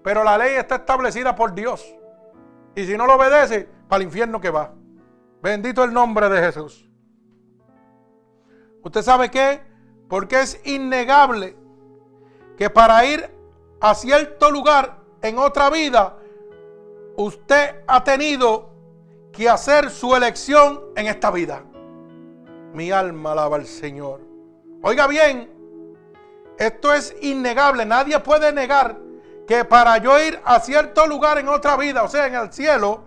[0.04, 1.86] Pero la ley está establecida por Dios.
[2.76, 4.72] Y si no lo obedece, para el infierno que va.
[5.42, 6.90] Bendito el nombre de Jesús.
[8.84, 9.62] ¿Usted sabe qué?
[10.10, 11.56] Porque es innegable
[12.58, 13.30] que para ir
[13.80, 16.18] a cierto lugar en otra vida,
[17.16, 18.70] usted ha tenido
[19.32, 21.64] que hacer su elección en esta vida.
[22.74, 24.22] Mi alma alaba al Señor.
[24.82, 25.55] Oiga bien,
[26.58, 27.86] esto es innegable.
[27.86, 28.98] Nadie puede negar
[29.48, 33.04] que para yo ir a cierto lugar en otra vida, o sea, en el cielo,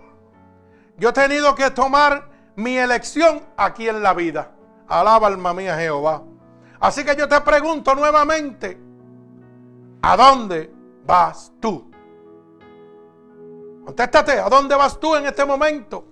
[0.96, 4.52] yo he tenido que tomar mi elección aquí en la vida.
[4.88, 6.22] Alaba alma mía Jehová.
[6.80, 8.78] Así que yo te pregunto nuevamente,
[10.02, 10.72] ¿a dónde
[11.04, 11.90] vas tú?
[13.84, 16.04] Contéstate, ¿a dónde vas tú en este momento?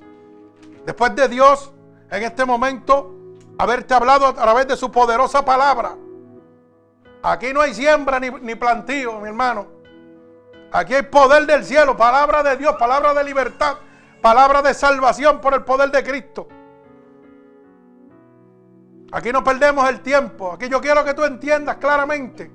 [0.84, 1.72] Después de Dios,
[2.10, 3.14] en este momento,
[3.58, 5.96] haberte hablado a través de su poderosa palabra.
[7.28, 9.66] Aquí no hay siembra ni, ni plantío, mi hermano.
[10.70, 13.78] Aquí hay poder del cielo, palabra de Dios, palabra de libertad,
[14.22, 16.46] palabra de salvación por el poder de Cristo.
[19.10, 20.52] Aquí no perdemos el tiempo.
[20.52, 22.48] Aquí yo quiero que tú entiendas claramente.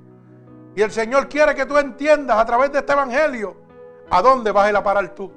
[0.74, 3.54] Y el Señor quiere que tú entiendas a través de este evangelio
[4.08, 5.30] a dónde vas a ir a parar tú.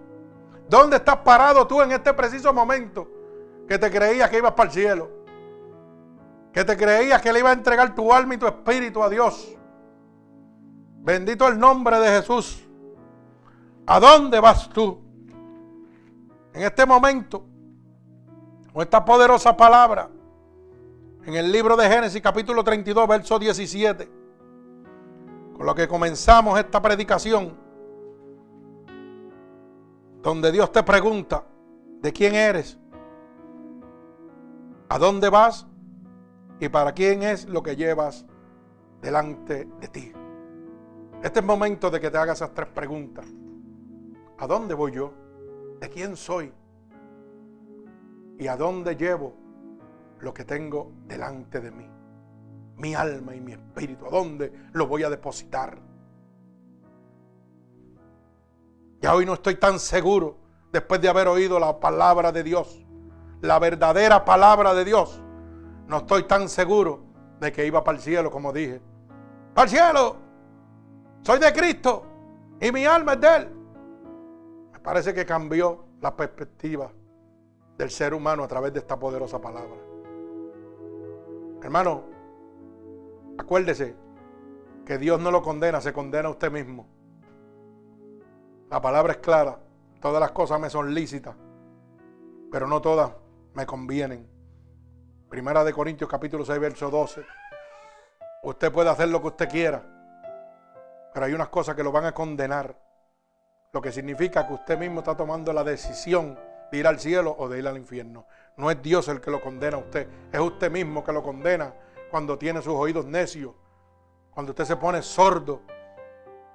[0.69, 3.05] ¿Dónde estás parado tú en este preciso momento
[3.67, 5.24] que te creías que ibas para el cielo?
[6.55, 9.57] Que te creías que le iba a entregar tu alma y tu espíritu a Dios.
[11.01, 12.65] Bendito el nombre de Jesús.
[13.85, 14.97] ¿A dónde vas tú?
[16.53, 17.45] En este momento,
[18.71, 20.09] con esta poderosa palabra,
[21.25, 24.09] en el libro de Génesis capítulo 32, verso 17,
[25.57, 27.53] con lo que comenzamos esta predicación,
[30.21, 31.43] donde Dios te pregunta,
[31.99, 32.77] ¿de quién eres?
[34.87, 35.67] ¿A dónde vas?
[36.59, 38.25] ¿Y para quién es lo que llevas
[39.01, 40.13] delante de ti?
[41.21, 43.25] Este es momento de que te hagas esas tres preguntas.
[44.37, 45.13] ¿A dónde voy yo?
[45.79, 46.53] ¿De quién soy?
[48.37, 49.35] ¿Y a dónde llevo
[50.19, 51.89] lo que tengo delante de mí?
[52.77, 54.05] Mi alma y mi espíritu.
[54.05, 55.77] ¿A dónde lo voy a depositar?
[59.01, 60.37] Ya hoy no estoy tan seguro
[60.71, 62.85] después de haber oído la palabra de Dios.
[63.41, 65.21] La verdadera palabra de Dios.
[65.87, 67.03] No estoy tan seguro
[67.39, 68.81] de que iba para el cielo como dije.
[69.53, 70.15] ¡Para el cielo!
[71.21, 72.05] Soy de Cristo
[72.59, 73.49] y mi alma es de Él.
[74.73, 76.91] Me parece que cambió la perspectiva
[77.77, 79.77] del ser humano a través de esta poderosa palabra.
[81.61, 82.03] Hermano,
[83.37, 83.95] acuérdese
[84.85, 86.85] que Dios no lo condena, se condena a usted mismo.
[88.69, 89.59] La palabra es clara,
[89.99, 91.35] todas las cosas me son lícitas,
[92.51, 93.11] pero no todas
[93.53, 94.34] me convienen.
[95.35, 97.25] Primera de Corintios capítulo 6, verso 12.
[98.43, 99.83] Usted puede hacer lo que usted quiera,
[101.13, 102.73] pero hay unas cosas que lo van a condenar.
[103.73, 106.39] Lo que significa que usted mismo está tomando la decisión
[106.71, 108.25] de ir al cielo o de ir al infierno.
[108.55, 111.73] No es Dios el que lo condena a usted, es usted mismo que lo condena
[112.09, 113.51] cuando tiene sus oídos necios,
[114.31, 115.63] cuando usted se pone sordo.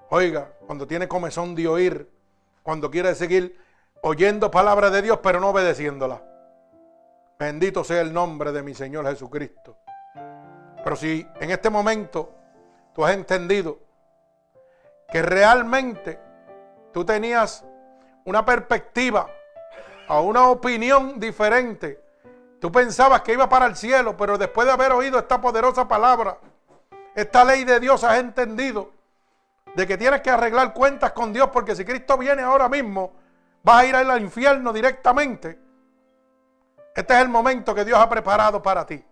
[0.08, 2.10] Oiga, cuando tiene comezón de oír,
[2.62, 3.60] cuando quiere seguir
[4.00, 6.29] oyendo palabras de Dios pero no obedeciéndola.
[7.40, 9.78] Bendito sea el nombre de mi Señor Jesucristo.
[10.84, 12.34] Pero si en este momento
[12.94, 13.78] tú has entendido
[15.10, 16.20] que realmente
[16.92, 17.64] tú tenías
[18.26, 19.26] una perspectiva
[20.08, 22.04] o una opinión diferente.
[22.60, 26.36] Tú pensabas que iba para el cielo, pero después de haber oído esta poderosa palabra,
[27.14, 28.90] esta ley de Dios, has entendido
[29.74, 33.12] de que tienes que arreglar cuentas con Dios, porque si Cristo viene ahora mismo,
[33.62, 35.69] vas a ir al infierno directamente.
[36.94, 39.04] Este es el momento que Dios ha preparado para ti.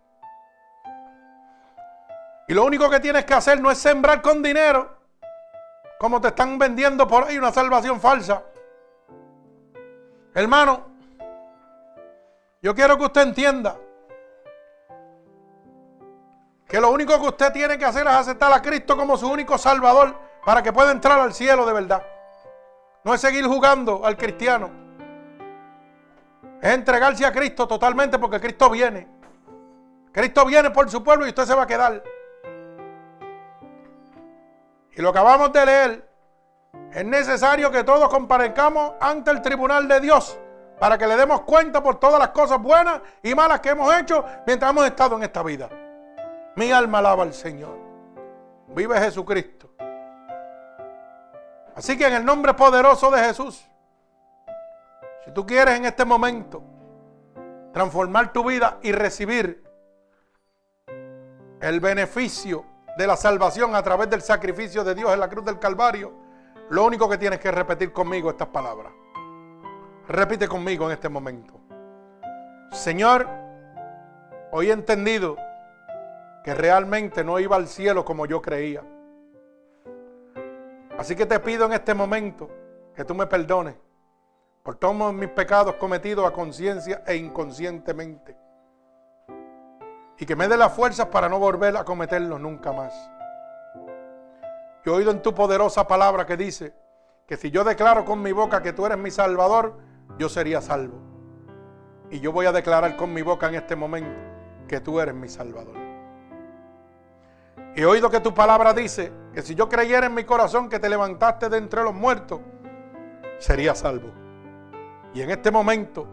[2.48, 4.96] Y lo único que tienes que hacer no es sembrar con dinero,
[5.98, 8.42] como te están vendiendo por ahí una salvación falsa.
[10.34, 10.86] Hermano,
[12.62, 13.76] yo quiero que usted entienda
[16.66, 19.58] que lo único que usted tiene que hacer es aceptar a Cristo como su único
[19.58, 20.14] salvador
[20.44, 22.02] para que pueda entrar al cielo de verdad.
[23.04, 24.87] No es seguir jugando al cristiano.
[26.60, 29.06] Es entregarse a Cristo totalmente porque Cristo viene.
[30.12, 32.02] Cristo viene por su pueblo y usted se va a quedar.
[34.92, 36.08] Y lo acabamos de leer.
[36.92, 40.38] Es necesario que todos comparezcamos ante el tribunal de Dios
[40.78, 44.24] para que le demos cuenta por todas las cosas buenas y malas que hemos hecho
[44.46, 45.68] mientras hemos estado en esta vida.
[46.56, 47.78] Mi alma alaba al Señor.
[48.68, 49.70] Vive Jesucristo.
[51.74, 53.64] Así que en el nombre poderoso de Jesús,
[55.28, 56.62] si tú quieres en este momento
[57.74, 59.62] transformar tu vida y recibir
[61.60, 62.64] el beneficio
[62.96, 66.14] de la salvación a través del sacrificio de Dios en la cruz del Calvario,
[66.70, 68.90] lo único que tienes que repetir conmigo estas palabras.
[70.08, 71.60] Repite conmigo en este momento.
[72.72, 73.28] Señor,
[74.50, 75.36] hoy he entendido
[76.42, 78.82] que realmente no iba al cielo como yo creía.
[80.96, 82.48] Así que te pido en este momento
[82.94, 83.74] que tú me perdones
[84.68, 88.36] por todos mis pecados cometidos a conciencia e inconscientemente
[90.18, 92.92] y que me dé las fuerzas para no volver a cometerlo nunca más.
[94.84, 96.74] Yo he oído en tu poderosa palabra que dice
[97.26, 99.78] que si yo declaro con mi boca que tú eres mi salvador,
[100.18, 101.00] yo sería salvo.
[102.10, 104.20] Y yo voy a declarar con mi boca en este momento
[104.68, 105.76] que tú eres mi salvador.
[107.74, 110.90] He oído que tu palabra dice que si yo creyera en mi corazón que te
[110.90, 112.40] levantaste de entre los muertos,
[113.38, 114.27] sería salvo.
[115.14, 116.06] Y en este momento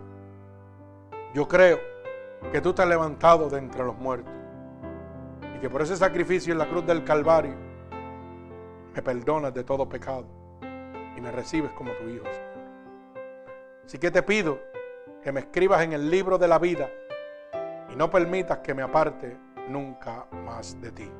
[1.33, 1.79] yo creo
[2.51, 4.33] que tú te has levantado de entre los muertos.
[5.55, 7.53] Y que por ese sacrificio en la cruz del Calvario
[8.93, 10.25] me perdonas de todo pecado
[11.15, 12.25] y me recibes como tu Hijo.
[13.85, 14.59] Así que te pido
[15.21, 16.89] que me escribas en el libro de la vida
[17.91, 21.11] y no permitas que me aparte nunca más de ti.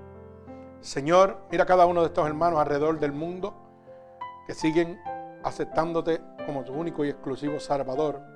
[0.79, 3.53] Señor, mira cada uno de estos hermanos alrededor del mundo
[4.47, 4.99] que siguen
[5.43, 8.35] aceptándote como tu único y exclusivo Salvador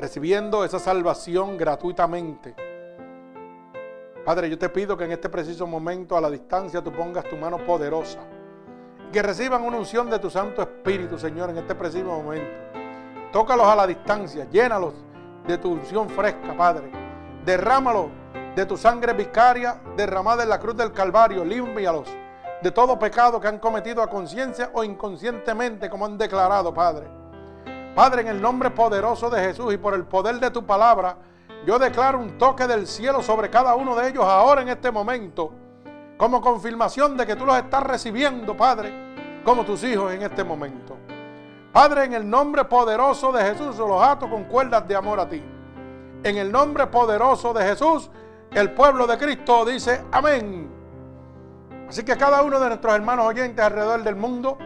[0.00, 2.56] recibiendo esa salvación gratuitamente.
[4.24, 7.36] Padre, yo te pido que en este preciso momento a la distancia tú pongas tu
[7.36, 8.20] mano poderosa.
[9.12, 12.50] Que reciban una unción de tu Santo Espíritu, Señor, en este preciso momento.
[13.30, 14.94] Tócalos a la distancia, llénalos
[15.46, 16.90] de tu unción fresca, Padre.
[17.44, 18.08] Derrámalo
[18.56, 21.44] de tu sangre vicaria derramada en la cruz del Calvario.
[21.44, 22.08] Límpialos
[22.62, 27.19] de todo pecado que han cometido a conciencia o inconscientemente, como han declarado, Padre.
[28.00, 31.18] Padre, en el nombre poderoso de Jesús y por el poder de tu palabra,
[31.66, 35.52] yo declaro un toque del cielo sobre cada uno de ellos ahora en este momento,
[36.16, 40.96] como confirmación de que tú los estás recibiendo, Padre, como tus hijos en este momento.
[41.74, 45.44] Padre, en el nombre poderoso de Jesús, los ato con cuerdas de amor a ti.
[46.24, 48.10] En el nombre poderoso de Jesús,
[48.52, 50.70] el pueblo de Cristo dice amén.
[51.86, 54.56] Así que cada uno de nuestros hermanos oyentes alrededor del mundo,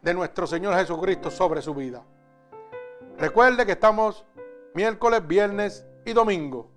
[0.00, 2.02] de nuestro Señor Jesucristo sobre su vida.
[3.18, 4.24] Recuerde que estamos
[4.74, 6.70] miércoles, viernes y domingo.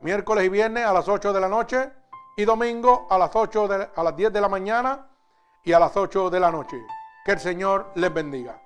[0.00, 1.90] Miércoles y viernes a las 8 de la noche
[2.38, 5.08] y domingo a las 8 a las 10 de la mañana
[5.64, 6.76] y a las 8 de la noche.
[7.24, 8.62] Que el Señor les bendiga.